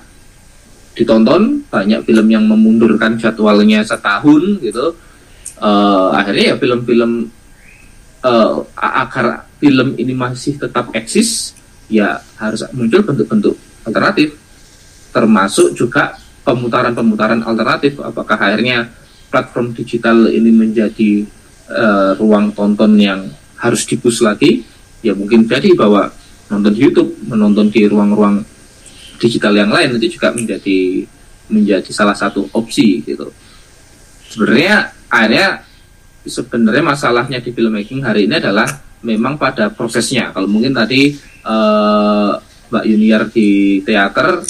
ditonton. 0.96 1.68
Banyak 1.68 2.08
film 2.08 2.28
yang 2.32 2.48
memundurkan 2.48 3.20
jadwalnya 3.20 3.84
setahun 3.84 4.64
gitu. 4.64 4.96
Uh, 5.60 6.16
akhirnya 6.16 6.56
ya 6.56 6.58
film-film 6.58 7.28
uh, 8.24 8.64
agar 8.80 9.44
film 9.60 10.00
ini 10.00 10.16
masih 10.16 10.56
tetap 10.56 10.92
eksis 10.96 11.52
ya 11.92 12.24
harus 12.40 12.64
muncul 12.72 13.04
bentuk-bentuk 13.04 13.56
alternatif. 13.84 14.40
Termasuk 15.12 15.76
juga 15.76 16.23
pemutaran-pemutaran 16.44 17.42
alternatif. 17.44 18.00
Apakah 18.04 18.38
akhirnya 18.38 18.92
platform 19.32 19.74
digital 19.74 20.30
ini 20.30 20.52
menjadi 20.52 21.26
uh, 21.72 22.12
ruang 22.20 22.52
tonton 22.54 23.00
yang 23.00 23.32
harus 23.60 23.88
dibus 23.88 24.20
lagi? 24.20 24.68
Ya 25.04 25.12
mungkin 25.16 25.48
jadi 25.48 25.76
bahwa 25.76 26.12
nonton 26.48 26.76
YouTube 26.76 27.12
menonton 27.28 27.72
di 27.72 27.88
ruang-ruang 27.88 28.44
digital 29.20 29.56
yang 29.56 29.72
lain 29.72 29.96
itu 29.98 30.20
juga 30.20 30.36
menjadi 30.36 31.08
menjadi 31.48 31.90
salah 31.92 32.16
satu 32.16 32.48
opsi 32.56 33.04
gitu. 33.04 33.32
Sebenarnya 34.32 34.92
akhirnya 35.12 35.48
sebenarnya 36.24 36.84
masalahnya 36.84 37.40
di 37.44 37.52
filmmaking 37.52 38.04
hari 38.04 38.28
ini 38.28 38.40
adalah 38.40 38.68
memang 39.04 39.36
pada 39.36 39.68
prosesnya. 39.72 40.32
Kalau 40.32 40.48
mungkin 40.48 40.72
tadi 40.72 41.16
uh, 41.44 42.40
Mbak 42.72 42.86
Junior 42.88 43.22
di 43.30 43.80
teater 43.84 44.42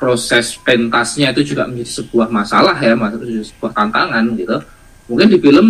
proses 0.00 0.56
pentasnya 0.64 1.28
itu 1.36 1.52
juga 1.52 1.68
menjadi 1.68 2.00
sebuah 2.00 2.32
masalah 2.32 2.72
ya, 2.80 2.96
sebuah 3.44 3.72
tantangan 3.76 4.24
gitu. 4.32 4.56
Mungkin 5.12 5.28
di 5.28 5.38
film 5.38 5.66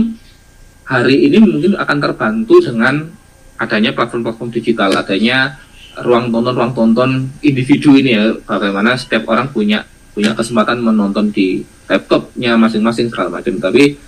hari 0.87 1.27
ini 1.27 1.43
mungkin 1.43 1.75
akan 1.75 1.99
terbantu 1.99 2.63
dengan 2.63 3.11
adanya 3.59 3.91
platform-platform 3.91 4.51
digital, 4.55 4.95
adanya 4.95 5.59
ruang 6.07 6.31
tonton 6.31 6.55
ruang 6.55 6.73
tonton 6.73 7.11
individu 7.43 7.99
ini 7.99 8.15
ya, 8.15 8.31
bagaimana 8.47 8.95
setiap 8.95 9.27
orang 9.27 9.51
punya 9.51 9.83
punya 10.15 10.31
kesempatan 10.39 10.79
menonton 10.79 11.35
di 11.35 11.67
laptopnya 11.91 12.55
masing-masing 12.55 13.11
segala 13.11 13.43
macam. 13.43 13.59
Tapi 13.59 13.99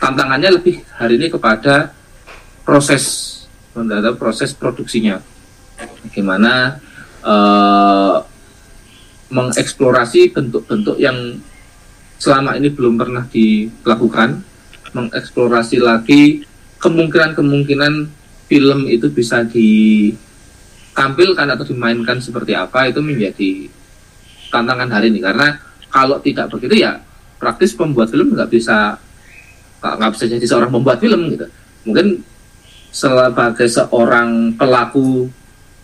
tantangannya 0.00 0.48
lebih 0.56 0.80
hari 0.96 1.20
ini 1.20 1.28
kepada 1.28 1.92
proses 2.64 3.28
proses 4.16 4.50
produksinya, 4.56 5.20
bagaimana 6.08 6.80
uh, 7.20 8.31
mengeksplorasi 9.32 10.36
bentuk-bentuk 10.36 11.00
yang 11.00 11.40
selama 12.20 12.54
ini 12.54 12.70
belum 12.70 13.00
pernah 13.00 13.24
dilakukan 13.26 14.44
mengeksplorasi 14.92 15.80
lagi 15.80 16.44
kemungkinan-kemungkinan 16.78 17.92
film 18.46 18.80
itu 18.92 19.08
bisa 19.08 19.42
ditampilkan 19.48 21.48
atau 21.48 21.64
dimainkan 21.64 22.20
seperti 22.20 22.52
apa 22.52 22.92
itu 22.92 23.00
menjadi 23.00 23.72
tantangan 24.52 24.92
hari 24.92 25.08
ini. 25.08 25.24
Karena 25.24 25.56
kalau 25.88 26.20
tidak 26.20 26.52
begitu 26.52 26.84
ya 26.84 27.00
praktis 27.40 27.72
pembuat 27.72 28.12
film 28.12 28.36
nggak 28.36 28.52
bisa 28.52 29.00
nggak 29.82 30.12
bisa 30.14 30.24
jadi 30.28 30.46
seorang 30.46 30.70
pembuat 30.70 31.00
film 31.00 31.32
gitu. 31.32 31.48
Mungkin 31.88 32.20
sebagai 32.92 33.66
seorang 33.66 34.54
pelaku 34.54 35.26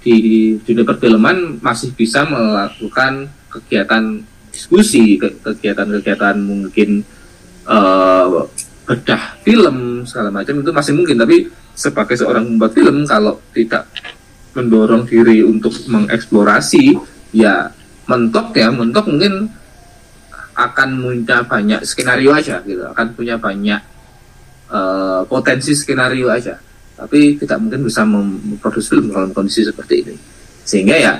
di 0.04 0.54
dunia 0.62 0.84
perfilman 0.84 1.58
masih 1.58 1.90
bisa 1.96 2.22
melakukan 2.28 3.32
kegiatan 3.48 4.22
diskusi 4.52 5.20
kegiatan-kegiatan 5.20 6.36
mungkin 6.40 7.04
uh, 7.68 8.44
bedah 8.88 9.36
film 9.44 10.02
segala 10.08 10.32
macam 10.32 10.64
itu 10.64 10.70
masih 10.72 10.92
mungkin. 10.96 11.16
Tapi 11.20 11.36
sebagai 11.76 12.16
seorang 12.16 12.44
pembuat 12.48 12.72
film 12.74 12.96
kalau 13.04 13.38
tidak 13.52 13.84
mendorong 14.56 15.04
diri 15.06 15.44
untuk 15.44 15.70
mengeksplorasi 15.86 16.96
ya 17.36 17.70
mentok 18.08 18.56
ya 18.56 18.72
mentok 18.72 19.06
mungkin 19.06 19.52
akan 20.58 20.88
muncul 20.98 21.40
banyak 21.46 21.86
skenario 21.86 22.34
aja 22.34 22.58
gitu. 22.66 22.82
Akan 22.90 23.14
punya 23.14 23.38
banyak 23.38 23.78
uh, 24.72 25.22
potensi 25.28 25.76
skenario 25.76 26.32
aja. 26.32 26.58
Tapi 26.98 27.38
tidak 27.38 27.62
mungkin 27.62 27.86
bisa 27.86 28.02
memproduksi 28.02 28.90
film 28.90 29.14
dalam 29.14 29.30
kondisi 29.30 29.62
seperti 29.62 30.02
ini. 30.02 30.14
Sehingga 30.66 30.98
ya 30.98 31.14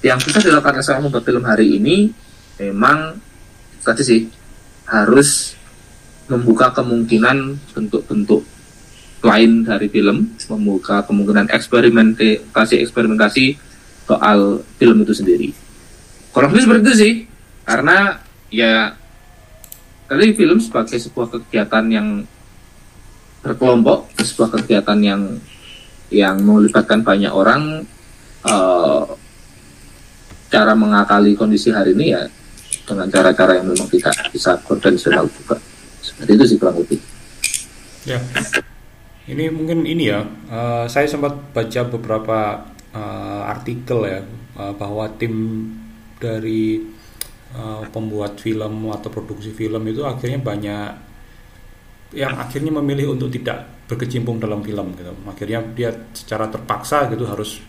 yang 0.00 0.18
bisa 0.20 0.40
dilakukan 0.40 0.80
seorang 0.80 1.08
pembuat 1.08 1.24
film 1.24 1.44
hari 1.44 1.76
ini 1.76 2.08
memang 2.60 3.20
tadi 3.84 4.02
sih 4.04 4.20
harus 4.88 5.56
membuka 6.30 6.70
kemungkinan 6.70 7.58
bentuk-bentuk 7.74 8.42
lain 9.20 9.68
dari 9.68 9.92
film, 9.92 10.32
membuka 10.48 11.04
kemungkinan 11.04 11.52
eksperimentasi 11.52 12.76
eksperimentasi 12.80 13.44
soal 14.08 14.64
film 14.80 15.04
itu 15.04 15.12
sendiri. 15.12 15.48
Kurang 16.32 16.56
lebih 16.56 16.64
seperti 16.64 16.80
itu 16.80 16.94
sih, 16.96 17.12
karena 17.68 18.16
ya 18.48 18.96
kali 20.08 20.32
film 20.34 20.58
sebagai 20.58 20.96
sebuah 20.96 21.28
kegiatan 21.36 21.84
yang 21.92 22.08
berkelompok, 23.44 24.08
sebuah 24.16 24.58
kegiatan 24.60 24.98
yang 25.04 25.22
yang 26.10 26.40
melibatkan 26.42 27.04
banyak 27.04 27.30
orang, 27.30 27.84
uh, 28.48 29.04
cara 30.50 30.74
mengakali 30.74 31.38
kondisi 31.38 31.70
hari 31.70 31.94
ini 31.94 32.06
ya 32.12 32.26
dengan 32.84 33.06
cara-cara 33.06 33.62
yang 33.62 33.70
memang 33.70 33.86
tidak 33.86 34.14
bisa 34.34 34.58
konvensional 34.66 35.30
juga. 35.30 35.56
Seperti 36.02 36.30
itu 36.34 36.44
sih 36.50 36.56
kurang 36.58 36.82
lebih. 36.82 36.98
Ya. 38.04 38.18
Ini 39.30 39.46
mungkin 39.54 39.86
ini 39.86 40.10
ya 40.10 40.26
uh, 40.50 40.90
saya 40.90 41.06
sempat 41.06 41.54
baca 41.54 41.80
beberapa 41.86 42.66
uh, 42.90 43.42
artikel 43.46 44.02
ya 44.10 44.20
uh, 44.58 44.74
bahwa 44.74 45.06
tim 45.14 45.34
dari 46.18 46.82
uh, 47.54 47.86
pembuat 47.94 48.42
film 48.42 48.90
atau 48.90 49.06
produksi 49.06 49.54
film 49.54 49.86
itu 49.86 50.02
akhirnya 50.02 50.42
banyak 50.42 50.90
yang 52.10 52.34
akhirnya 52.42 52.74
memilih 52.74 53.14
untuk 53.14 53.30
tidak 53.30 53.86
berkecimpung 53.86 54.42
dalam 54.42 54.66
film 54.66 54.98
gitu. 54.98 55.14
Akhirnya 55.30 55.62
dia 55.62 55.94
secara 56.10 56.50
terpaksa 56.50 57.06
gitu 57.06 57.22
harus 57.30 57.62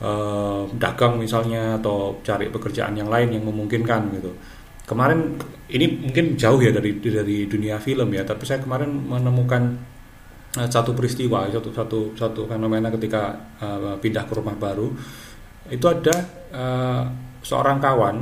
uh, 0.00 0.64
dagang 0.76 1.20
misalnya 1.20 1.78
atau 1.78 2.18
cari 2.24 2.48
pekerjaan 2.48 2.96
yang 2.96 3.08
lain 3.08 3.36
yang 3.36 3.44
memungkinkan 3.46 4.10
gitu. 4.16 4.32
Kemarin 4.88 5.38
ini 5.70 6.10
mungkin 6.10 6.34
jauh 6.34 6.58
ya 6.58 6.74
dari 6.74 6.98
dari 6.98 7.46
dunia 7.46 7.78
film 7.78 8.10
ya 8.10 8.26
tapi 8.26 8.42
saya 8.42 8.58
kemarin 8.58 8.90
menemukan 8.90 9.78
uh, 10.58 10.68
satu 10.68 10.96
peristiwa 10.96 11.46
satu 11.46 11.70
satu 11.70 11.98
satu 12.18 12.40
fenomena 12.50 12.90
ketika 12.90 13.38
uh, 13.62 13.94
pindah 14.00 14.26
ke 14.26 14.32
rumah 14.34 14.56
baru. 14.56 14.90
Itu 15.70 15.86
ada 15.86 16.16
uh, 16.50 17.04
seorang 17.44 17.78
kawan 17.78 18.16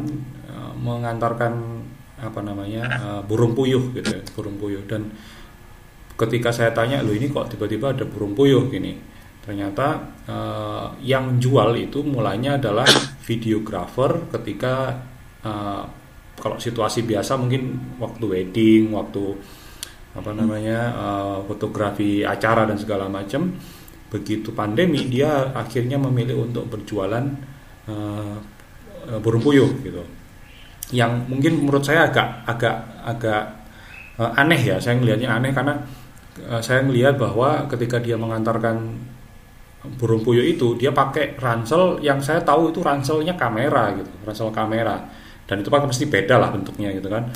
uh, 0.51 0.73
mengantarkan 0.77 1.55
apa 2.19 2.43
namanya 2.43 2.83
uh, 2.99 3.21
burung 3.23 3.55
puyuh 3.55 3.95
gitu 3.95 4.11
ya, 4.11 4.21
burung 4.35 4.59
puyuh. 4.59 4.83
Dan 4.85 5.09
ketika 6.19 6.51
saya 6.51 6.75
tanya 6.75 7.01
lo 7.01 7.15
ini 7.15 7.31
kok 7.31 7.55
tiba-tiba 7.55 7.95
ada 7.95 8.03
burung 8.03 8.35
puyuh 8.35 8.67
gini 8.67 9.18
ternyata 9.49 10.13
uh, 10.29 10.93
yang 11.01 11.41
jual 11.41 11.73
itu 11.73 12.05
mulanya 12.05 12.61
adalah 12.61 12.85
videographer 13.29 14.29
ketika 14.37 14.93
uh, 15.41 15.89
kalau 16.37 16.61
situasi 16.61 17.09
biasa 17.09 17.41
mungkin 17.41 17.97
waktu 17.97 18.25
wedding, 18.29 18.93
waktu 18.93 19.25
apa 20.13 20.31
namanya 20.37 20.79
uh, 20.93 21.39
fotografi 21.49 22.29
acara 22.29 22.69
dan 22.69 22.77
segala 22.77 23.09
macam. 23.09 23.57
Begitu 24.13 24.53
pandemi 24.53 25.09
dia 25.09 25.53
akhirnya 25.57 25.97
memilih 25.97 26.49
untuk 26.49 26.69
berjualan 26.69 27.25
uh, 27.89 28.37
burung 29.25 29.41
puyuh 29.41 29.69
gitu. 29.81 30.05
Yang 30.93 31.13
mungkin 31.29 31.53
menurut 31.65 31.85
saya 31.85 32.09
agak 32.13 32.45
agak 32.45 32.77
agak 33.05 33.43
uh, 34.21 34.33
aneh 34.37 34.61
ya. 34.61 34.77
Saya 34.77 35.01
melihatnya 35.01 35.33
aneh 35.41 35.53
karena 35.57 35.75
uh, 36.49 36.61
saya 36.61 36.85
melihat 36.85 37.17
bahwa 37.17 37.65
ketika 37.69 38.01
dia 38.01 38.17
mengantarkan 38.17 39.08
burung 39.87 40.27
puyuh 40.27 40.43
itu 40.43 40.75
dia 40.75 40.91
pakai 40.91 41.39
ransel 41.39 42.03
yang 42.03 42.19
saya 42.19 42.43
tahu 42.43 42.75
itu 42.75 42.83
ranselnya 42.83 43.39
kamera 43.39 43.95
gitu 43.95 44.11
ransel 44.27 44.51
kamera. 44.51 44.99
Dan 45.49 45.65
itu 45.65 45.71
pasti 45.73 46.05
beda 46.05 46.37
lah 46.37 46.51
bentuknya 46.53 46.93
gitu 46.93 47.09
kan. 47.09 47.31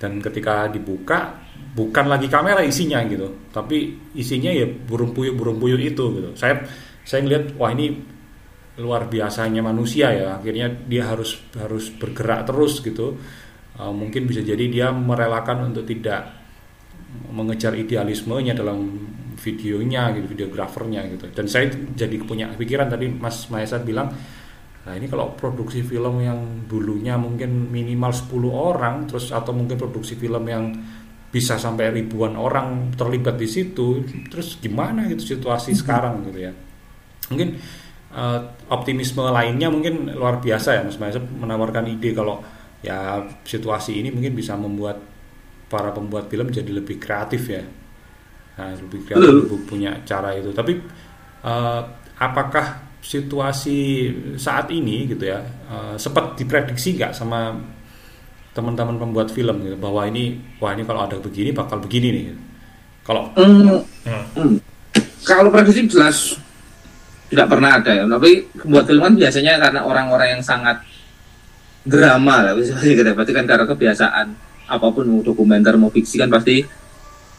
Dan 0.00 0.18
ketika 0.18 0.66
dibuka 0.66 1.36
bukan 1.72 2.10
lagi 2.10 2.26
kamera 2.28 2.60
isinya 2.60 3.00
gitu 3.06 3.48
tapi 3.48 3.96
isinya 4.12 4.52
ya 4.52 4.66
burung 4.66 5.14
puyuh 5.14 5.36
burung 5.36 5.60
puyuh 5.60 5.78
itu 5.78 6.04
gitu. 6.16 6.30
Saya 6.34 6.64
saya 7.04 7.22
ngeliat 7.22 7.54
wah 7.60 7.70
ini 7.70 7.92
luar 8.80 9.04
biasanya 9.04 9.60
manusia 9.60 10.08
ya 10.16 10.40
akhirnya 10.40 10.72
dia 10.88 11.04
harus 11.04 11.36
harus 11.60 11.92
bergerak 11.92 12.48
terus 12.48 12.80
gitu. 12.80 13.20
Uh, 13.72 13.92
mungkin 13.92 14.28
bisa 14.28 14.44
jadi 14.44 14.64
dia 14.68 14.86
merelakan 14.92 15.72
untuk 15.72 15.88
tidak 15.88 16.28
mengejar 17.32 17.76
idealismenya 17.76 18.56
dalam 18.56 19.00
videonya 19.42 20.14
gitu 20.14 20.26
videografernya 20.30 21.02
gitu. 21.18 21.26
Dan 21.34 21.50
saya 21.50 21.66
jadi 21.74 22.16
punya 22.22 22.54
pikiran 22.54 22.86
tadi 22.86 23.10
Mas 23.10 23.50
Maesa 23.50 23.82
bilang 23.82 24.14
Nah 24.82 24.98
ini 24.98 25.06
kalau 25.06 25.38
produksi 25.38 25.86
film 25.86 26.18
yang 26.18 26.66
dulunya 26.66 27.14
mungkin 27.14 27.70
minimal 27.70 28.10
10 28.10 28.50
orang 28.50 29.06
terus 29.06 29.30
atau 29.30 29.54
mungkin 29.54 29.78
produksi 29.78 30.18
film 30.18 30.42
yang 30.50 30.74
bisa 31.32 31.56
sampai 31.56 31.94
ribuan 31.94 32.34
orang 32.34 32.92
terlibat 32.92 33.38
di 33.38 33.48
situ 33.48 34.02
terus 34.26 34.58
gimana 34.58 35.06
gitu 35.06 35.38
situasi 35.38 35.70
sekarang 35.78 36.26
gitu 36.26 36.50
ya? 36.50 36.52
Mungkin 37.30 37.48
uh, 38.10 38.40
optimisme 38.74 39.22
lainnya 39.30 39.70
mungkin 39.70 40.10
luar 40.18 40.42
biasa 40.42 40.68
ya 40.74 40.82
Mas 40.82 40.98
Maesa 40.98 41.22
menawarkan 41.22 41.86
ide 41.86 42.10
kalau 42.10 42.42
ya 42.82 43.22
situasi 43.46 44.02
ini 44.02 44.10
mungkin 44.10 44.34
bisa 44.34 44.58
membuat 44.58 44.98
para 45.70 45.94
pembuat 45.94 46.26
film 46.26 46.50
jadi 46.50 46.68
lebih 46.68 46.98
kreatif 46.98 47.46
ya 47.46 47.62
nah, 48.58 48.72
lebih 48.72 49.00
kreatif 49.06 49.48
punya 49.68 49.96
cara 50.04 50.36
itu 50.36 50.50
tapi 50.52 50.78
uh, 51.44 51.80
apakah 52.18 52.92
situasi 53.02 54.08
saat 54.38 54.70
ini 54.70 55.10
gitu 55.10 55.26
ya 55.26 55.42
uh, 55.66 55.94
sempat 55.98 56.38
diprediksi 56.38 56.94
nggak 56.94 57.10
sama 57.12 57.58
teman-teman 58.52 59.00
pembuat 59.00 59.32
film 59.32 59.64
gitu 59.64 59.76
bahwa 59.80 60.06
ini 60.06 60.38
wah 60.62 60.76
ini 60.76 60.84
kalau 60.84 61.08
ada 61.08 61.16
begini 61.18 61.50
bakal 61.50 61.80
begini 61.82 62.08
nih 62.12 62.24
gitu. 62.30 62.40
kalau 63.02 63.32
mm, 63.34 63.80
hmm. 64.06 64.24
mm, 64.38 64.54
kalau 65.26 65.50
prediksi 65.50 65.88
jelas 65.88 66.36
tidak 67.32 67.48
pernah 67.48 67.80
ada 67.80 67.90
ya 67.90 68.04
tapi 68.04 68.44
pembuat 68.54 68.84
film 68.84 69.02
kan 69.02 69.14
biasanya 69.16 69.52
karena 69.56 69.80
orang-orang 69.82 70.28
yang 70.38 70.42
sangat 70.44 70.84
drama 71.82 72.44
lah 72.46 72.54
bisa 72.54 72.78
kita 72.78 73.16
berarti 73.16 73.32
kan 73.34 73.44
karena 73.48 73.66
kebiasaan 73.66 74.26
apa 74.70 74.86
pun 74.94 75.04
mau 75.10 75.20
dokumenter 75.24 75.74
mau 75.74 75.90
fiksi 75.90 76.20
kan 76.22 76.30
pasti 76.30 76.62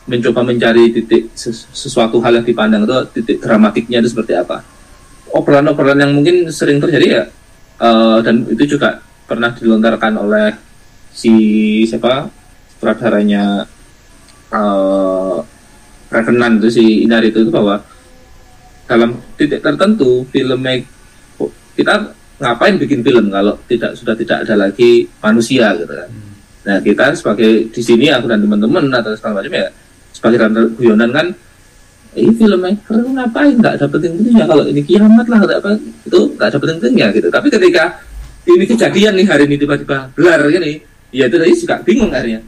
mencoba 0.04 0.44
mencari 0.44 0.92
titik 0.92 1.32
sesuatu 1.72 2.20
hal 2.20 2.42
yang 2.42 2.46
dipandang 2.46 2.84
itu 2.84 2.96
titik 3.16 3.38
dramatiknya 3.40 4.04
itu 4.04 4.12
seperti 4.12 4.36
apa 4.36 4.60
obrolan-obrolan 5.32 6.04
yang 6.04 6.12
mungkin 6.12 6.52
sering 6.52 6.84
terjadi 6.84 7.08
ya 7.08 7.24
uh, 7.80 8.20
dan 8.20 8.44
itu 8.52 8.76
juga 8.76 9.00
pernah 9.24 9.56
dilontarkan 9.56 10.14
oleh 10.20 10.52
si 11.10 11.34
siapa 11.88 12.28
sutradaranya 12.76 13.64
uh, 14.52 15.40
Revenant 16.14 16.62
itu 16.62 16.70
si 16.70 16.86
Inar 17.02 17.26
itu, 17.26 17.42
itu 17.42 17.50
bahwa 17.50 17.82
dalam 18.86 19.18
titik 19.34 19.66
tertentu 19.66 20.22
film 20.30 20.62
make 20.62 20.86
kita 21.74 22.14
ngapain 22.38 22.78
bikin 22.78 23.02
film 23.02 23.34
kalau 23.34 23.58
tidak 23.66 23.98
sudah 23.98 24.14
tidak 24.14 24.46
ada 24.46 24.70
lagi 24.70 25.10
manusia 25.18 25.74
gitu 25.74 25.90
kan. 25.90 26.06
Hmm. 26.06 26.34
Nah 26.70 26.78
kita 26.86 27.18
sebagai 27.18 27.74
di 27.74 27.82
sini 27.82 28.14
aku 28.14 28.30
dan 28.30 28.46
teman-teman 28.46 28.94
atau 28.94 29.18
segala 29.18 29.42
macam 29.42 29.58
ya 29.58 29.74
sebagai 30.24 30.72
guyonan 30.80 31.12
kan 31.12 31.28
ini 32.14 32.32
filmmaker 32.38 32.98
ngapain? 33.10 33.58
Nggak 33.58 33.74
ada 33.82 33.86
penting-pentingnya 33.90 34.46
kalau 34.46 34.64
ini 34.70 34.82
kiamat 34.86 35.26
lah 35.28 35.40
apa 35.44 35.76
itu 35.82 36.20
nggak 36.38 36.48
ada 36.48 36.58
penting-pentingnya 36.62 37.08
gitu. 37.18 37.28
Tapi 37.28 37.48
ketika 37.50 37.84
ini 38.48 38.64
kejadian 38.70 39.14
nih 39.20 39.28
hari 39.28 39.44
ini 39.50 39.56
tiba-tiba 39.58 40.14
belar 40.14 40.46
gini 40.48 40.80
ya 41.10 41.26
itu 41.26 41.36
tadi 41.42 41.54
suka 41.58 41.76
bingung 41.82 42.14
akhirnya. 42.14 42.40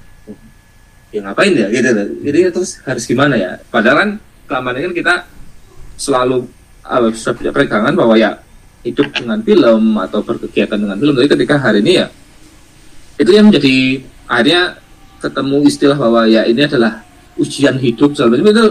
Ya 1.10 1.20
ngapain 1.26 1.52
ya 1.52 1.68
gitu. 1.74 1.90
Jadi 2.24 2.40
terus 2.54 2.78
harus 2.86 3.04
gimana 3.10 3.36
ya? 3.36 3.58
Padahal 3.74 3.98
kan 4.06 4.10
selama 4.46 4.70
kan 4.78 4.94
kita 4.94 5.14
selalu 5.98 6.38
uh, 6.86 7.10
sudah 7.12 7.34
punya 7.34 7.52
pegangan 7.52 7.94
bahwa 7.98 8.16
ya 8.16 8.38
hidup 8.86 9.10
dengan 9.18 9.42
film 9.42 9.98
atau 9.98 10.22
berkegiatan 10.22 10.78
dengan 10.78 10.96
film. 11.02 11.14
Tapi 11.18 11.28
ketika 11.28 11.58
hari 11.58 11.82
ini 11.82 12.06
ya 12.06 12.08
itu 13.18 13.32
yang 13.34 13.50
menjadi 13.50 14.04
akhirnya 14.30 14.78
ketemu 15.26 15.58
istilah 15.66 15.98
bahwa 15.98 16.30
ya 16.30 16.46
ini 16.46 16.70
adalah 16.70 17.02
ujian 17.36 17.76
hidup 17.80 18.16
sebenarnya 18.16 18.52
itu 18.52 18.66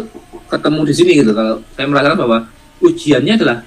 ketemu 0.48 0.80
di 0.84 0.94
sini 0.94 1.10
gitu. 1.20 1.32
Kalau 1.36 1.60
saya 1.76 1.86
merasakan 1.88 2.18
bahwa 2.18 2.38
ujiannya 2.80 3.34
adalah 3.36 3.58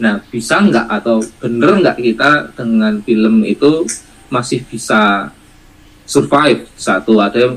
nah 0.00 0.18
bisa 0.32 0.58
nggak 0.58 0.86
atau 0.88 1.22
bener 1.38 1.70
nggak 1.78 1.98
kita 2.00 2.30
dengan 2.58 2.98
film 3.04 3.46
itu 3.46 3.86
masih 4.32 4.64
bisa 4.66 5.30
survive 6.08 6.66
satu 6.74 7.22
ada 7.22 7.54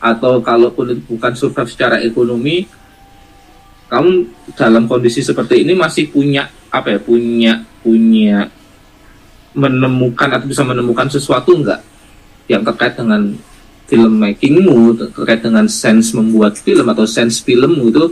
atau 0.00 0.42
kalaupun 0.42 0.98
bukan 1.06 1.32
survive 1.38 1.70
secara 1.70 2.02
ekonomi 2.02 2.66
kamu 3.86 4.26
dalam 4.58 4.90
kondisi 4.90 5.22
seperti 5.22 5.62
ini 5.62 5.78
masih 5.78 6.10
punya 6.10 6.50
apa 6.74 6.96
ya 6.96 6.98
punya 6.98 7.62
punya 7.86 8.50
menemukan 9.54 10.28
atau 10.36 10.46
bisa 10.50 10.66
menemukan 10.66 11.06
sesuatu 11.06 11.54
enggak 11.54 11.80
yang 12.50 12.66
terkait 12.66 12.98
dengan 12.98 13.32
filmmakingmu 13.86 14.98
terkait 15.14 15.42
dengan 15.42 15.66
sense 15.70 16.12
membuat 16.14 16.58
film 16.58 16.86
atau 16.90 17.06
sense 17.06 17.38
filmmu 17.42 17.90
itu 17.90 18.04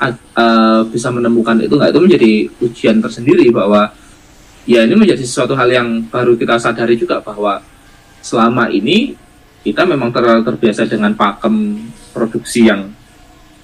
uh, 0.00 0.82
bisa 0.88 1.08
menemukan 1.08 1.56
itu 1.64 1.74
nggak? 1.74 1.90
Itu 1.92 2.00
menjadi 2.00 2.32
ujian 2.60 2.96
tersendiri 3.00 3.48
bahwa 3.48 3.92
ya 4.68 4.84
ini 4.84 4.96
menjadi 4.96 5.24
sesuatu 5.24 5.56
hal 5.56 5.68
yang 5.68 5.88
baru 6.08 6.36
kita 6.36 6.60
sadari 6.60 6.96
juga 6.96 7.20
bahwa 7.20 7.60
selama 8.24 8.68
ini 8.72 9.16
kita 9.64 9.88
memang 9.88 10.12
terlalu 10.12 10.44
terbiasa 10.44 10.84
dengan 10.84 11.16
pakem 11.16 11.88
produksi 12.12 12.68
yang 12.68 12.92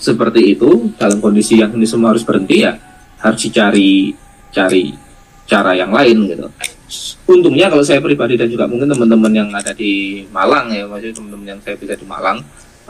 seperti 0.01 0.57
itu 0.57 0.97
dalam 0.97 1.21
kondisi 1.21 1.61
yang 1.61 1.77
ini 1.77 1.85
semua 1.85 2.17
harus 2.17 2.25
berhenti 2.25 2.65
ya 2.65 2.73
harus 3.21 3.41
dicari 3.45 4.17
cari 4.49 4.97
cara 5.45 5.77
yang 5.77 5.93
lain 5.93 6.25
gitu 6.25 6.49
untungnya 7.27 7.71
kalau 7.71 7.85
saya 7.87 8.03
pribadi 8.03 8.35
dan 8.35 8.51
juga 8.51 8.67
mungkin 8.67 8.91
teman-teman 8.91 9.33
yang 9.33 9.49
ada 9.55 9.71
di 9.71 10.25
Malang 10.35 10.75
ya 10.75 10.85
maksudnya 10.91 11.15
teman-teman 11.23 11.47
yang 11.57 11.61
saya 11.63 11.75
bisa 11.79 11.95
di 11.95 12.07
Malang 12.07 12.39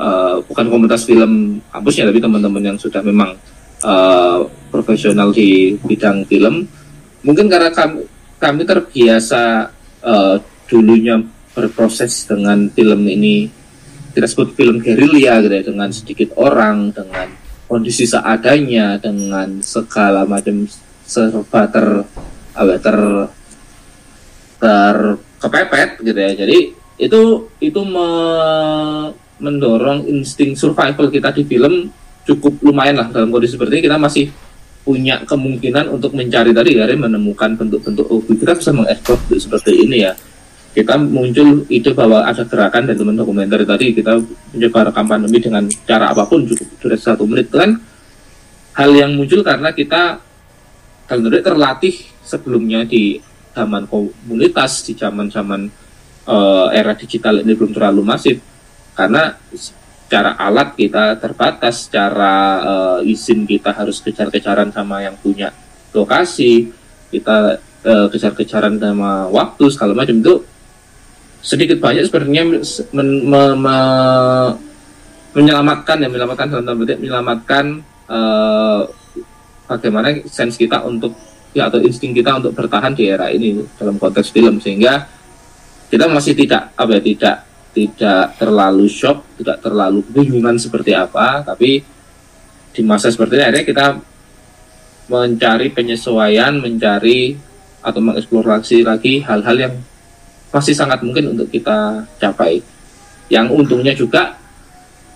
uh, 0.01 0.41
bukan 0.45 0.67
komunitas 0.73 1.05
film 1.05 1.61
kampusnya 1.69 2.09
tapi 2.09 2.21
teman-teman 2.21 2.63
yang 2.65 2.79
sudah 2.81 3.05
memang 3.05 3.37
uh, 3.85 4.49
profesional 4.73 5.33
di 5.33 5.77
bidang 5.85 6.25
film 6.25 6.65
mungkin 7.21 7.53
karena 7.53 7.69
kami 7.73 8.09
kami 8.41 8.63
terbiasa 8.65 9.69
uh, 10.01 10.37
dulunya 10.65 11.21
berproses 11.53 12.25
dengan 12.25 12.73
film 12.73 13.05
ini 13.05 13.53
kita 14.17 14.27
sebut 14.27 14.57
film 14.57 14.81
gerilya 14.81 15.45
gitu 15.45 15.55
ya 15.55 15.63
dengan 15.63 15.89
sedikit 15.93 16.33
orang 16.41 16.91
dengan 16.91 17.29
kondisi 17.71 18.09
seadanya 18.09 18.99
dengan 18.99 19.61
segala 19.63 20.25
macam 20.25 20.67
serba 21.07 21.69
ter 21.71 21.87
ter 22.83 22.99
terkepepet 24.61 26.05
gitu 26.05 26.19
ya. 26.21 26.33
Jadi 26.37 26.59
itu 27.01 27.49
itu 27.59 27.81
me, 27.81 28.09
mendorong 29.41 30.05
insting 30.07 30.53
survival 30.53 31.09
kita 31.09 31.33
di 31.33 31.49
film 31.49 31.89
cukup 32.29 32.61
lumayan 32.61 33.01
lah 33.01 33.09
dalam 33.09 33.33
kondisi 33.33 33.57
seperti 33.57 33.81
ini. 33.81 33.85
Kita 33.89 33.99
masih 33.99 34.27
punya 34.85 35.25
kemungkinan 35.25 35.93
untuk 35.93 36.13
mencari 36.17 36.53
tadi 36.57 36.77
dari 36.77 36.97
menemukan 36.97 37.53
bentuk-bentuk 37.57 38.07
oh 38.09 38.21
kita 38.25 38.57
bisa 38.57 38.71
mengeksplor 38.73 39.19
seperti 39.41 39.73
ini 39.89 40.05
ya. 40.05 40.13
Kita 40.71 40.95
muncul 41.03 41.67
ide 41.67 41.91
bahwa 41.91 42.23
ada 42.23 42.47
gerakan 42.47 42.87
dan 42.87 42.95
teman 42.95 43.19
dokumenter 43.19 43.67
tadi. 43.67 43.91
Kita 43.91 44.15
mencoba 44.55 44.93
rekam 44.93 45.07
pandemi 45.11 45.39
dengan 45.43 45.67
cara 45.83 46.15
apa 46.15 46.23
pun 46.31 46.47
cukup 46.47 46.69
durasi 46.79 47.05
satu 47.11 47.27
menit. 47.27 47.51
Kan 47.51 47.75
hal 48.79 48.91
yang 48.95 49.19
muncul 49.19 49.43
karena 49.43 49.75
kita 49.75 50.23
terlatih 51.11 52.07
sebelumnya 52.23 52.87
di 52.87 53.19
zaman 53.55 53.85
komunitas 53.91 54.87
di 54.87 54.93
zaman-zaman 54.95 55.71
uh, 56.27 56.69
era 56.71 56.95
digital 56.95 57.43
ini 57.43 57.53
belum 57.55 57.73
terlalu 57.75 58.03
masif. 58.07 58.39
Karena 58.95 59.35
cara 60.11 60.35
alat 60.37 60.75
kita 60.75 61.17
terbatas, 61.23 61.87
cara 61.87 62.37
uh, 62.61 63.01
izin 63.03 63.47
kita 63.47 63.71
harus 63.71 64.03
kejar-kejaran 64.03 64.75
sama 64.75 65.07
yang 65.07 65.15
punya 65.19 65.55
lokasi, 65.95 66.71
kita 67.11 67.59
uh, 67.87 68.07
kejar-kejaran 68.11 68.79
sama 68.79 69.31
waktu 69.31 69.65
segala 69.71 69.95
macam 69.95 70.19
itu 70.19 70.35
sedikit 71.41 71.81
banyak 71.81 72.05
sebenarnya 72.05 72.45
men, 72.93 73.09
me, 73.25 73.43
me, 73.57 73.77
menyelamatkan 75.33 75.97
ya 76.05 76.09
menyelamatkan 76.13 76.49
menyelamatkan 76.77 77.65
uh, 78.13 78.85
bagaimana 79.65 80.21
sense 80.29 80.61
kita 80.61 80.85
untuk 80.85 81.17
atau 81.57 81.83
insting 81.83 82.15
kita 82.15 82.39
untuk 82.39 82.55
bertahan 82.55 82.95
di 82.95 83.11
era 83.11 83.27
ini 83.33 83.59
dalam 83.75 83.99
konteks 83.99 84.31
film 84.31 84.63
sehingga 84.63 85.07
kita 85.91 86.07
masih 86.07 86.39
tidak 86.39 86.71
apa 86.79 86.91
ya 86.99 87.03
tidak 87.03 87.37
tidak 87.71 88.25
terlalu 88.39 88.87
shock 88.87 89.27
tidak 89.41 89.59
terlalu 89.59 90.07
kebingungan 90.07 90.59
seperti 90.59 90.95
apa 90.95 91.43
tapi 91.43 91.83
di 92.71 92.83
masa 92.87 93.11
seperti 93.11 93.35
ini 93.39 93.45
akhirnya 93.51 93.67
kita 93.67 93.87
mencari 95.11 95.75
penyesuaian 95.75 96.55
mencari 96.63 97.35
atau 97.81 97.99
mengeksplorasi 97.99 98.87
lagi 98.87 99.25
hal-hal 99.27 99.57
yang 99.59 99.75
masih 100.51 100.75
sangat 100.75 101.01
mungkin 101.01 101.35
untuk 101.35 101.49
kita 101.51 102.05
capai. 102.19 102.63
Yang 103.31 103.47
untungnya 103.55 103.95
juga 103.95 104.37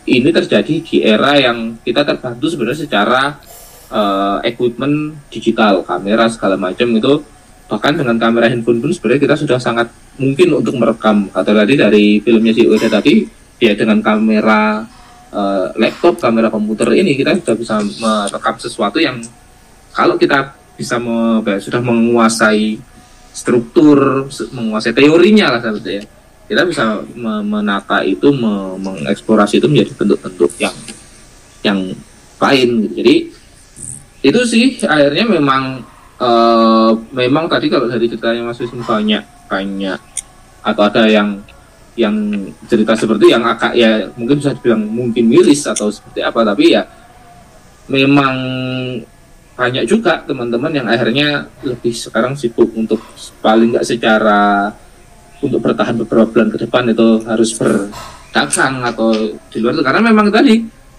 ini 0.06 0.30
terjadi 0.30 0.74
di 0.82 0.96
era 1.02 1.34
yang 1.38 1.78
kita 1.82 2.06
terbantu 2.06 2.46
sebenarnya 2.50 2.86
secara 2.86 3.22
uh, 3.90 4.38
equipment 4.44 5.16
digital, 5.28 5.84
kamera 5.84 6.30
segala 6.30 6.56
macam 6.56 6.88
itu 6.94 7.20
bahkan 7.64 7.96
dengan 7.96 8.20
kamera 8.20 8.52
handphone 8.52 8.78
pun 8.84 8.92
sebenarnya 8.92 9.24
kita 9.24 9.36
sudah 9.40 9.58
sangat 9.58 9.88
mungkin 10.20 10.60
untuk 10.60 10.76
merekam. 10.76 11.32
Kata 11.32 11.50
tadi 11.56 11.74
dari 11.80 12.04
filmnya 12.20 12.52
si 12.52 12.68
Ueda 12.68 12.88
tadi, 12.92 13.24
ya 13.58 13.72
dengan 13.72 14.04
kamera 14.04 14.84
uh, 15.32 15.66
laptop, 15.80 16.20
kamera 16.20 16.52
komputer 16.52 16.92
ini 16.94 17.16
kita 17.16 17.34
sudah 17.40 17.56
bisa 17.56 17.74
merekam 17.80 18.56
sesuatu 18.60 19.00
yang 19.00 19.18
kalau 19.94 20.20
kita 20.20 20.54
bisa 20.74 20.98
me, 20.98 21.40
sudah 21.62 21.80
menguasai 21.80 22.78
struktur, 23.34 24.28
menguasai 24.54 24.92
teorinya 24.94 25.56
lah 25.56 25.60
sebetulnya 25.62 26.06
kita 26.44 26.62
bisa 26.68 27.00
menata 27.16 28.04
itu 28.04 28.28
mengeksplorasi 28.76 29.64
itu 29.64 29.66
menjadi 29.68 29.92
bentuk-bentuk 29.96 30.52
yang 30.60 30.74
yang 31.64 31.78
lain 32.36 32.68
gitu. 32.84 32.94
jadi 33.00 33.14
itu 34.24 34.40
sih 34.48 34.80
akhirnya 34.88 35.28
memang 35.28 35.84
uh, 36.16 36.96
memang 37.12 37.44
tadi 37.44 37.68
kalau 37.68 37.84
dari 37.84 38.08
ceritanya 38.08 38.48
Mas 38.48 38.56
Wisnu 38.56 38.80
banyak 38.80 39.20
banyak 39.44 40.00
atau 40.64 40.82
ada 40.88 41.04
yang 41.04 41.44
yang 41.94 42.16
cerita 42.66 42.96
seperti 42.96 43.30
yang 43.30 43.44
agak 43.44 43.76
ya 43.76 44.08
mungkin 44.16 44.40
bisa 44.40 44.56
dibilang 44.56 44.82
mungkin 44.82 45.28
miris 45.28 45.68
atau 45.68 45.92
seperti 45.92 46.24
apa 46.24 46.40
tapi 46.42 46.74
ya 46.74 46.82
memang 47.86 48.34
banyak 49.54 49.86
juga 49.86 50.18
teman-teman 50.26 50.72
yang 50.74 50.86
akhirnya 50.90 51.46
lebih 51.62 51.94
sekarang 51.94 52.34
sibuk 52.34 52.74
untuk 52.74 52.98
paling 53.38 53.70
nggak 53.70 53.86
secara 53.86 54.72
untuk 55.38 55.62
bertahan 55.62 55.94
beberapa 56.02 56.26
bulan 56.26 56.48
ke 56.50 56.58
depan 56.66 56.90
itu 56.90 57.22
harus 57.28 57.54
berdagang 57.54 58.82
atau 58.82 59.14
di 59.52 59.58
luar 59.62 59.78
itu. 59.78 59.84
Karena 59.86 60.02
memang 60.10 60.26
tadi 60.32 60.58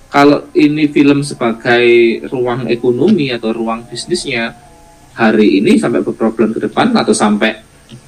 kalau 0.09 0.47
ini 0.55 0.87
film 0.87 1.25
sebagai 1.25 1.85
ruang 2.31 2.69
ekonomi 2.71 3.33
atau 3.33 3.51
ruang 3.51 3.83
bisnisnya 3.89 4.55
hari 5.15 5.59
ini 5.63 5.79
sampai 5.79 6.03
bulan 6.03 6.51
ke 6.51 6.59
depan 6.67 6.91
atau 6.95 7.11
sampai 7.15 7.55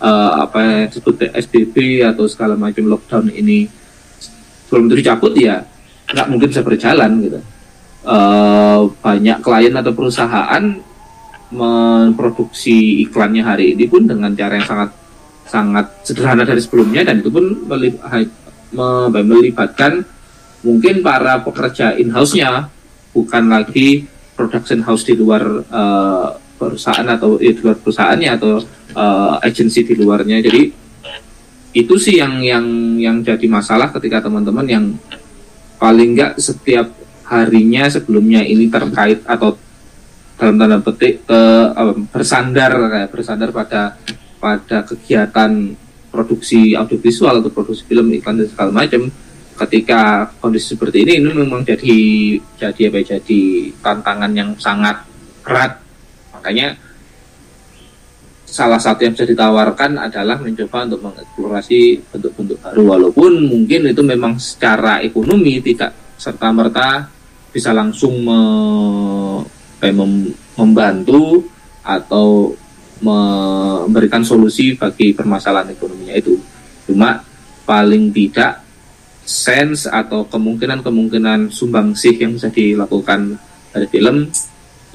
uh, 0.03 0.43
apa 0.43 0.57
yang 0.59 0.87
disebut 0.91 1.31
SBB 1.35 2.03
atau 2.03 2.27
segala 2.27 2.55
macam 2.59 2.83
lockdown 2.87 3.31
ini 3.31 3.67
belum 4.67 4.91
itu 4.91 4.95
dicabut 5.03 5.33
ya 5.35 5.63
nggak 6.07 6.27
mungkin 6.31 6.47
bisa 6.51 6.63
berjalan 6.63 7.11
gitu. 7.23 7.39
Uh, 8.07 8.87
banyak 9.03 9.43
klien 9.43 9.75
atau 9.75 9.91
perusahaan 9.91 10.63
memproduksi 11.51 13.03
iklannya 13.03 13.43
hari 13.43 13.75
ini 13.75 13.87
pun 13.87 14.07
dengan 14.07 14.31
cara 14.35 14.59
yang 14.59 14.67
sangat 14.67 14.91
sangat 15.47 15.85
sederhana 16.03 16.43
dari 16.43 16.59
sebelumnya 16.59 17.07
dan 17.07 17.23
itu 17.23 17.31
pun 17.31 17.55
melibatkan 19.23 20.03
mungkin 20.68 20.99
para 20.99 21.39
pekerja 21.39 21.95
in-house-nya 21.95 22.68
bukan 23.15 23.43
lagi 23.47 24.03
production 24.36 24.84
house 24.84 25.07
di 25.07 25.15
luar 25.15 25.63
uh, 25.72 26.36
perusahaan 26.59 27.07
atau 27.07 27.39
eh, 27.39 27.55
di 27.55 27.63
luar 27.63 27.80
perusahaannya 27.80 28.30
atau 28.36 28.59
uh, 28.93 29.39
agensi 29.39 29.88
di 29.88 29.95
luarnya. 29.95 30.43
Jadi 30.43 30.61
itu 31.72 31.95
sih 31.95 32.20
yang 32.20 32.43
yang 32.43 32.65
yang 32.99 33.18
jadi 33.24 33.47
masalah 33.47 33.95
ketika 33.95 34.28
teman-teman 34.28 34.68
yang 34.68 34.86
paling 35.80 36.20
nggak 36.20 36.36
setiap 36.41 36.91
harinya 37.32 37.88
sebelumnya 37.88 38.43
ini 38.43 38.68
terkait 38.68 39.24
atau 39.24 39.55
dalam 40.38 40.55
tanda 40.59 40.78
petik 40.84 41.26
uh, 41.32 41.95
bersandar 42.13 42.74
bersandar 43.09 43.49
pada 43.49 43.97
pada 44.38 44.86
kegiatan 44.86 45.74
produksi 46.13 46.78
audiovisual 46.78 47.41
atau 47.41 47.49
produksi 47.53 47.86
film 47.86 48.13
iklan 48.13 48.41
dan 48.41 48.49
segala 48.49 48.72
macam 48.74 49.09
ketika 49.58 50.30
kondisi 50.38 50.78
seperti 50.78 51.01
ini 51.01 51.14
ini 51.22 51.32
memang 51.34 51.66
jadi 51.66 51.95
jadi 52.62 52.82
apa 52.93 52.97
ya, 53.01 53.05
jadi 53.18 53.41
tantangan 53.82 54.32
yang 54.38 54.53
sangat 54.62 55.01
berat 55.41 55.82
makanya 56.34 56.78
salah 58.47 58.80
satu 58.80 59.03
yang 59.03 59.14
bisa 59.18 59.28
ditawarkan 59.28 59.99
adalah 59.99 60.39
mencoba 60.39 60.88
untuk 60.88 61.01
mengeksplorasi 61.03 61.80
bentuk-bentuk 62.14 62.58
baru 62.64 62.82
walaupun 62.86 63.32
mungkin 63.49 63.91
itu 63.91 64.01
memang 64.05 64.39
secara 64.39 65.03
ekonomi 65.03 65.60
tidak 65.60 65.91
serta 66.18 66.49
merta 66.49 67.12
bisa 67.51 67.74
langsung 67.74 68.22
me, 68.22 68.39
mem, 69.82 70.34
membantu 70.58 71.45
atau 71.82 72.53
memberikan 73.01 74.26
solusi 74.26 74.74
bagi 74.74 75.14
permasalahan 75.14 75.74
ekonominya 75.74 76.16
itu. 76.18 76.36
Cuma 76.89 77.22
paling 77.64 78.10
tidak 78.12 78.66
sense 79.28 79.91
atau 79.91 80.23
kemungkinan-kemungkinan 80.32 81.51
sumbangsih 81.51 82.15
yang 82.15 82.39
bisa 82.39 82.47
dilakukan 82.47 83.36
dari 83.75 83.88
film 83.91 84.32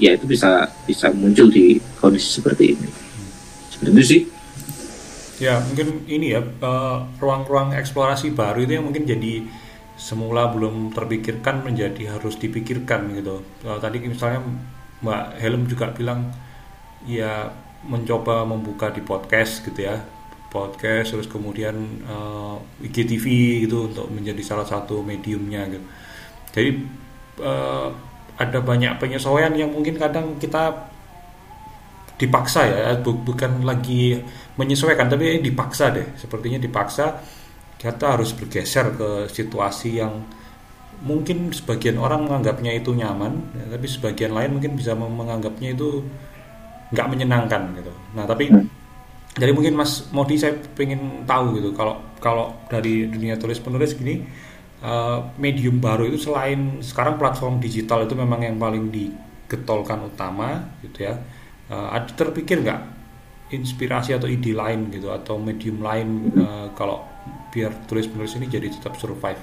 ya 0.01 0.17
itu 0.17 0.25
bisa 0.25 0.65
bisa 0.89 1.13
muncul 1.13 1.53
di 1.53 1.77
kondisi 2.01 2.41
seperti 2.41 2.73
ini. 2.73 2.89
Seperti 3.69 3.89
itu 3.93 4.03
sih. 4.03 4.21
Ya 5.37 5.61
mungkin 5.61 6.01
ini 6.09 6.33
ya 6.33 6.41
eh, 6.41 6.97
ruang-ruang 7.21 7.77
eksplorasi 7.77 8.33
baru 8.33 8.65
itu 8.65 8.73
yang 8.81 8.89
mungkin 8.89 9.05
jadi 9.05 9.45
semula 9.93 10.49
belum 10.49 10.89
terpikirkan 10.97 11.61
menjadi 11.61 12.17
harus 12.17 12.33
dipikirkan 12.41 13.13
gitu. 13.13 13.45
Eh, 13.61 13.77
tadi 13.77 14.01
misalnya 14.01 14.41
Mbak 15.05 15.23
Helm 15.37 15.61
juga 15.69 15.93
bilang 15.93 16.33
ya 17.05 17.53
mencoba 17.85 18.47
membuka 18.47 18.89
di 18.89 19.03
podcast 19.03 19.61
gitu 19.61 19.85
ya 19.85 19.99
podcast 20.53 21.17
terus 21.17 21.25
kemudian 21.25 21.73
uh, 22.05 22.61
IGTV 22.85 23.25
gitu 23.65 23.89
untuk 23.89 24.05
menjadi 24.13 24.39
salah 24.45 24.67
satu 24.69 25.01
mediumnya 25.01 25.65
gitu 25.65 25.85
jadi 26.53 26.69
uh, 27.41 27.89
ada 28.37 28.61
banyak 28.61 29.01
penyesuaian 29.01 29.57
yang 29.57 29.73
mungkin 29.73 29.97
kadang 29.97 30.37
kita 30.37 30.93
dipaksa 32.21 32.69
ya 32.69 33.01
bukan 33.01 33.65
lagi 33.65 34.21
menyesuaikan 34.55 35.09
tapi 35.09 35.41
dipaksa 35.41 35.89
deh 35.89 36.13
sepertinya 36.13 36.61
dipaksa 36.61 37.17
kita 37.81 38.15
harus 38.15 38.31
bergeser 38.31 38.95
ke 38.95 39.09
situasi 39.27 39.99
yang 39.99 40.23
mungkin 41.03 41.51
sebagian 41.51 41.99
orang 41.99 42.23
menganggapnya 42.23 42.79
itu 42.79 42.95
nyaman 42.95 43.43
ya, 43.59 43.75
tapi 43.75 43.85
sebagian 43.91 44.31
lain 44.31 44.55
mungkin 44.55 44.79
bisa 44.79 44.95
menganggapnya 44.95 45.75
itu 45.75 45.99
nggak 46.95 47.07
menyenangkan 47.11 47.75
gitu. 47.75 47.93
Nah 48.15 48.23
tapi 48.23 48.47
hmm. 48.47 48.82
Jadi 49.33 49.49
mungkin 49.49 49.73
Mas 49.73 50.05
Modi 50.13 50.37
saya 50.37 50.53
pengen 50.77 51.25
tahu 51.25 51.57
gitu 51.57 51.73
kalau 51.73 51.97
kalau 52.21 52.53
dari 52.69 53.09
dunia 53.09 53.33
tulis 53.41 53.57
penulis 53.57 53.97
gini 53.97 54.21
uh, 54.85 55.33
medium 55.41 55.81
baru 55.81 56.05
itu 56.05 56.29
selain 56.29 56.83
sekarang 56.85 57.17
platform 57.17 57.57
digital 57.57 58.05
itu 58.05 58.13
memang 58.13 58.45
yang 58.45 58.61
paling 58.61 58.93
digetolkan 58.93 60.05
utama 60.05 60.77
gitu 60.85 61.09
ya. 61.09 61.17
Uh, 61.71 61.95
terpikir 62.13 62.61
nggak 62.61 62.81
inspirasi 63.55 64.13
atau 64.13 64.29
ide 64.29 64.53
lain 64.53 64.93
gitu 64.93 65.09
atau 65.09 65.41
medium 65.41 65.81
lain 65.81 66.29
uh, 66.37 66.67
kalau 66.77 67.01
biar 67.49 67.73
tulis 67.89 68.05
penulis 68.05 68.37
ini 68.37 68.45
jadi 68.45 68.69
tetap 68.69 68.99
survive? 69.01 69.39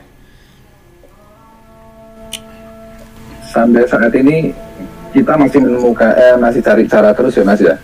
Sampai 3.50 3.82
saat 3.90 4.14
ini 4.14 4.54
kita 5.10 5.34
masih 5.34 5.58
menemukan 5.58 6.14
eh, 6.14 6.38
masih 6.38 6.62
cari 6.62 6.86
cara 6.86 7.10
terus 7.10 7.34
ya 7.34 7.42
mas 7.42 7.58
ya 7.58 7.74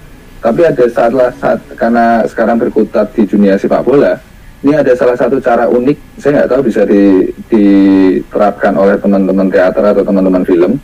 tapi 0.41 0.61
ada 0.65 0.85
salah 0.93 1.31
saat 1.37 1.61
karena 1.75 2.23
sekarang 2.29 2.57
berkutat 2.61 3.13
di 3.17 3.25
dunia 3.25 3.57
sepak 3.57 3.83
bola 3.83 4.21
ini 4.65 4.75
ada 4.77 4.93
salah 4.97 5.17
satu 5.19 5.39
cara 5.39 5.69
unik 5.69 5.99
saya 6.21 6.43
nggak 6.43 6.51
tahu 6.51 6.61
bisa 6.65 6.83
di, 6.89 7.31
diterapkan 7.53 8.75
oleh 8.75 8.97
teman-teman 8.99 9.47
teater 9.53 9.85
atau 9.85 10.03
teman-teman 10.03 10.43
film. 10.43 10.81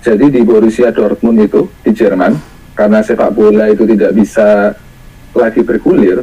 Jadi 0.00 0.30
di 0.30 0.40
Borussia 0.46 0.94
Dortmund 0.94 1.42
itu 1.42 1.66
di 1.82 1.90
Jerman 1.90 2.38
karena 2.78 3.02
sepak 3.02 3.34
bola 3.34 3.66
itu 3.66 3.82
tidak 3.82 4.14
bisa 4.14 4.70
lagi 5.34 5.66
bergulir 5.66 6.22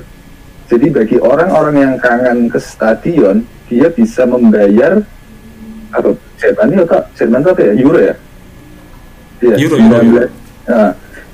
jadi 0.74 0.90
bagi 0.90 1.18
orang-orang 1.20 1.76
yang 1.76 1.94
kangen 2.00 2.48
ke 2.48 2.58
stadion 2.58 3.46
dia 3.68 3.94
bisa 3.94 4.24
membayar 4.24 5.06
atau 5.94 6.18
Jerman 6.42 6.74
itu 6.74 6.84
Jerman 7.14 7.40
itu 7.46 7.50
apa 7.54 7.62
ya? 7.62 7.74
Euro 7.78 8.00
ya? 8.02 8.16
Ya, 9.44 9.56
euro, 9.60 9.76
19, 9.78 9.92
euro. 9.92 10.28
Nah, 10.64 10.90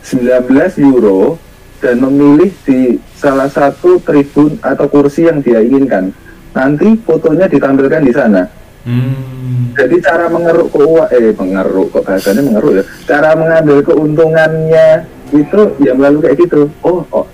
19 0.10 0.50
euro 0.90 1.38
dan 1.80 2.02
memilih 2.02 2.50
di 2.66 2.98
salah 3.14 3.48
satu 3.48 4.02
tribun 4.02 4.58
atau 4.60 4.90
kursi 4.90 5.30
yang 5.30 5.40
dia 5.40 5.62
inginkan. 5.62 6.12
Nanti 6.52 6.98
fotonya 7.06 7.46
ditampilkan 7.46 8.02
di 8.04 8.14
sana. 8.14 8.44
Hmm. 8.84 9.76
Jadi 9.78 10.02
cara 10.02 10.28
mengeruk 10.28 10.74
keuangan, 10.74 11.14
eh 11.14 11.36
mengeruk 11.36 11.88
kok 11.94 12.04
bahasanya 12.10 12.42
mengeruk 12.42 12.74
ya. 12.82 12.84
Cara 13.06 13.38
mengambil 13.38 13.86
keuntungannya 13.86 15.06
itu 15.30 15.62
ya 15.78 15.94
melalui 15.94 16.26
kayak 16.26 16.38
gitu. 16.42 16.68
Oh, 16.82 17.06
oh 17.14 17.28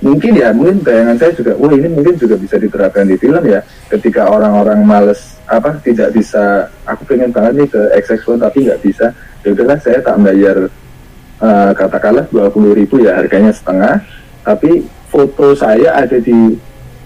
mungkin 0.00 0.32
ya 0.32 0.48
mungkin 0.56 0.80
bayangan 0.80 1.16
saya 1.20 1.32
juga 1.36 1.52
wah 1.60 1.72
ini 1.76 1.88
mungkin 1.92 2.16
juga 2.16 2.40
bisa 2.40 2.56
diterapkan 2.56 3.04
di 3.04 3.20
film 3.20 3.44
ya 3.44 3.60
ketika 3.92 4.32
orang-orang 4.32 4.80
males 4.80 5.36
apa 5.44 5.76
tidak 5.84 6.16
bisa 6.16 6.72
aku 6.88 7.04
pengen 7.04 7.28
banget 7.28 7.52
nih 7.60 7.68
ke 7.68 7.80
XX1 8.00 8.40
tapi 8.40 8.58
nggak 8.64 8.80
bisa 8.80 9.12
ya 9.44 9.48
udahlah 9.52 9.78
saya 9.84 10.00
tak 10.00 10.16
bayar 10.24 10.56
uh, 11.40 11.72
katakanlah 11.74 12.28
dua 12.28 12.52
puluh 12.52 12.76
ribu 12.76 13.02
ya 13.02 13.18
harganya 13.18 13.50
setengah. 13.50 14.04
Tapi 14.40 14.84
foto 15.10 15.52
saya 15.56 15.96
ada 16.00 16.16
di 16.16 16.56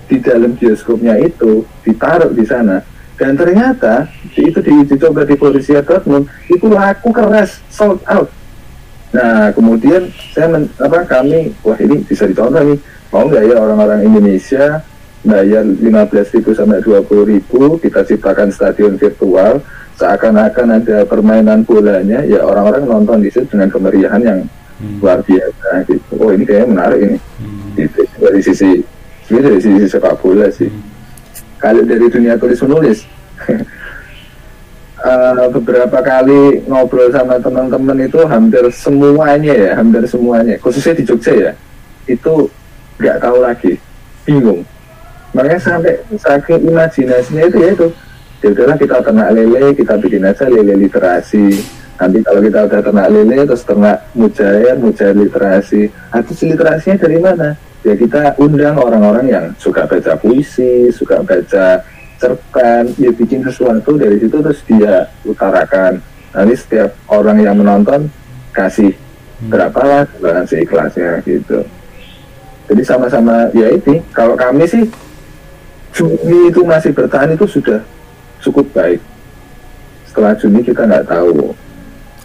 di 0.05 0.16
dalam 0.20 0.53
bioskopnya 0.55 1.16
itu 1.22 1.64
ditaruh 1.82 2.30
di 2.30 2.45
sana. 2.45 2.85
Dan 3.14 3.39
ternyata 3.39 4.11
itu 4.35 4.59
diuji 4.59 4.99
coba 4.99 5.22
di 5.22 5.39
Borussia 5.39 5.80
Dortmund 5.80 6.26
itu 6.51 6.66
laku 6.66 7.14
keras 7.14 7.62
sold 7.70 8.03
out. 8.11 8.26
Nah, 9.14 9.55
kemudian 9.55 10.11
saya 10.35 10.51
men, 10.51 10.66
apa 10.82 11.07
kami 11.07 11.55
wah 11.62 11.78
ini 11.78 12.03
bisa 12.03 12.26
ditonton 12.26 12.74
nih. 12.74 12.78
Mau 13.14 13.30
nggak 13.30 13.47
ya 13.47 13.57
orang-orang 13.62 14.03
Indonesia 14.03 14.82
bayar 15.22 15.64
15.000 15.64 16.43
sampai 16.53 16.82
20.000 16.82 17.80
kita 17.80 18.01
ciptakan 18.05 18.51
stadion 18.51 18.99
virtual 18.99 19.62
seakan-akan 19.95 20.82
ada 20.82 21.07
permainan 21.07 21.62
bolanya 21.62 22.26
ya 22.26 22.42
orang-orang 22.42 22.84
nonton 22.86 23.18
di 23.22 23.30
situ 23.30 23.47
dengan 23.55 23.70
kemeriahan 23.70 24.22
yang 24.22 24.38
hmm. 24.82 24.99
luar 24.99 25.22
biasa 25.22 25.86
gitu. 25.86 26.12
Oh, 26.18 26.30
ini 26.34 26.42
kayaknya 26.42 26.68
menarik 26.74 27.01
ini. 27.01 27.18
Hmm. 27.38 27.68
Gitu. 27.78 28.01
Dari 28.18 28.40
sisi 28.42 28.70
dari 29.30 29.61
sisi 29.62 29.86
sepak 29.86 30.18
bola 30.18 30.51
sih. 30.51 30.66
Hmm. 30.66 30.82
Kalau 31.62 31.82
dari 31.86 32.07
dunia 32.11 32.36
tulis 32.36 32.61
menulis 32.61 32.99
uh, 35.01 35.49
beberapa 35.55 35.99
kali 36.05 36.64
ngobrol 36.68 37.09
sama 37.14 37.40
teman-teman 37.40 38.05
itu 38.05 38.20
hampir 38.26 38.64
semuanya 38.74 39.55
ya, 39.55 39.70
hampir 39.78 40.05
semuanya, 40.05 40.61
khususnya 40.61 40.99
di 40.99 41.05
Jogja 41.09 41.32
ya, 41.32 41.53
itu 42.05 42.53
nggak 43.01 43.16
tahu 43.20 43.36
lagi, 43.40 43.72
bingung. 44.28 44.61
Makanya 45.34 45.61
sampai 45.61 45.99
saking 46.14 46.68
imajinasinya 46.70 47.42
itu 47.49 47.57
ya 47.59 47.68
itu, 47.74 47.86
ya 48.45 48.49
udahlah 48.53 48.76
kita 48.76 49.01
ternak 49.01 49.28
lele, 49.32 49.72
kita 49.72 49.97
bikin 49.97 50.28
aja 50.28 50.45
lele 50.53 50.76
literasi. 50.76 51.49
Nanti 51.97 52.18
kalau 52.20 52.40
kita 52.45 52.59
udah 52.68 52.80
ternak 52.84 53.09
lele, 53.09 53.38
terus 53.49 53.64
ternak 53.64 54.05
mujair, 54.12 54.76
mujair 54.76 55.16
literasi. 55.16 55.88
Nah, 56.12 56.20
literasinya 56.20 56.97
dari 57.01 57.18
mana? 57.24 57.49
Ya 57.80 57.97
kita 57.97 58.36
undang 58.36 58.76
orang-orang 58.76 59.26
yang 59.32 59.45
suka 59.57 59.88
baca 59.88 60.12
puisi, 60.20 60.92
suka 60.92 61.24
baca 61.24 61.84
cerpen 62.24 62.95
dia 62.97 63.12
bikin 63.12 63.45
sesuatu 63.45 64.01
dari 64.01 64.16
situ 64.16 64.36
terus 64.40 64.61
dia 64.64 65.11
utarakan 65.28 66.01
nanti 66.32 66.55
setiap 66.57 66.97
orang 67.11 67.42
yang 67.42 67.59
menonton 67.59 68.09
kasih 68.55 68.95
hmm. 68.97 69.51
berapa 69.51 69.80
lah 69.84 70.03
sumbangan 70.14 70.47
seikhlasnya 70.49 71.11
gitu 71.26 71.61
jadi 72.70 72.82
sama-sama 72.86 73.53
ya 73.53 73.68
ini 73.70 74.01
kalau 74.14 74.38
kami 74.38 74.64
sih 74.64 74.88
Juni 75.95 76.51
itu 76.51 76.66
masih 76.66 76.90
bertahan 76.90 77.38
itu 77.38 77.47
sudah 77.47 77.78
cukup 78.45 78.66
baik. 78.76 79.01
Setelah 80.12 80.36
Juni 80.36 80.61
kita 80.61 80.84
nggak 80.84 81.09
tahu. 81.09 81.57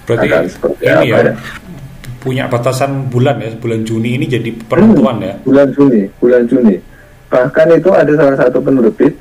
Berarti 0.03 0.27
akan 0.27 0.45
seperti 0.49 0.81
ini 0.83 0.91
apa 0.91 1.05
ya, 1.05 1.21
ya 1.21 1.33
punya 2.19 2.51
batasan 2.51 3.07
bulan 3.07 3.39
ya 3.39 3.55
bulan 3.55 3.81
Juni 3.87 4.19
ini 4.19 4.25
jadi 4.27 4.51
penentuan 4.67 5.23
hmm, 5.23 5.27
ya. 5.27 5.33
bulan 5.47 5.67
Juni 5.71 6.01
bulan 6.19 6.43
Juni. 6.45 6.75
Bahkan 7.31 7.67
itu 7.79 7.89
ada 7.95 8.11
salah 8.13 8.35
satu 8.35 8.59
penerbit. 8.59 9.15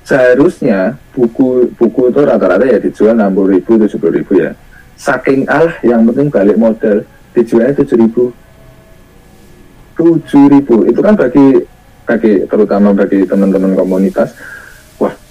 Seharusnya 0.00 0.96
buku 1.12 1.70
buku 1.76 2.10
itu 2.10 2.20
rata-rata 2.24 2.66
ya 2.66 2.80
dijual 2.80 3.14
60 3.14 3.52
ribu 3.54 3.70
70 3.76 4.16
ribu 4.16 4.32
ya. 4.40 4.50
Saking 4.96 5.46
ah 5.46 5.70
yang 5.84 6.08
penting 6.08 6.32
balik 6.32 6.56
modal 6.56 7.04
dijualnya 7.36 7.76
7 7.76 8.00
ribu. 8.00 8.32
7 9.94 10.24
ribu 10.50 10.88
itu 10.88 11.00
kan 11.04 11.14
bagi 11.14 11.62
bagi 12.08 12.32
terutama 12.48 12.90
bagi 12.96 13.22
teman-teman 13.28 13.76
komunitas 13.76 14.34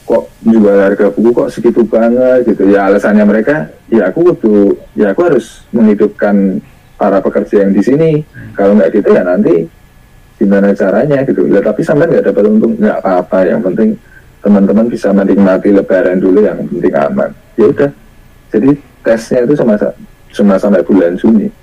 kok 0.10 0.26
jual 0.41 0.74
harga 0.74 1.14
buku 1.14 1.30
kok 1.38 1.49
segitu 1.53 1.86
banget 1.86 2.49
gitu. 2.49 2.66
Ya 2.74 2.89
alasannya 2.89 3.22
mereka 3.30 3.70
ya 3.93 4.10
aku 4.10 4.34
butuh 4.34 4.74
ya 4.97 5.14
aku 5.14 5.30
harus 5.30 5.62
menghidupkan 5.70 6.57
para 6.97 7.22
pekerja 7.22 7.62
yang 7.62 7.78
di 7.78 7.82
sini. 7.86 8.12
Kalau 8.57 8.74
nggak 8.74 8.89
gitu 8.89 9.14
ya 9.14 9.22
nanti 9.22 9.70
gimana 10.41 10.74
caranya 10.74 11.22
gitu. 11.30 11.45
Ya 11.53 11.62
tapi 11.62 11.86
sampai 11.86 12.10
nggak 12.10 12.26
dapat 12.34 12.43
untung 12.49 12.74
nggak 12.82 12.97
apa-apa. 13.05 13.39
Yang 13.45 13.62
penting 13.70 13.89
teman-teman 14.41 14.86
bisa 14.89 15.14
menikmati 15.14 15.70
lebaran 15.70 16.18
dulu 16.18 16.41
yang 16.41 16.57
penting 16.66 16.93
aman. 16.97 17.30
Ya 17.53 17.66
udah. 17.70 17.91
Jadi 18.49 18.70
tesnya 19.05 19.45
itu 19.45 19.53
cuma 19.62 19.78
cuma 20.34 20.53
sampai 20.57 20.82
bulan 20.82 21.14
Juni. 21.22 21.53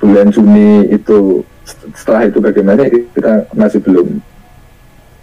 Bulan 0.00 0.32
Juni 0.32 0.88
itu 0.88 1.44
setelah 1.92 2.24
itu 2.24 2.40
bagaimana 2.40 2.88
kita 2.88 3.52
masih 3.52 3.84
belum 3.84 4.18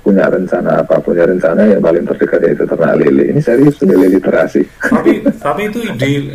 punya 0.10 0.26
rencana 0.26 0.82
apa 0.82 0.98
punya 0.98 1.24
rencana 1.30 1.70
yang 1.70 1.82
paling 1.86 2.02
terdekat 2.10 2.42
yaitu 2.42 2.66
ternak 2.66 2.98
lele. 2.98 3.30
Ini 3.30 3.42
serius 3.46 3.78
lele 3.86 4.10
literasi. 4.18 4.66
Tapi 4.82 5.22
tapi 5.38 5.62
itu 5.70 5.80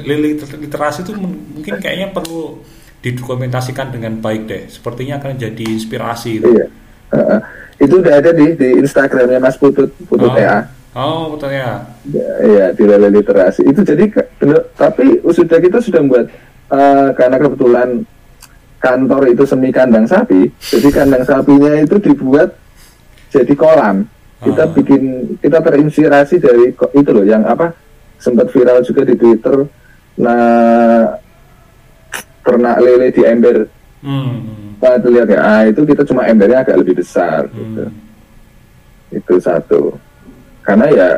lele 0.07 0.39
literasi 0.39 1.03
itu 1.03 1.13
mungkin 1.19 1.75
kayaknya 1.83 2.15
perlu 2.15 2.63
didokumentasikan 3.03 3.91
dengan 3.91 4.23
baik 4.23 4.47
deh. 4.47 4.63
Sepertinya 4.71 5.19
akan 5.19 5.35
jadi 5.35 5.65
inspirasi 5.67 6.31
itu. 6.39 6.49
iya. 6.55 6.67
Uh, 7.11 7.39
itu 7.83 8.01
udah 8.01 8.23
ada 8.23 8.31
di 8.31 8.55
di 8.55 8.81
Instagramnya 8.81 9.39
Mas 9.39 9.59
Putut 9.61 9.93
Putut 10.09 10.35
oh. 10.35 10.39
ya 10.39 10.67
oh 10.99 11.37
Putut 11.37 11.53
ya 11.53 11.85
ya 12.43 12.71
di 12.71 12.85
Lele 12.87 13.11
Literasi. 13.11 13.67
Itu 13.67 13.83
jadi 13.83 14.07
tapi 14.79 15.19
sudah 15.27 15.59
kita 15.59 15.83
sudah 15.83 16.01
buat 16.07 16.27
uh, 16.71 17.11
karena 17.19 17.37
kebetulan 17.43 18.07
kantor 18.85 19.33
itu 19.33 19.49
semi 19.49 19.73
kandang 19.73 20.05
sapi 20.05 20.53
jadi 20.61 20.89
kandang 20.93 21.25
sapinya 21.25 21.73
itu 21.81 21.97
dibuat 21.97 22.53
jadi 23.35 23.55
kolam. 23.59 24.07
Kita 24.39 24.71
oh. 24.71 24.73
bikin 24.77 25.03
kita 25.43 25.59
terinspirasi 25.59 26.39
dari 26.39 26.71
itu 26.71 27.11
loh 27.11 27.27
yang 27.27 27.43
apa 27.43 27.75
sempat 28.23 28.55
viral 28.55 28.87
juga 28.87 29.03
di 29.03 29.19
Twitter. 29.19 29.67
Nah 30.23 31.19
ternak 32.47 32.77
lele 32.79 33.11
di 33.11 33.23
ember. 33.27 33.67
Hmm. 34.05 34.79
Kita 34.79 35.09
lihat 35.09 35.29
ya 35.33 35.41
ah, 35.41 35.63
itu 35.65 35.81
kita 35.83 36.05
cuma 36.05 36.29
embernya 36.29 36.63
agak 36.63 36.77
lebih 36.79 37.01
besar 37.03 37.49
hmm. 37.51 37.57
gitu. 37.59 37.85
Itu 39.11 39.35
satu. 39.43 39.83
Karena 40.63 40.87
ya 40.93 41.09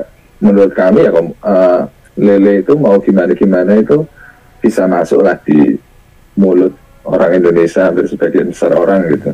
menurut 0.40 0.72
kami 0.72 1.05
ya 1.05 1.12
uh, 1.12 1.80
lele 2.16 2.64
itu 2.64 2.72
mau 2.78 2.97
gimana 3.02 3.34
gimana 3.36 3.76
itu 3.76 4.06
bisa 4.62 4.88
masuk 4.88 5.20
lah 5.26 5.36
di 5.44 5.76
mulut 6.38 6.72
orang 7.02 7.43
Indonesia 7.43 7.90
hampir 7.90 8.06
sebagian 8.06 8.55
besar 8.55 8.72
orang 8.72 9.02
gitu. 9.12 9.30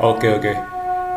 Oke 0.00 0.32
oke 0.32 0.69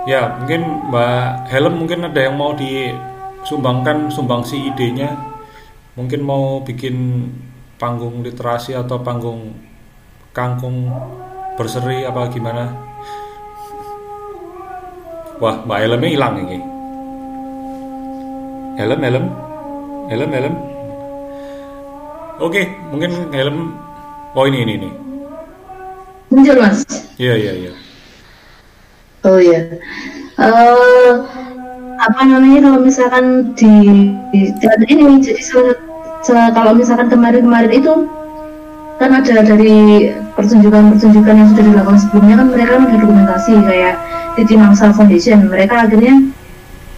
ya 0.03 0.35
mungkin 0.39 0.91
Mbak 0.91 1.47
Helen 1.47 1.75
mungkin 1.79 1.99
ada 2.07 2.19
yang 2.19 2.35
mau 2.35 2.51
disumbangkan 2.55 4.11
sumbangsi 4.11 4.71
idenya. 4.71 5.15
Mungkin 5.93 6.25
mau 6.25 6.57
bikin 6.65 7.29
panggung 7.77 8.25
literasi 8.25 8.73
atau 8.73 8.97
panggung 9.05 9.53
kangkung 10.33 10.89
berseri 11.53 12.01
apa 12.01 12.27
gimana? 12.33 12.73
Wah 15.37 15.61
mbak 15.67 15.79
helmnya 15.85 16.09
hilang 16.09 16.35
ini. 16.41 16.59
Helm 18.73 18.99
helm 19.05 19.25
helm 20.09 20.29
helm 20.33 20.55
oke 22.41 22.61
mungkin 22.89 23.11
helm 23.29 23.57
oh 24.33 24.49
ini 24.49 24.65
ini 24.65 24.73
ini. 24.81 24.89
Muncul 26.33 26.57
mas. 26.57 26.81
Iya 27.21 27.37
iya 27.37 27.53
iya 27.53 27.82
oh 29.27 29.39
iya. 29.39 29.61
Uh, 30.33 31.27
apa 32.03 32.21
namanya 32.25 32.67
kalau 32.67 32.79
misalkan 32.81 33.55
di, 33.55 33.71
di 34.33 34.49
ini 34.89 35.21
jadi 35.21 35.41
kalau 36.55 36.73
misalkan 36.75 37.07
kemarin-kemarin 37.11 37.71
itu 37.71 38.07
kan 38.97 39.11
ada 39.19 39.43
dari 39.43 40.11
pertunjukan-pertunjukan 40.35 41.35
yang 41.35 41.49
sudah 41.51 41.63
dilakukan 41.67 41.99
sebelumnya 41.99 42.35
kan 42.39 42.47
mereka 42.49 42.71
kan 42.77 42.83
ada 42.87 42.97
dokumentasi 43.03 43.51
kayak 43.67 43.95
di 44.39 44.55
Mangsa 44.55 44.95
Foundation. 44.95 45.51
Mereka 45.51 45.75
akhirnya 45.89 46.15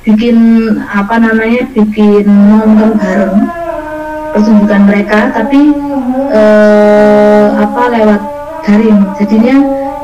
bikin 0.05 0.37
apa 0.85 1.17
namanya 1.17 1.65
bikin 1.73 2.29
nonton 2.29 2.93
bareng 3.01 3.49
pertunjukan 4.37 4.81
mereka 4.85 5.33
tapi 5.33 5.73
eh, 6.29 7.47
apa 7.57 7.81
lewat 7.89 8.21
daring. 8.69 8.99
Jadinya 9.17 9.55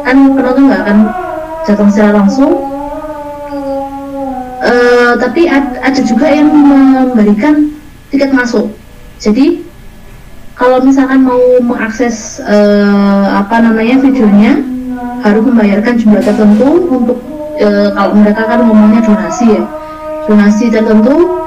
kan 0.02 0.18
penonton 0.34 0.64
nggak 0.72 0.82
akan 0.90 0.98
datang 1.68 1.90
secara 1.94 2.12
langsung. 2.24 2.54
Eh, 4.62 5.14
tapi 5.18 5.50
ad, 5.50 5.82
ada 5.82 6.02
juga 6.06 6.30
yang 6.30 6.48
memberikan 6.54 7.74
tiket 8.14 8.30
masuk. 8.30 8.70
Jadi 9.18 9.66
kalau 10.54 10.78
misalkan 10.86 11.26
mau 11.26 11.42
mengakses 11.66 12.38
eh, 12.46 13.26
apa 13.34 13.58
namanya 13.58 13.98
videonya 14.06 14.62
harus 15.26 15.42
membayarkan 15.42 15.98
jumlah 15.98 16.22
tertentu 16.22 16.70
untuk 16.94 17.18
eh, 17.58 17.90
kalau 17.98 18.14
mereka 18.14 18.46
kan 18.46 18.60
ngomongnya 18.62 19.02
donasi 19.02 19.58
ya. 19.58 19.64
Donasi 20.30 20.70
tertentu 20.70 21.42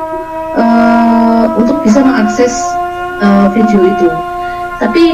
eh, 0.58 1.44
untuk 1.54 1.86
bisa 1.86 2.02
mengakses 2.02 2.58
eh, 3.22 3.46
video 3.54 3.78
itu. 3.94 4.08
Tapi 4.82 5.04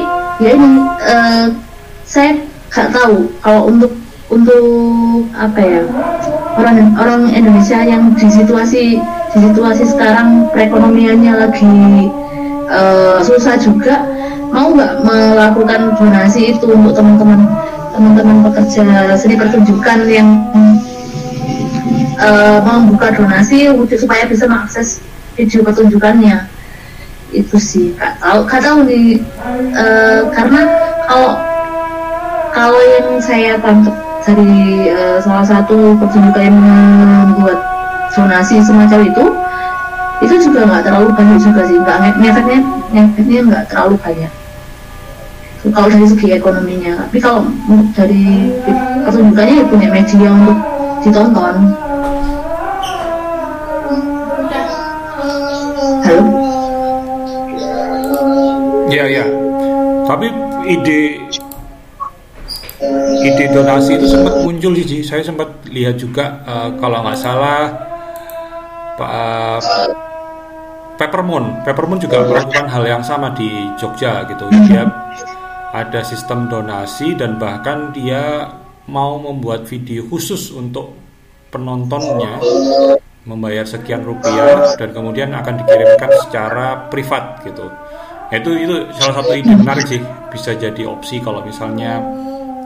ya 0.41 0.57
ini 0.57 0.71
eh, 1.05 1.47
saya 2.09 2.33
nggak 2.73 2.89
tahu 2.97 3.29
kalau 3.45 3.69
untuk 3.69 3.93
untuk 4.31 5.27
apa 5.35 5.59
ya 5.59 5.83
orang 6.55 6.95
orang 6.95 7.23
Indonesia 7.35 7.83
yang 7.83 8.15
di 8.15 8.31
situasi 8.31 9.03
di 9.35 9.39
situasi 9.51 9.83
sekarang 9.91 10.47
perekonomiannya 10.55 11.35
lagi 11.35 12.07
eh, 12.71 13.19
susah 13.27 13.59
juga 13.59 14.07
mau 14.55 14.71
nggak 14.75 15.03
melakukan 15.07 15.99
donasi 15.99 16.55
itu 16.55 16.67
untuk 16.71 16.95
teman-teman 16.95 17.47
teman-teman 17.91 18.39
pekerja 18.51 19.15
seni 19.19 19.35
pertunjukan 19.35 19.99
yang 20.07 20.29
mau 22.67 22.83
buka 22.87 23.15
donasi 23.15 23.71
supaya 23.99 24.27
bisa 24.27 24.47
mengakses 24.47 25.03
video 25.35 25.63
pertunjukannya? 25.67 26.47
Itu 27.31 27.59
sih 27.63 27.95
nggak 27.95 28.19
tahu 28.23 28.39
nggak 28.47 28.63
tahu 28.63 28.79
eh, 29.75 30.21
karena 30.35 30.61
kalau 31.07 31.33
kalau 32.51 32.81
yang 32.99 33.23
saya 33.23 33.55
tangkap 33.63 34.10
dari 34.25 34.89
eh, 34.91 35.19
salah 35.25 35.47
satu 35.47 35.97
pertunjukan 35.97 36.43
yang 36.43 36.57
membuat 36.59 37.59
zonasi 38.13 38.61
semacam 38.61 39.07
itu 39.07 39.25
itu 40.21 40.35
juga 40.45 40.69
nggak 40.69 40.85
terlalu 40.85 41.09
banyak 41.17 41.39
juga 41.41 41.65
sih 41.65 41.81
nggak 41.81 41.97
nge- 41.97 42.19
ngefeknya 42.93 43.41
nggak 43.49 43.65
terlalu 43.73 43.97
banyak. 44.01 44.33
Kalau 45.61 45.89
dari 45.93 46.07
segi 46.09 46.29
ekonominya 46.33 47.05
tapi 47.05 47.21
kalau 47.21 47.45
dari 47.93 48.49
pertunjukannya 49.05 49.55
ya 49.61 49.65
punya 49.69 49.89
media 49.93 50.29
untuk 50.33 50.57
ditonton. 51.05 51.57
Halo? 56.01 56.23
Iya 58.89 59.05
iya. 59.07 59.25
Tapi 60.09 60.27
ide 60.67 61.20
ide 63.21 63.47
donasi 63.53 64.01
itu 64.01 64.07
sempat 64.09 64.35
muncul 64.41 64.73
sih, 64.77 65.05
saya 65.05 65.21
sempat 65.21 65.49
lihat 65.69 66.01
juga 66.01 66.41
eh, 66.45 66.69
kalau 66.81 67.05
nggak 67.05 67.19
salah 67.19 67.69
Pak 69.01 69.65
Peppermoon, 71.01 71.65
Peppermoon 71.65 71.97
juga 71.97 72.21
melakukan 72.21 72.69
hal 72.69 72.85
yang 72.85 73.01
sama 73.01 73.33
di 73.33 73.49
Jogja 73.81 74.29
gitu. 74.29 74.45
Dia 74.69 74.85
ada 75.73 76.05
sistem 76.05 76.45
donasi 76.53 77.17
dan 77.17 77.41
bahkan 77.41 77.89
dia 77.97 78.53
mau 78.85 79.17
membuat 79.17 79.65
video 79.65 80.05
khusus 80.05 80.53
untuk 80.53 80.93
penontonnya 81.49 82.37
membayar 83.25 83.65
sekian 83.65 84.05
rupiah 84.05 84.77
dan 84.77 84.93
kemudian 84.93 85.33
akan 85.33 85.65
dikirimkan 85.65 86.11
secara 86.27 86.89
privat 86.93 87.41
gitu. 87.49 87.65
Nah, 88.31 88.37
itu 88.37 88.51
itu 88.61 88.77
salah 89.01 89.25
satu 89.25 89.33
ide 89.33 89.55
menarik 89.57 89.89
sih 89.89 90.01
bisa 90.29 90.53
jadi 90.53 90.85
opsi 90.85 91.19
kalau 91.25 91.41
misalnya 91.43 91.99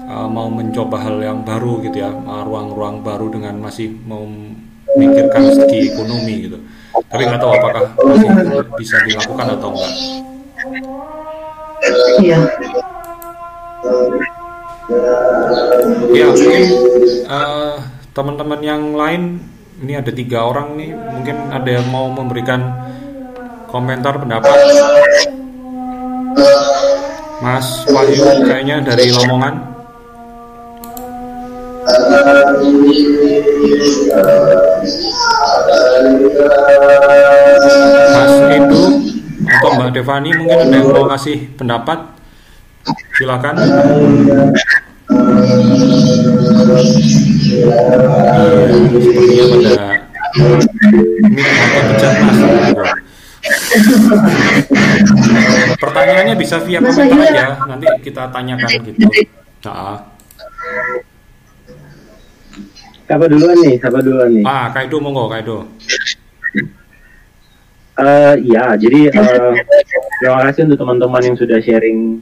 uh, 0.09 0.29
mau 0.29 0.49
mencoba 0.53 1.01
hal 1.01 1.17
yang 1.21 1.41
baru 1.43 1.81
gitu 1.85 2.05
ya 2.05 2.11
uh, 2.13 2.43
ruang-ruang 2.45 3.01
baru 3.01 3.33
dengan 3.33 3.61
masih 3.61 3.93
memikirkan 4.05 5.43
segi 5.53 5.93
ekonomi 5.93 6.35
gitu. 6.49 6.59
Tapi 6.95 7.23
nggak 7.27 7.41
tahu 7.41 7.53
apakah 7.53 7.83
masih 8.07 8.29
bisa 8.79 8.97
dilakukan 9.09 9.47
atau 9.59 9.69
enggak. 9.75 9.93
iya. 12.23 12.39
Ya 16.15 16.25
mungkin 16.31 16.65
uh, 17.27 17.77
teman-teman 18.15 18.61
yang 18.63 18.83
lain 18.95 19.23
ini 19.83 19.93
ada 19.99 20.13
tiga 20.15 20.47
orang 20.47 20.79
nih. 20.79 20.95
Mungkin 20.95 21.37
ada 21.51 21.69
yang 21.69 21.87
mau 21.91 22.07
memberikan 22.13 22.63
komentar 23.69 24.17
pendapat? 24.23 24.55
Mas 27.43 27.85
Wahyu 27.91 28.47
kayaknya 28.47 28.81
dari 28.81 29.13
Lamongan 29.13 29.74
Mas 38.15 38.35
Edu 38.49 38.85
atau 39.45 39.71
Mbak 39.77 39.89
Devani 39.93 40.31
mungkin 40.33 40.59
ada 40.69 40.77
yang 40.81 40.89
mau 40.89 41.07
kasih 41.13 41.53
pendapat 41.55 41.99
silakan 43.21 43.55
Iya, 49.45 50.01
sepertinya 50.35 51.45
pada 51.45 51.81
pecat 51.93 52.15
mas. 52.25 52.39
Pertanyaannya 55.79 56.35
bisa 56.41 56.57
via 56.65 56.81
komentar 56.81 57.21
aja, 57.21 57.47
nanti 57.69 57.87
kita 58.03 58.33
tanyakan 58.33 58.71
gitu. 58.85 59.09
Nah, 59.69 60.09
Siapa 63.15 63.31
duluan 63.31 63.57
nih? 63.63 63.75
Siapa 63.79 63.99
duluan 64.03 64.31
nih? 64.35 64.43
ah, 64.43 64.75
Kaido 64.75 64.99
monggo, 64.99 65.31
Kaido. 65.31 65.71
Eh, 67.95 68.35
ya, 68.43 68.75
jadi 68.75 69.07
eh, 69.07 69.55
terima 70.19 70.43
kasih 70.51 70.67
untuk 70.67 70.83
teman-teman 70.83 71.23
yang 71.23 71.39
sudah 71.39 71.63
sharing 71.63 72.19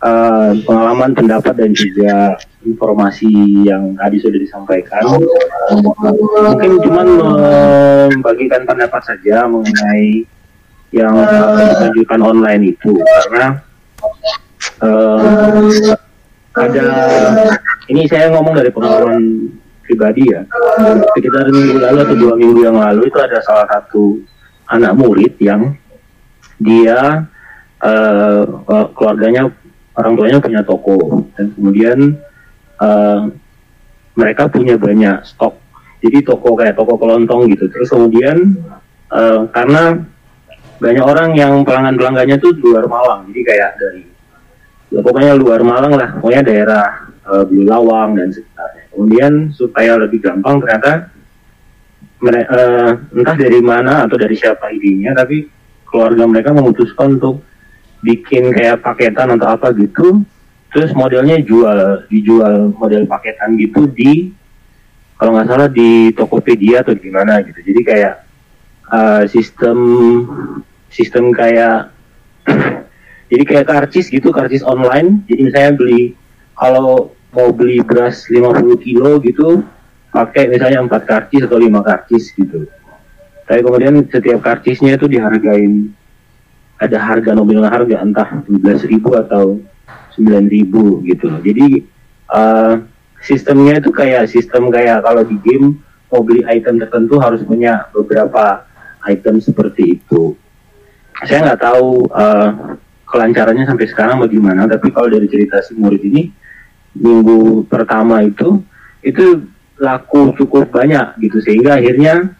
eh, 0.00 0.50
pengalaman, 0.64 1.12
pendapat 1.12 1.52
dan 1.52 1.76
juga 1.76 2.40
informasi 2.64 3.28
yang 3.68 3.92
tadi 4.00 4.24
sudah 4.24 4.40
disampaikan. 4.40 5.04
Mungkin 6.48 6.80
cuman 6.80 7.06
membagikan 8.16 8.64
pendapat 8.64 9.04
saja 9.04 9.44
mengenai 9.44 10.24
yang 10.96 11.12
ditunjukkan 11.60 12.20
online 12.24 12.72
itu, 12.72 12.96
karena 13.28 13.60
eh, 14.80 15.92
ada 16.56 16.84
ini 17.92 18.08
saya 18.08 18.32
ngomong 18.32 18.56
dari 18.56 18.72
pengalaman 18.72 19.52
pribadi 19.82 20.30
ya. 20.30 20.46
Sekitar 21.18 21.50
minggu 21.50 21.76
lalu 21.82 21.98
atau 22.06 22.16
dua 22.16 22.34
minggu 22.38 22.60
yang 22.62 22.78
lalu 22.78 23.10
itu 23.10 23.18
ada 23.18 23.42
salah 23.42 23.66
satu 23.68 24.22
anak 24.70 24.94
murid 24.96 25.34
yang 25.42 25.74
dia 26.62 27.26
eh, 27.82 28.42
keluarganya 28.94 29.50
orang 29.98 30.12
tuanya 30.16 30.38
punya 30.38 30.60
toko. 30.62 31.26
Dan 31.36 31.52
kemudian 31.58 31.98
eh, 32.80 33.20
mereka 34.14 34.48
punya 34.48 34.78
banyak 34.78 35.26
stok. 35.26 35.58
Jadi 36.02 36.18
toko 36.26 36.54
kayak 36.58 36.78
toko 36.78 36.96
kelontong 36.96 37.50
gitu. 37.50 37.66
Terus 37.68 37.90
kemudian 37.90 38.56
eh, 39.12 39.40
karena 39.50 39.98
banyak 40.82 41.04
orang 41.04 41.28
yang 41.38 41.62
pelanggan 41.62 41.94
pelanggannya 41.98 42.36
tuh 42.38 42.54
luar 42.62 42.86
Malang. 42.86 43.28
Jadi 43.30 43.40
kayak 43.42 43.70
dari 43.78 44.02
ya 44.94 45.00
pokoknya 45.02 45.34
luar 45.34 45.60
Malang 45.66 45.94
lah. 45.98 46.08
Pokoknya 46.18 46.42
daerah 46.46 46.86
eh, 47.26 47.44
Bulawang 47.46 48.18
dan 48.18 48.30
sekitarnya 48.30 48.81
kemudian 48.92 49.50
supaya 49.56 49.96
lebih 49.96 50.20
gampang 50.20 50.60
ternyata 50.60 51.10
mere- 52.22 52.48
eh, 52.48 52.90
entah 53.18 53.36
dari 53.36 53.60
mana 53.64 54.06
atau 54.06 54.14
dari 54.14 54.36
siapa 54.38 54.70
idenya 54.70 55.16
tapi 55.16 55.48
keluarga 55.88 56.24
mereka 56.24 56.54
memutuskan 56.54 57.18
untuk 57.18 57.42
bikin 58.00 58.54
kayak 58.54 58.80
paketan 58.80 59.34
atau 59.36 59.48
apa 59.52 59.74
gitu. 59.74 60.22
Terus 60.72 60.96
modelnya 60.96 61.36
jual 61.44 62.08
dijual 62.08 62.72
model 62.72 63.04
paketan 63.04 63.60
gitu 63.60 63.84
di 63.92 64.32
kalau 65.20 65.36
nggak 65.36 65.48
salah 65.48 65.68
di 65.68 66.10
Tokopedia 66.16 66.80
atau 66.80 66.96
gimana 66.96 67.44
gitu. 67.44 67.60
Jadi 67.60 67.80
kayak 67.84 68.14
eh, 68.88 69.22
sistem 69.28 69.78
sistem 70.88 71.28
kayak 71.32 71.92
jadi 73.30 73.42
kayak 73.44 73.66
karcis 73.68 74.08
gitu 74.08 74.32
karcis 74.32 74.64
online. 74.64 75.28
Jadi 75.28 75.40
misalnya 75.52 75.72
beli 75.76 76.16
kalau 76.56 77.12
mau 77.32 77.48
beli 77.50 77.80
beras 77.80 78.28
50 78.28 78.84
kilo 78.84 79.18
gitu 79.24 79.64
pakai 80.12 80.52
misalnya 80.52 80.84
empat 80.84 81.08
karcis 81.08 81.48
atau 81.48 81.56
lima 81.56 81.80
karcis 81.80 82.32
gitu 82.36 82.68
tapi 83.48 83.60
kemudian 83.64 84.04
setiap 84.06 84.40
karcisnya 84.44 84.96
itu 84.96 85.10
dihargain 85.10 85.90
ada 86.82 86.98
harga 86.98 87.30
nominal 87.36 87.70
harga 87.70 88.02
entah 88.02 88.42
12.000 88.50 88.98
atau 89.22 89.62
9.000 90.18 91.06
gitu 91.06 91.24
loh. 91.30 91.40
Jadi 91.40 91.66
eh, 92.32 92.74
sistemnya 93.22 93.78
itu 93.78 93.94
kayak 93.94 94.26
sistem 94.26 94.66
kayak 94.68 95.06
kalau 95.06 95.22
di 95.22 95.38
game 95.46 95.78
mau 96.10 96.20
beli 96.26 96.42
item 96.50 96.82
tertentu 96.82 97.22
harus 97.22 97.40
punya 97.46 97.86
beberapa 97.94 98.66
item 99.06 99.38
seperti 99.38 100.02
itu. 100.02 100.34
Saya 101.22 101.52
nggak 101.52 101.62
tahu 101.62 102.10
eh, 102.10 102.50
kelancarannya 103.06 103.68
sampai 103.68 103.86
sekarang 103.86 104.18
bagaimana, 104.24 104.66
tapi 104.66 104.90
kalau 104.90 105.06
dari 105.06 105.30
cerita 105.30 105.62
si 105.62 105.78
murid 105.78 106.02
ini 106.02 106.32
minggu 106.96 107.66
pertama 107.68 108.24
itu 108.24 108.60
itu 109.00 109.48
laku 109.80 110.36
cukup 110.38 110.70
banyak 110.70 111.18
gitu 111.18 111.40
sehingga 111.42 111.80
akhirnya 111.80 112.30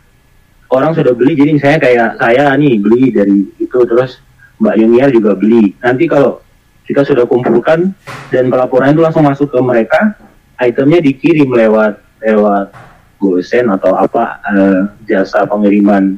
orang 0.71 0.93
sudah 0.95 1.13
beli 1.17 1.35
jadi 1.35 1.51
saya 1.59 1.77
kayak 1.81 2.11
saya 2.21 2.53
nih 2.55 2.79
beli 2.79 3.11
dari 3.13 3.49
itu 3.59 3.79
terus 3.89 4.21
Mbak 4.63 4.77
Yuniar 4.79 5.11
juga 5.11 5.35
beli. 5.35 5.75
Nanti 5.83 6.07
kalau 6.07 6.39
kita 6.87 7.03
sudah 7.03 7.27
kumpulkan 7.27 7.91
dan 8.31 8.47
pelaporan 8.47 8.95
itu 8.95 9.03
langsung 9.03 9.27
masuk 9.27 9.51
ke 9.51 9.59
mereka, 9.59 10.15
itemnya 10.63 11.03
dikirim 11.03 11.51
lewat 11.51 11.99
lewat 12.23 12.71
gosen 13.19 13.67
atau 13.75 13.99
apa 13.99 14.39
eh, 14.55 14.81
jasa 15.11 15.43
pengiriman 15.51 16.15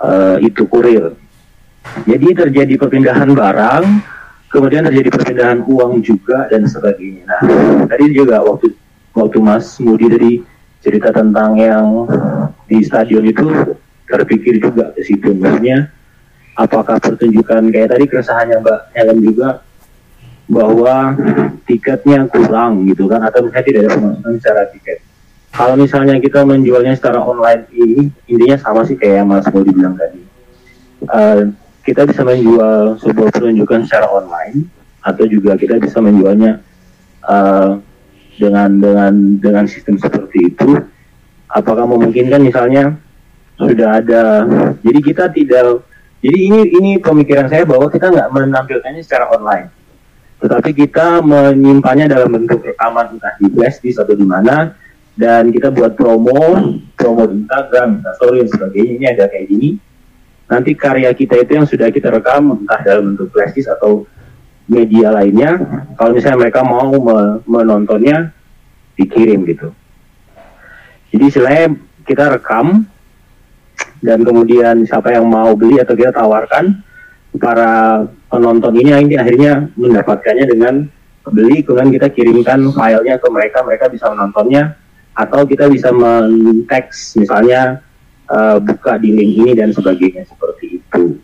eh, 0.00 0.36
itu 0.48 0.64
kurir. 0.64 1.12
Jadi 2.08 2.28
terjadi 2.32 2.74
perpindahan 2.80 3.32
barang, 3.36 3.84
kemudian 4.48 4.84
terjadi 4.88 5.08
perpindahan 5.12 5.60
uang 5.64 6.00
juga 6.00 6.48
dan 6.48 6.64
sebagainya. 6.64 7.24
Nah, 7.28 7.40
tadi 7.84 8.12
juga 8.16 8.40
waktu 8.40 8.72
waktu 9.12 9.38
Mas 9.40 9.76
Mudi 9.80 10.08
tadi 10.08 10.32
cerita 10.80 11.12
tentang 11.12 11.58
yang 11.60 12.08
di 12.64 12.80
stadion 12.84 13.24
itu 13.28 13.44
terpikir 14.08 14.56
juga 14.60 14.92
ke 14.96 15.04
situ. 15.04 15.36
Maksudnya 15.36 15.92
apakah 16.56 16.96
pertunjukan 16.98 17.68
kayak 17.70 17.92
tadi 17.92 18.04
keresahannya 18.08 18.56
Mbak 18.64 18.80
Helen 18.96 19.18
juga 19.22 19.48
bahwa 20.48 21.12
tiketnya 21.68 22.24
kurang 22.32 22.88
gitu 22.88 23.04
kan 23.04 23.20
atau 23.20 23.44
misalnya 23.44 23.66
tidak 23.68 23.80
ada 23.84 23.90
pemasukan 24.00 24.32
secara 24.40 24.62
tiket. 24.72 24.98
Kalau 25.52 25.74
misalnya 25.76 26.16
kita 26.20 26.44
menjualnya 26.44 26.96
secara 26.96 27.20
online 27.20 27.68
ini 27.72 28.08
intinya 28.28 28.56
sama 28.56 28.84
sih 28.88 28.96
kayak 28.96 29.28
Mas 29.28 29.44
Mudi 29.52 29.76
bilang 29.76 29.96
tadi. 29.96 30.24
Uh, 31.04 31.52
kita 31.88 32.04
bisa 32.04 32.20
menjual 32.20 33.00
sebuah 33.00 33.32
pertunjukan 33.32 33.88
secara 33.88 34.12
online 34.12 34.68
atau 35.00 35.24
juga 35.24 35.56
kita 35.56 35.80
bisa 35.80 36.04
menjualnya 36.04 36.60
uh, 37.24 37.80
dengan 38.36 38.76
dengan 38.76 39.12
dengan 39.40 39.64
sistem 39.64 39.96
seperti 39.96 40.52
itu. 40.52 40.84
Apakah 41.48 41.88
memungkinkan 41.88 42.44
misalnya 42.44 42.92
sudah 43.56 44.04
ada? 44.04 44.44
Jadi 44.84 45.00
kita 45.00 45.32
tidak 45.32 45.80
jadi 46.20 46.38
ini 46.52 46.60
ini 46.76 46.90
pemikiran 47.00 47.48
saya 47.48 47.64
bahwa 47.64 47.88
kita 47.88 48.12
nggak 48.12 48.28
menampilkannya 48.36 49.00
secara 49.00 49.32
online. 49.32 49.72
Tetapi 50.44 50.70
kita 50.76 51.24
menyimpannya 51.24 52.04
dalam 52.04 52.28
bentuk 52.36 52.62
rekaman 52.68 53.16
entah 53.16 53.32
di 53.40 53.48
flashdisk 53.48 54.04
atau 54.04 54.12
di 54.12 54.28
mana 54.28 54.76
dan 55.16 55.48
kita 55.50 55.72
buat 55.72 55.96
promo 55.96 56.76
promo 56.94 57.22
di 57.26 57.48
Instagram, 57.48 58.04
Instastory 58.04 58.44
dan 58.44 58.48
sebagainya. 58.52 58.92
Ini 58.92 59.06
ada 59.16 59.24
kayak 59.32 59.46
gini 59.48 59.87
nanti 60.48 60.72
karya 60.72 61.12
kita 61.12 61.36
itu 61.44 61.60
yang 61.60 61.68
sudah 61.68 61.92
kita 61.92 62.08
rekam 62.08 62.64
entah 62.64 62.80
dalam 62.82 63.14
bentuk 63.14 63.30
flashdisk 63.36 63.68
atau 63.68 64.08
media 64.68 65.12
lainnya 65.12 65.60
kalau 65.96 66.16
misalnya 66.16 66.48
mereka 66.48 66.60
mau 66.64 66.92
menontonnya 67.44 68.32
dikirim 68.96 69.44
gitu. 69.48 69.72
Jadi 71.12 71.24
istilahnya 71.24 71.66
kita 72.04 72.24
rekam 72.36 72.84
dan 74.04 74.18
kemudian 74.24 74.84
siapa 74.84 75.12
yang 75.12 75.28
mau 75.28 75.52
beli 75.56 75.80
atau 75.80 75.94
kita 75.96 76.12
tawarkan 76.12 76.80
para 77.36 78.04
penonton 78.32 78.74
ini 78.76 78.92
ini 79.04 79.14
akhirnya 79.16 79.68
mendapatkannya 79.76 80.46
dengan 80.48 80.74
beli 81.28 81.60
kemudian 81.60 81.92
kita 81.92 82.08
kirimkan 82.08 82.72
filenya 82.72 83.20
ke 83.20 83.28
mereka 83.28 83.60
mereka 83.60 83.86
bisa 83.92 84.08
menontonnya 84.08 84.76
atau 85.12 85.44
kita 85.44 85.68
bisa 85.68 85.92
men-text 85.92 87.20
misalnya 87.20 87.84
uh, 88.28 88.58
buka 88.60 89.00
di 89.00 89.10
link 89.12 89.32
ini 89.40 89.52
dan 89.56 89.72
sebagainya 89.72 90.28
seperti 90.28 90.80
itu. 90.80 91.18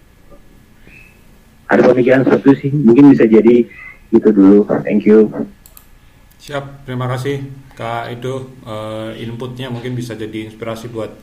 Ada 1.68 1.92
pemikiran 1.92 2.22
seperti 2.28 2.68
sih, 2.68 2.70
mungkin 2.72 3.12
bisa 3.12 3.24
jadi 3.24 3.64
itu 4.12 4.28
dulu. 4.30 4.68
Thank 4.84 5.08
you. 5.08 5.32
Siap, 6.44 6.84
terima 6.84 7.08
kasih 7.08 7.40
Kak 7.72 8.12
Edo. 8.12 8.52
Uh, 8.68 9.16
inputnya 9.16 9.72
mungkin 9.72 9.96
bisa 9.96 10.12
jadi 10.12 10.44
inspirasi 10.48 10.92
buat 10.92 11.16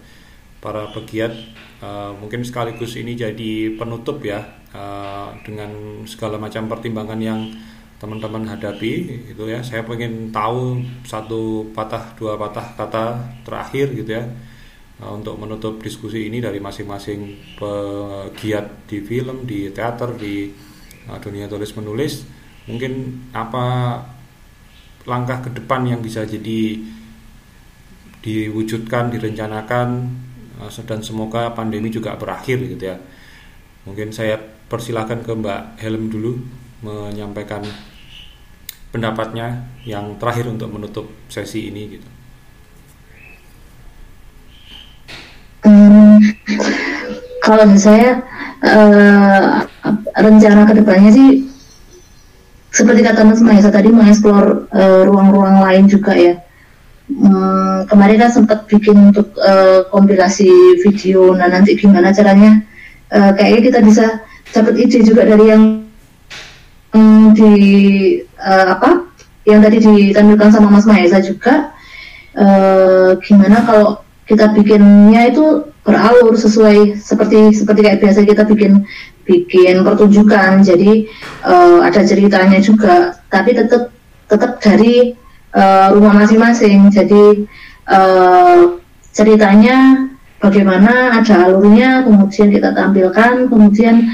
para 0.62 0.90
pegiat. 0.90 1.34
Uh, 1.82 2.14
mungkin 2.18 2.46
sekaligus 2.46 2.94
ini 2.98 3.18
jadi 3.18 3.74
penutup 3.74 4.22
ya 4.22 4.46
uh, 4.74 5.34
dengan 5.42 6.02
segala 6.06 6.38
macam 6.38 6.70
pertimbangan 6.70 7.18
yang 7.22 7.54
teman-teman 8.02 8.50
hadapi 8.50 9.26
gitu 9.30 9.46
ya. 9.46 9.62
Saya 9.62 9.86
pengen 9.86 10.34
tahu 10.34 10.82
satu 11.06 11.70
patah 11.74 12.18
dua 12.18 12.38
patah 12.38 12.74
kata 12.74 13.06
terakhir 13.46 13.94
gitu 13.94 14.18
ya 14.18 14.26
untuk 15.10 15.34
menutup 15.42 15.82
diskusi 15.82 16.30
ini 16.30 16.38
dari 16.38 16.62
masing-masing 16.62 17.20
pegiat 17.58 18.86
di 18.86 19.02
film, 19.02 19.50
di 19.50 19.74
teater, 19.74 20.14
di 20.14 20.46
uh, 21.10 21.18
dunia 21.18 21.50
tulis 21.50 21.74
menulis, 21.74 22.22
mungkin 22.70 23.26
apa 23.34 23.98
langkah 25.10 25.42
ke 25.42 25.50
depan 25.58 25.90
yang 25.90 26.06
bisa 26.06 26.22
jadi 26.22 26.78
diwujudkan, 28.22 29.10
direncanakan 29.10 29.90
uh, 30.62 30.70
dan 30.86 31.02
semoga 31.02 31.50
pandemi 31.58 31.90
juga 31.90 32.14
berakhir 32.14 32.62
gitu 32.62 32.94
ya. 32.94 33.02
Mungkin 33.90 34.14
saya 34.14 34.38
persilahkan 34.70 35.26
ke 35.26 35.34
Mbak 35.34 35.82
Helm 35.82 36.14
dulu 36.14 36.38
menyampaikan 36.86 37.66
pendapatnya 38.94 39.66
yang 39.82 40.22
terakhir 40.22 40.46
untuk 40.46 40.70
menutup 40.70 41.10
sesi 41.26 41.74
ini 41.74 41.98
gitu. 41.98 42.21
Hmm, 45.62 46.18
kalau 47.46 47.70
saya 47.78 48.26
uh, 48.66 49.62
rencana 50.18 50.66
ke 50.66 50.74
depannya 50.82 51.14
sih 51.14 51.30
seperti 52.74 53.06
kata 53.06 53.22
Mas 53.28 53.44
Mahesa 53.44 53.70
tadi 53.70 53.94
mengeksplor 53.94 54.72
uh, 54.72 55.02
ruang-ruang 55.06 55.62
lain 55.62 55.86
juga 55.86 56.18
ya. 56.18 56.40
Hmm, 57.12 57.84
kemarin 57.92 58.24
kan 58.26 58.32
sempat 58.32 58.66
bikin 58.72 59.12
untuk 59.12 59.36
uh, 59.38 59.84
kompilasi 59.92 60.80
video, 60.80 61.36
nah 61.36 61.52
nanti 61.52 61.76
gimana 61.76 62.16
caranya? 62.16 62.64
Uh, 63.12 63.36
kayaknya 63.36 63.62
kita 63.68 63.80
bisa 63.84 64.06
dapat 64.56 64.80
ide 64.80 65.04
juga 65.04 65.28
dari 65.28 65.52
yang 65.52 65.84
um, 66.96 67.36
di 67.36 67.54
uh, 68.40 68.80
apa? 68.80 69.04
Yang 69.44 69.60
tadi 69.68 69.78
ditampilkan 69.84 70.50
sama 70.56 70.72
Mas 70.72 70.88
Mahesa 70.88 71.20
juga. 71.20 71.76
Uh, 72.32 73.20
gimana 73.28 73.60
kalau 73.68 74.00
kita 74.32 74.56
bikinnya 74.56 75.28
itu 75.28 75.68
beralur 75.84 76.32
sesuai 76.40 76.96
seperti 76.96 77.52
seperti 77.52 77.80
kayak 77.84 78.00
biasa 78.00 78.24
kita 78.24 78.48
bikin 78.48 78.88
bikin 79.28 79.84
pertunjukan. 79.84 80.64
Jadi 80.64 81.12
uh, 81.44 81.84
ada 81.84 82.00
ceritanya 82.08 82.64
juga. 82.64 83.20
Tapi 83.28 83.52
tetap 83.52 83.92
tetap 84.32 84.64
dari 84.64 85.12
uh, 85.52 85.92
rumah 85.92 86.16
masing-masing. 86.24 86.88
Jadi 86.96 87.44
uh, 87.92 88.80
ceritanya 89.12 90.08
bagaimana 90.40 91.20
ada 91.20 91.52
alurnya 91.52 92.08
kemudian 92.08 92.48
kita 92.50 92.72
tampilkan 92.72 93.52
kemudian 93.52 94.08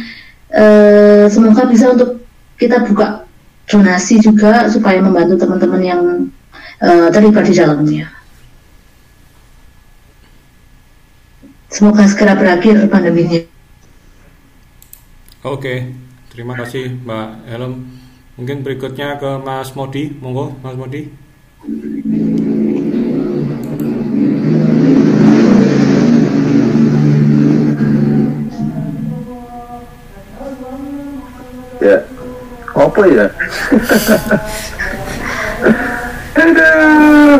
uh, 0.52 1.30
semoga 1.30 1.69
bisa 1.69 1.94
untuk 1.94 2.26
kita 2.57 2.81
buka 2.89 3.23
donasi 3.69 4.18
juga 4.18 4.65
supaya 4.72 4.98
membantu 4.98 5.45
teman-teman 5.45 5.81
yang 5.85 6.02
uh, 6.81 7.07
terlibat 7.14 7.45
di 7.45 7.53
dalamnya. 7.53 8.16
Semoga 11.78 12.10
segera 12.10 12.34
berakhir 12.34 12.90
pandeminya. 12.90 13.38
Oke, 15.45 15.94
terima 16.34 16.58
kasih 16.58 16.90
Mbak 17.06 17.54
Helm. 17.54 17.86
Mungkin 18.34 18.66
berikutnya 18.66 19.22
ke 19.22 19.38
Mas 19.45 19.78
Modi, 19.78 20.10
monggo 20.18 20.58
Mas 20.66 20.74
Modi. 20.74 21.14
Ya, 31.78 32.02
apa 32.74 33.02
ya? 33.06 33.30
Aduh 36.41 37.38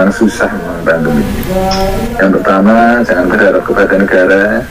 memang 0.00 0.16
susah 0.16 0.48
memang 0.48 1.12
ini. 1.12 1.24
Yang 2.16 2.40
pertama 2.40 3.04
jangan 3.04 3.28
berharap 3.28 3.60
kepada 3.68 3.94
negara. 4.00 4.64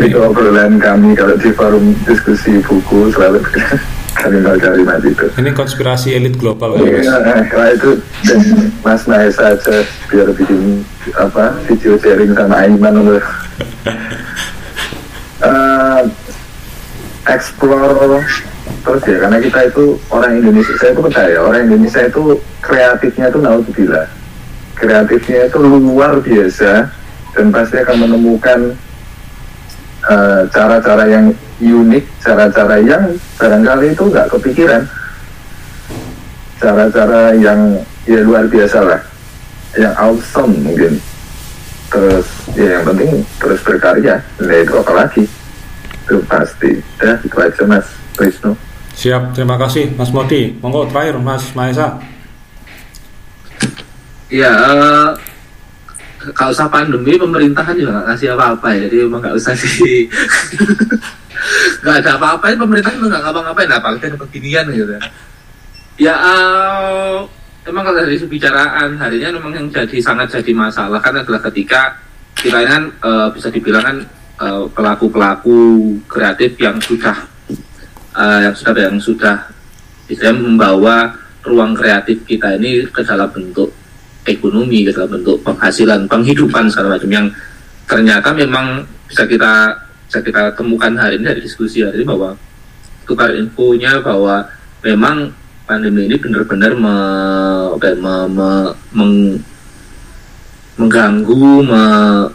itu 0.00 0.16
obrolan 0.16 0.80
kami 0.80 1.12
kalau 1.12 1.36
di 1.36 1.52
forum 1.52 1.92
diskusi 2.08 2.64
buku 2.64 3.12
selalu 3.12 3.44
kalimat-kalimat 4.16 5.04
itu. 5.04 5.28
Ini 5.36 5.52
konspirasi 5.52 6.16
elit 6.16 6.40
global 6.40 6.80
ya, 6.80 7.04
ya 7.04 7.20
Nah, 7.52 7.68
itu 7.76 8.00
Mas 8.80 9.04
Naisa 9.04 9.52
aja 9.52 9.84
biar 10.08 10.32
bikin 10.32 10.80
apa 11.12 11.60
video 11.68 12.00
sharing 12.00 12.32
sama 12.32 12.64
Aiman 12.64 13.04
loh. 13.04 13.20
uh, 15.44 16.08
explore 17.28 18.24
terus 18.86 19.02
ya 19.02 19.18
karena 19.18 19.38
kita 19.42 19.60
itu 19.66 19.84
orang 20.14 20.38
Indonesia 20.38 20.74
saya 20.78 20.94
itu 20.94 21.02
percaya 21.02 21.36
orang 21.42 21.66
Indonesia 21.66 22.06
itu 22.06 22.22
kreatifnya 22.62 23.26
itu 23.34 23.38
naudzubillah. 23.42 24.06
Kreatifnya 24.78 25.50
itu 25.50 25.58
luar 25.58 26.22
biasa 26.22 26.86
dan 27.34 27.46
pasti 27.50 27.82
akan 27.82 27.96
menemukan 28.06 28.78
eh, 30.06 30.40
cara-cara 30.54 31.02
uh, 31.02 31.10
yang 31.10 31.26
unik 31.58 32.04
cara-cara 32.22 32.78
yang 32.78 33.10
barangkali 33.34 33.86
itu 33.90 34.04
nggak 34.06 34.30
kepikiran. 34.38 34.82
Cara-cara 36.62 37.34
yang 37.34 37.82
ya 38.06 38.22
luar 38.22 38.46
biasa 38.46 38.86
lah. 38.86 39.02
Yang 39.74 39.94
awesome 39.98 40.54
mungkin. 40.62 41.02
Terus 41.90 42.26
ya 42.54 42.78
yang 42.78 42.84
penting 42.86 43.10
terus 43.42 43.60
berkarya. 43.66 44.22
Nah 44.38 44.56
itu 44.62 44.74
apa 44.78 44.92
lagi? 44.94 45.26
Itu 46.06 46.22
pasti. 46.30 46.78
Dah 47.02 47.18
itu 47.26 47.34
aja 47.34 47.62
mas 47.66 47.90
Wisnu 48.22 48.54
Siap, 48.96 49.36
terima 49.36 49.60
kasih 49.60 49.92
Mas 49.92 50.08
Modi. 50.08 50.56
Monggo 50.56 50.88
terakhir 50.88 51.20
Mas 51.20 51.52
Maesa. 51.52 52.00
Ya, 54.32 54.48
eh, 54.48 55.08
kalau 56.32 56.56
usah 56.56 56.64
pandemi 56.72 57.20
pemerintahan 57.20 57.76
juga 57.76 57.92
nggak 57.92 58.06
ngasih 58.08 58.28
apa-apa 58.32 58.68
ya, 58.72 58.88
jadi 58.88 58.96
emang 59.04 59.20
nggak 59.20 59.36
usah 59.36 59.52
sih. 59.52 60.08
nggak 61.84 61.96
ada 62.00 62.10
apa-apa, 62.16 62.56
pemerintah 62.56 62.88
itu 62.96 63.04
nggak 63.04 63.20
ngapa-ngapain, 63.20 63.70
apalagi 63.76 64.04
ada 64.08 64.16
beginian 64.16 64.64
gitu. 64.72 64.96
Ya, 66.00 66.16
eh, 66.16 67.16
emang 67.68 67.84
kalau 67.84 68.00
dari 68.00 68.16
pembicaraan 68.16 68.96
harinya 68.96 69.28
memang 69.36 69.52
yang 69.60 69.66
jadi 69.76 69.96
sangat 70.00 70.40
jadi 70.40 70.56
masalah 70.56 71.04
kan 71.04 71.20
adalah 71.20 71.44
ketika 71.52 72.00
kita 72.32 72.64
kan 72.64 72.88
eh, 72.88 73.28
bisa 73.28 73.52
dibilang 73.52 73.84
kan 73.84 73.96
eh, 74.40 74.64
pelaku-pelaku 74.72 75.60
kreatif 76.08 76.56
yang 76.56 76.80
sudah 76.80 77.35
eh, 78.16 78.38
yang 78.48 78.54
sudah 78.56 78.72
yang 78.74 78.98
sudah 78.98 79.36
bisa 80.08 80.32
membawa 80.32 81.12
ruang 81.46 81.76
kreatif 81.76 82.24
kita 82.26 82.58
ini 82.58 82.88
ke 82.90 83.04
dalam 83.06 83.30
bentuk 83.30 83.70
ekonomi 84.26 84.82
ke 84.82 84.90
dalam 84.90 85.20
bentuk 85.20 85.38
penghasilan 85.46 86.08
penghidupan 86.10 86.66
segala 86.72 86.98
macam. 86.98 87.10
Yang 87.12 87.26
ternyata 87.86 88.28
memang 88.34 88.82
bisa 89.06 89.22
kita 89.28 89.70
bisa 90.06 90.18
kita 90.22 90.54
temukan 90.58 90.94
hari 90.98 91.18
ini 91.18 91.24
dari 91.30 91.40
diskusi 91.42 91.82
hari 91.82 92.02
ini 92.02 92.06
bahwa 92.06 92.34
tukar 93.06 93.30
infonya 93.34 94.02
bahwa 94.02 94.42
memang 94.82 95.30
pandemi 95.66 96.06
ini 96.06 96.14
benar-benar 96.18 96.74
me, 96.78 96.94
ya, 97.82 97.94
me- 97.98 98.30
me- 98.30 98.74
meng- 98.94 99.38
mengganggu 100.78 101.46
me- 101.62 102.28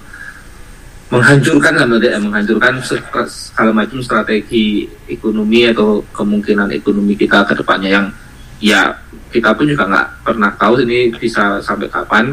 menghancurkan 1.12 1.76
kan 1.76 1.92
ya, 2.00 2.18
menghancurkan 2.18 2.80
se- 2.80 3.04
segala 3.28 3.76
macam 3.76 4.00
strategi 4.00 4.88
ekonomi 5.12 5.68
atau 5.68 6.00
kemungkinan 6.16 6.72
ekonomi 6.72 7.20
kita 7.20 7.44
ke 7.44 7.54
depannya 7.60 7.90
yang 7.92 8.08
ya 8.64 8.96
kita 9.28 9.52
pun 9.52 9.68
juga 9.68 9.92
nggak 9.92 10.08
pernah 10.24 10.52
tahu 10.56 10.88
ini 10.88 11.12
bisa 11.12 11.60
sampai 11.60 11.92
kapan. 11.92 12.32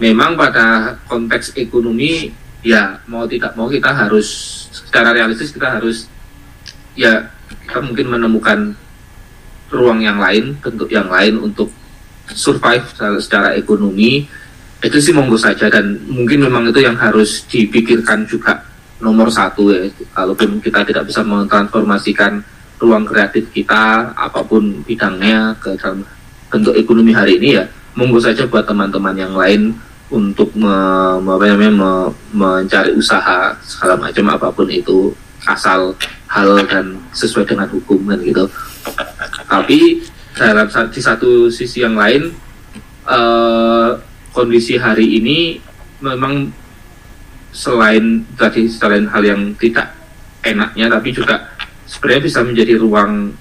Memang 0.00 0.38
pada 0.38 0.96
konteks 1.04 1.52
ekonomi 1.60 2.32
ya 2.64 2.96
mau 3.06 3.28
tidak 3.28 3.52
mau 3.54 3.68
kita 3.68 3.92
harus 3.92 4.26
secara 4.72 5.12
realistis 5.12 5.52
kita 5.52 5.78
harus 5.78 6.08
ya 6.96 7.28
kita 7.68 7.78
mungkin 7.84 8.06
menemukan 8.08 8.58
ruang 9.68 10.00
yang 10.00 10.16
lain, 10.16 10.56
bentuk 10.64 10.88
yang 10.88 11.12
lain 11.12 11.44
untuk 11.44 11.68
survive 12.32 12.88
secara, 12.88 13.16
secara 13.20 13.48
ekonomi 13.52 14.24
itu 14.78 14.98
sih 15.02 15.10
monggo 15.10 15.34
saja 15.34 15.66
dan 15.66 15.98
mungkin 16.06 16.46
memang 16.46 16.70
itu 16.70 16.78
yang 16.78 16.94
harus 16.94 17.42
dipikirkan 17.50 18.22
juga 18.30 18.62
nomor 19.02 19.26
satu 19.30 19.74
ya. 19.74 19.86
Kalaupun 20.14 20.62
kita 20.62 20.86
tidak 20.86 21.06
bisa 21.06 21.22
mentransformasikan 21.26 22.38
ruang 22.78 23.02
kreatif 23.02 23.50
kita 23.50 24.14
apa 24.14 24.38
pun 24.46 24.82
bidangnya 24.86 25.50
ke 25.58 25.74
dalam 25.74 26.06
bentuk 26.46 26.78
ekonomi 26.78 27.10
hari 27.10 27.36
ini 27.42 27.58
ya 27.58 27.64
monggo 27.98 28.22
saja 28.22 28.46
buat 28.46 28.62
teman-teman 28.62 29.18
yang 29.18 29.34
lain 29.34 29.74
untuk 30.08 30.54
me, 30.56 30.72
me- 31.20 31.34
apa 31.36 31.44
namanya, 31.52 31.72
me- 31.74 32.12
mencari 32.32 32.94
usaha 32.96 33.52
segala 33.60 34.08
macam 34.08 34.24
apa 34.32 34.48
pun 34.54 34.70
itu 34.70 35.12
asal 35.44 35.92
hal 36.30 36.56
dan 36.70 36.96
sesuai 37.12 37.44
dengan 37.44 37.68
hukum 37.68 38.08
kan 38.08 38.20
gitu. 38.24 38.44
Tapi 39.48 40.00
dalam 40.32 40.70
di 40.70 41.00
satu 41.02 41.50
sisi 41.52 41.82
yang 41.84 41.98
lain 41.98 42.32
eh, 43.04 43.90
kondisi 44.38 44.78
hari 44.78 45.18
ini 45.18 45.58
memang 45.98 46.54
selain 47.50 48.22
tadi 48.38 48.70
selain 48.70 49.10
hal 49.10 49.26
yang 49.26 49.50
tidak 49.58 49.90
enaknya 50.46 50.86
tapi 50.86 51.10
juga 51.10 51.58
sebenarnya 51.90 52.22
bisa 52.22 52.40
menjadi 52.46 52.78
ruang 52.78 53.34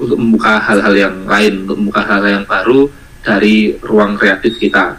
untuk 0.00 0.16
membuka 0.16 0.56
hal-hal 0.56 0.96
yang 0.96 1.16
lain 1.28 1.68
untuk 1.68 1.76
membuka 1.76 2.00
hal-hal 2.08 2.40
yang 2.40 2.46
baru 2.48 2.88
dari 3.20 3.76
ruang 3.84 4.16
kreatif 4.16 4.56
kita. 4.56 4.96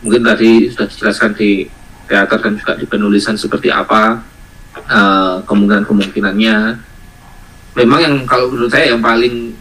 Mungkin 0.00 0.24
tadi 0.24 0.68
sudah 0.72 0.88
dijelaskan 0.88 1.32
di 1.36 1.68
teater 2.04 2.38
dan 2.40 2.54
juga 2.56 2.72
di 2.76 2.86
penulisan 2.88 3.36
seperti 3.36 3.68
apa 3.72 4.20
eh, 4.80 5.36
kemungkinan-kemungkinannya. 5.44 6.56
Memang 7.74 8.00
yang 8.00 8.14
kalau 8.24 8.52
menurut 8.52 8.70
saya 8.72 8.96
yang 8.96 9.02
paling 9.02 9.56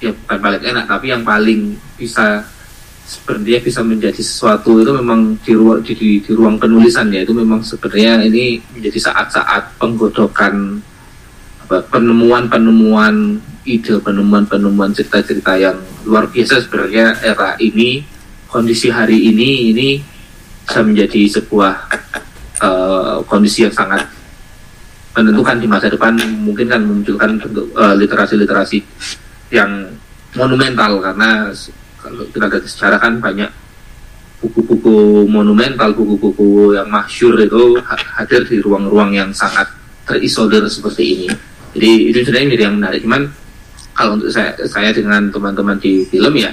ya 0.00 0.10
bukan 0.16 0.38
paling 0.40 0.62
enak 0.64 0.84
tapi 0.88 1.06
yang 1.12 1.22
paling 1.22 1.76
bisa 2.00 2.40
sebenarnya 3.10 3.58
bisa 3.58 3.82
menjadi 3.82 4.22
sesuatu 4.22 4.78
itu 4.78 4.94
memang 4.94 5.34
di 5.42 5.52
ruang 5.58 5.82
di, 5.82 5.98
di, 5.98 6.10
di 6.22 6.30
ruang 6.30 6.62
penulisan 6.62 7.10
ya. 7.10 7.26
Itu 7.26 7.34
memang 7.34 7.66
sebenarnya 7.66 8.22
ini 8.22 8.62
menjadi 8.70 9.10
saat-saat 9.10 9.74
penggodokan 9.82 10.78
apa, 11.66 11.82
penemuan-penemuan 11.90 13.42
ide 13.66 13.98
penemuan-penemuan 14.00 14.94
cerita-cerita 14.94 15.52
yang 15.58 15.76
luar 16.06 16.30
biasa 16.30 16.64
sebenarnya 16.64 17.18
era 17.20 17.58
ini 17.60 18.00
kondisi 18.48 18.88
hari 18.88 19.30
ini 19.30 19.74
ini 19.74 19.88
bisa 20.64 20.80
menjadi 20.80 21.20
sebuah 21.38 21.74
eh, 22.62 23.16
kondisi 23.28 23.68
yang 23.68 23.74
sangat 23.74 24.06
menentukan 25.12 25.60
di 25.60 25.66
masa 25.68 25.92
depan 25.92 26.16
mungkin 26.40 26.66
kan 26.72 26.80
memunculkan 26.80 27.36
eh, 27.42 27.94
literasi-literasi 28.00 28.78
yang 29.52 29.92
monumental 30.38 31.02
karena 31.02 31.50
kalau 32.00 32.24
lihat 32.26 32.64
secara 32.66 32.96
kan 32.96 33.20
banyak 33.20 33.48
buku-buku 34.40 35.28
monumental, 35.28 35.92
buku-buku 35.92 36.72
yang 36.72 36.88
masyur 36.88 37.36
itu 37.36 37.76
ha- 37.84 38.08
hadir 38.20 38.42
di 38.48 38.56
ruang-ruang 38.64 39.12
yang 39.12 39.30
sangat 39.36 39.68
terisolir 40.08 40.64
seperti 40.66 41.04
ini. 41.14 41.28
Jadi 41.76 41.90
itu 42.10 42.18
sebenarnya 42.24 42.46
menjadi 42.48 42.64
yang 42.66 42.76
menarik. 42.80 43.00
Cuman 43.04 43.22
kalau 43.92 44.16
untuk 44.16 44.32
saya, 44.32 44.56
saya 44.64 44.90
dengan 44.96 45.28
teman-teman 45.28 45.76
di 45.76 46.08
film 46.08 46.32
ya 46.40 46.50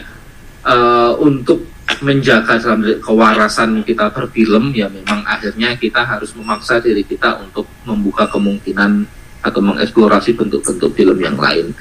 eh, 0.68 1.12
untuk 1.24 1.64
menjaga 2.04 2.60
dalam 2.60 2.84
kewarasan 3.00 3.82
kita 3.88 4.12
berfilm 4.12 4.76
ya 4.76 4.92
memang 4.92 5.24
akhirnya 5.24 5.74
kita 5.80 6.04
harus 6.04 6.36
memaksa 6.36 6.84
diri 6.84 7.02
kita 7.02 7.40
untuk 7.40 7.64
membuka 7.88 8.28
kemungkinan 8.28 9.08
atau 9.42 9.62
mengeksplorasi 9.64 10.36
bentuk-bentuk 10.36 10.92
film 10.94 11.18
yang 11.24 11.40
lain 11.40 11.72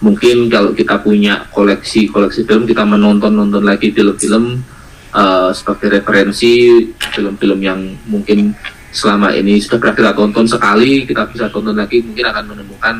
mungkin 0.00 0.48
kalau 0.48 0.72
kita 0.72 0.96
punya 1.00 1.44
koleksi-koleksi 1.52 2.48
film 2.48 2.64
kita 2.64 2.84
menonton-nonton 2.88 3.60
lagi 3.60 3.92
film-film 3.92 4.64
eh, 5.12 5.50
sebagai 5.52 6.00
referensi 6.00 6.84
film-film 7.12 7.60
yang 7.60 7.80
mungkin 8.08 8.56
selama 8.90 9.30
ini 9.36 9.60
sudah 9.62 9.78
pernah 9.78 9.94
kita 9.94 10.12
tonton 10.16 10.46
sekali 10.48 11.06
kita 11.06 11.28
bisa 11.30 11.46
tonton 11.52 11.76
lagi 11.76 12.02
mungkin 12.02 12.26
akan 12.26 12.44
menemukan 12.48 12.96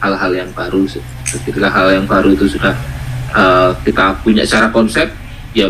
hal-hal 0.00 0.32
yang 0.32 0.50
baru. 0.54 0.86
Ketika 1.26 1.68
hal 1.68 1.86
yang 1.90 2.06
baru 2.06 2.32
itu 2.32 2.46
sudah 2.46 2.74
eh, 3.34 3.70
kita 3.82 4.22
punya 4.22 4.46
secara 4.46 4.70
konsep 4.70 5.10
ya 5.52 5.66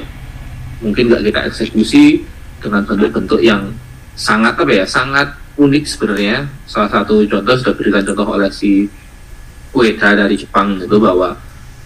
mungkin 0.84 1.08
nggak 1.08 1.32
kita 1.32 1.40
eksekusi 1.48 2.28
dengan 2.60 2.84
bentuk-bentuk 2.84 3.40
yang 3.40 3.72
sangat 4.14 4.56
apa 4.60 4.72
ya 4.72 4.84
sangat 4.84 5.32
unik 5.56 5.84
sebenarnya. 5.88 6.44
Salah 6.68 6.92
satu 6.92 7.24
contoh 7.24 7.54
sudah 7.56 7.74
berikan 7.74 8.04
contoh 8.04 8.36
oleh 8.36 8.52
si 8.52 8.84
Ueda 9.74 10.14
dari 10.14 10.38
Jepang 10.38 10.78
itu 10.78 10.96
bahwa 11.02 11.34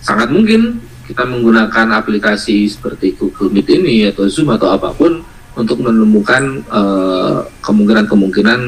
sangat 0.05 0.29
mungkin 0.29 0.79
kita 1.09 1.25
menggunakan 1.25 1.97
aplikasi 1.97 2.69
seperti 2.69 3.17
Google 3.17 3.49
Meet 3.49 3.69
ini 3.73 3.97
atau 4.13 4.29
Zoom 4.29 4.53
atau 4.53 4.69
apa 4.77 4.93
pun 4.93 5.25
untuk 5.57 5.81
menemukan 5.81 6.63
eh, 6.69 7.39
kemungkinan-kemungkinan 7.65 8.61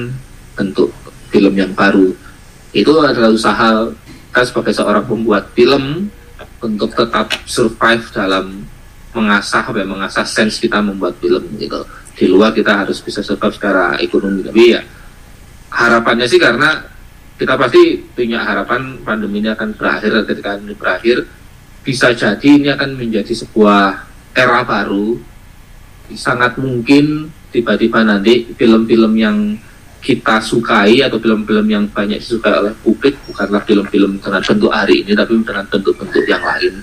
bentuk 0.56 0.88
film 1.28 1.54
yang 1.54 1.70
baru. 1.76 2.10
Itu 2.72 2.96
adalah 3.04 3.30
usaha 3.30 3.92
kita 4.32 4.42
sebagai 4.46 4.72
seorang 4.72 5.04
pembuat 5.04 5.52
film 5.52 6.08
untuk 6.64 6.90
tetap 6.96 7.28
survive 7.44 8.04
dalam 8.14 8.64
mengasah 9.10 9.66
apa 9.66 9.82
ya, 9.82 9.86
mengasah 9.86 10.24
sense 10.24 10.58
kita 10.62 10.80
membuat 10.80 11.20
film 11.20 11.44
gitu. 11.60 11.84
Di 12.16 12.24
luar 12.24 12.56
kita 12.56 12.84
harus 12.84 13.04
bisa 13.04 13.20
survive 13.20 13.52
secara 13.52 14.00
ekonomi 14.00 14.40
tapi 14.40 14.76
ya 14.76 14.82
harapannya 15.70 16.26
sih 16.26 16.38
karena 16.42 16.82
kita 17.40 17.56
pasti 17.56 18.04
punya 18.12 18.44
harapan 18.44 19.00
pandemi 19.00 19.40
ini 19.40 19.48
akan 19.48 19.72
berakhir 19.72 20.28
ketika 20.28 20.60
ini 20.60 20.76
berakhir 20.76 21.24
bisa 21.80 22.12
jadi 22.12 22.44
ini 22.44 22.68
akan 22.68 23.00
menjadi 23.00 23.32
sebuah 23.32 24.04
era 24.36 24.60
baru. 24.60 25.16
Sangat 26.12 26.60
mungkin 26.60 27.32
tiba-tiba 27.48 28.04
nanti 28.04 28.44
film-film 28.52 29.16
yang 29.16 29.56
kita 30.04 30.36
sukai 30.44 31.00
atau 31.00 31.16
film-film 31.16 31.64
yang 31.64 31.88
banyak 31.88 32.20
disukai 32.20 32.52
oleh 32.60 32.76
publik 32.84 33.16
bukanlah 33.24 33.64
film-film 33.64 34.20
dengan 34.20 34.44
bentuk 34.44 34.72
hari 34.72 35.00
ini 35.00 35.16
tapi 35.16 35.40
dengan 35.40 35.64
bentuk-bentuk 35.64 36.24
yang 36.28 36.44
lain. 36.44 36.76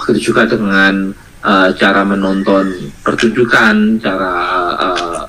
Begitu 0.00 0.32
juga 0.32 0.48
dengan 0.48 1.12
uh, 1.44 1.68
cara 1.76 2.00
menonton 2.08 2.96
pertunjukan 3.04 4.00
cara 4.00 4.32
uh, 4.72 5.20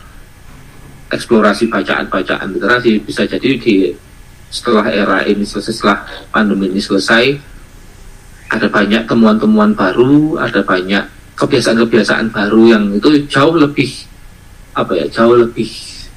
eksplorasi 1.11 1.67
bacaan-bacaan 1.67 2.47
literasi 2.55 3.03
bisa 3.03 3.27
jadi 3.27 3.59
di 3.59 4.07
setelah 4.49 4.85
era 4.89 5.23
ini 5.25 5.45
selesai 5.45 5.73
setelah 5.73 6.05
pandemi 6.33 6.73
ini 6.73 6.81
selesai 6.81 7.37
ada 8.49 8.65
banyak 8.65 9.05
temuan-temuan 9.05 9.77
baru 9.77 10.41
ada 10.41 10.65
banyak 10.65 11.05
kebiasaan-kebiasaan 11.37 12.33
baru 12.33 12.61
yang 12.75 12.83
itu 12.97 13.29
jauh 13.29 13.55
lebih 13.55 13.87
apa 14.73 14.91
ya 14.97 15.05
jauh 15.07 15.37
lebih 15.37 15.69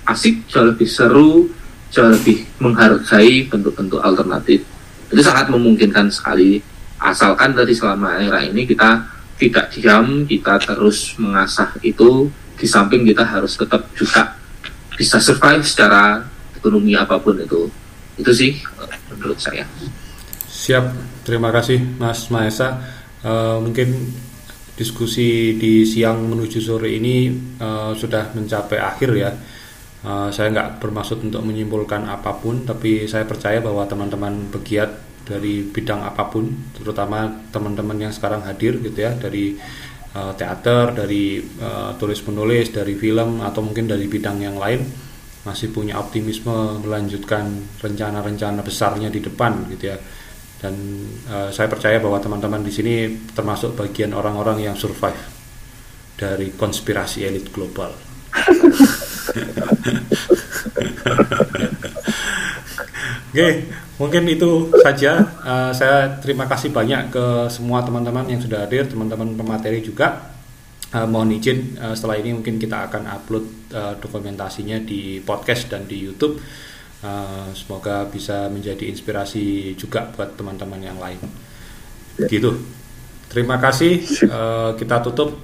asik, 0.09 0.51
jauh 0.51 0.67
lebih 0.75 0.89
seru, 0.89 1.47
jauh 1.93 2.11
lebih 2.11 2.43
menghargai 2.59 3.47
bentuk-bentuk 3.47 4.03
alternatif. 4.03 4.67
Itu 5.13 5.23
sangat 5.23 5.53
memungkinkan 5.53 6.09
sekali 6.11 6.59
asalkan 7.03 7.53
dari 7.53 7.75
selama 7.75 8.19
era 8.19 8.43
ini 8.43 8.65
kita 8.67 9.05
tidak 9.39 9.75
diam, 9.75 10.23
kita 10.27 10.59
terus 10.63 11.19
mengasah 11.19 11.75
itu 11.83 12.31
di 12.57 12.67
samping 12.67 13.03
kita 13.03 13.27
harus 13.27 13.59
tetap 13.59 13.91
juga 13.99 14.39
bisa 14.95 15.19
survive 15.19 15.67
secara 15.67 16.23
ekonomi 16.55 16.95
apa 16.95 17.19
pun 17.19 17.35
itu. 17.39 17.67
Itu 18.17 18.33
sih 18.37 18.61
menurut 19.09 19.41
saya. 19.41 19.65
Siap, 20.53 20.85
terima 21.25 21.49
kasih 21.49 21.81
Mas 21.97 22.29
Maesa. 22.29 22.79
Uh, 23.23 23.63
mungkin 23.63 24.13
diskusi 24.77 25.57
di 25.57 25.87
siang 25.89 26.27
menuju 26.29 26.59
sore 26.59 26.93
ini 26.93 27.31
uh, 27.63 27.97
sudah 27.97 28.37
mencapai 28.37 28.79
akhir 28.79 29.11
ya. 29.17 29.31
Uh, 30.03 30.29
saya 30.35 30.51
nggak 30.51 30.83
bermaksud 30.83 31.23
untuk 31.23 31.41
menyimpulkan 31.47 32.05
apa 32.11 32.35
pun, 32.37 32.67
tapi 32.67 33.07
saya 33.07 33.23
percaya 33.23 33.63
bahwa 33.63 33.87
teman-teman 33.87 34.51
pegiat 34.51 34.91
dari 35.23 35.63
bidang 35.63 36.03
apa 36.03 36.27
pun, 36.27 36.51
terutama 36.75 37.31
teman-teman 37.55 38.11
yang 38.11 38.13
sekarang 38.13 38.43
hadir 38.43 38.83
gitu 38.83 38.99
ya 38.99 39.15
dari 39.15 39.55
uh, 40.19 40.35
teater, 40.35 40.99
dari 40.99 41.39
uh, 41.39 41.95
tulis 41.95 42.19
menulis, 42.27 42.75
dari 42.75 42.99
film 42.99 43.39
atau 43.47 43.63
mungkin 43.63 43.87
dari 43.87 44.11
bidang 44.11 44.43
yang 44.43 44.59
lain 44.59 44.83
masih 45.43 45.75
punya 45.75 45.99
optimisme 45.99 46.79
melanjutkan 46.83 47.51
rencana-rencana 47.83 48.63
besarnya 48.63 49.11
di 49.11 49.19
depan 49.19 49.67
gitu 49.75 49.91
ya 49.91 49.99
dan 50.63 50.75
uh, 51.27 51.51
saya 51.51 51.67
percaya 51.67 51.99
bahwa 51.99 52.23
teman-teman 52.23 52.63
di 52.63 52.71
sini 52.71 52.95
termasuk 53.35 53.75
bagian 53.75 54.15
orang-orang 54.15 54.63
yang 54.63 54.79
survive 54.79 55.19
dari 56.15 56.55
konspirasi 56.55 57.27
elit 57.27 57.51
global. 57.51 57.91
Oke, 63.33 63.41
okay, 63.41 63.53
mungkin 63.99 64.29
itu 64.31 64.71
saja. 64.87 65.25
Uh, 65.43 65.73
saya 65.75 66.21
terima 66.23 66.47
kasih 66.47 66.71
banyak 66.71 67.11
ke 67.11 67.51
semua 67.51 67.83
teman-teman 67.83 68.29
yang 68.31 68.39
sudah 68.39 68.63
hadir, 68.63 68.87
teman-teman 68.87 69.35
pemateri 69.35 69.83
juga. 69.83 70.31
Uh, 70.93 71.09
mohon 71.09 71.33
izin 71.33 71.81
uh, 71.81 71.97
setelah 71.97 72.21
ini 72.21 72.37
mungkin 72.37 72.61
kita 72.61 72.85
akan 72.93 73.09
upload 73.09 73.45
uh, 73.73 73.97
dokumentasinya 73.97 74.77
di 74.85 75.25
podcast 75.25 75.73
dan 75.73 75.89
di 75.89 75.97
YouTube 75.97 76.37
Uh, 77.03 77.51
semoga 77.51 78.07
bisa 78.07 78.47
menjadi 78.47 78.87
inspirasi 78.87 79.75
juga 79.75 80.07
buat 80.15 80.39
teman-teman 80.39 80.79
yang 80.79 81.03
lain. 81.03 81.19
Ya. 82.15 82.31
Gitu. 82.31 82.63
Terima 83.27 83.59
kasih. 83.59 84.07
Uh, 84.31 84.71
kita 84.79 85.03
tutup. 85.03 85.35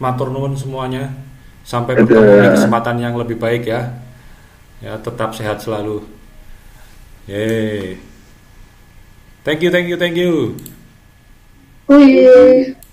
Matur 0.00 0.32
nuwun 0.32 0.56
semuanya. 0.56 1.12
Sampai 1.68 2.00
bertemu 2.00 2.48
di 2.48 2.48
kesempatan 2.48 2.96
yang 2.96 3.12
lebih 3.12 3.36
baik 3.36 3.68
ya. 3.68 3.92
Ya, 4.80 4.96
tetap 4.96 5.36
sehat 5.36 5.60
selalu. 5.60 6.00
Yeay. 7.28 8.00
Thank 9.44 9.68
you, 9.68 9.70
thank 9.72 9.92
you, 9.92 10.00
thank 10.00 10.16
you. 10.16 10.56
Wih. 11.92 12.75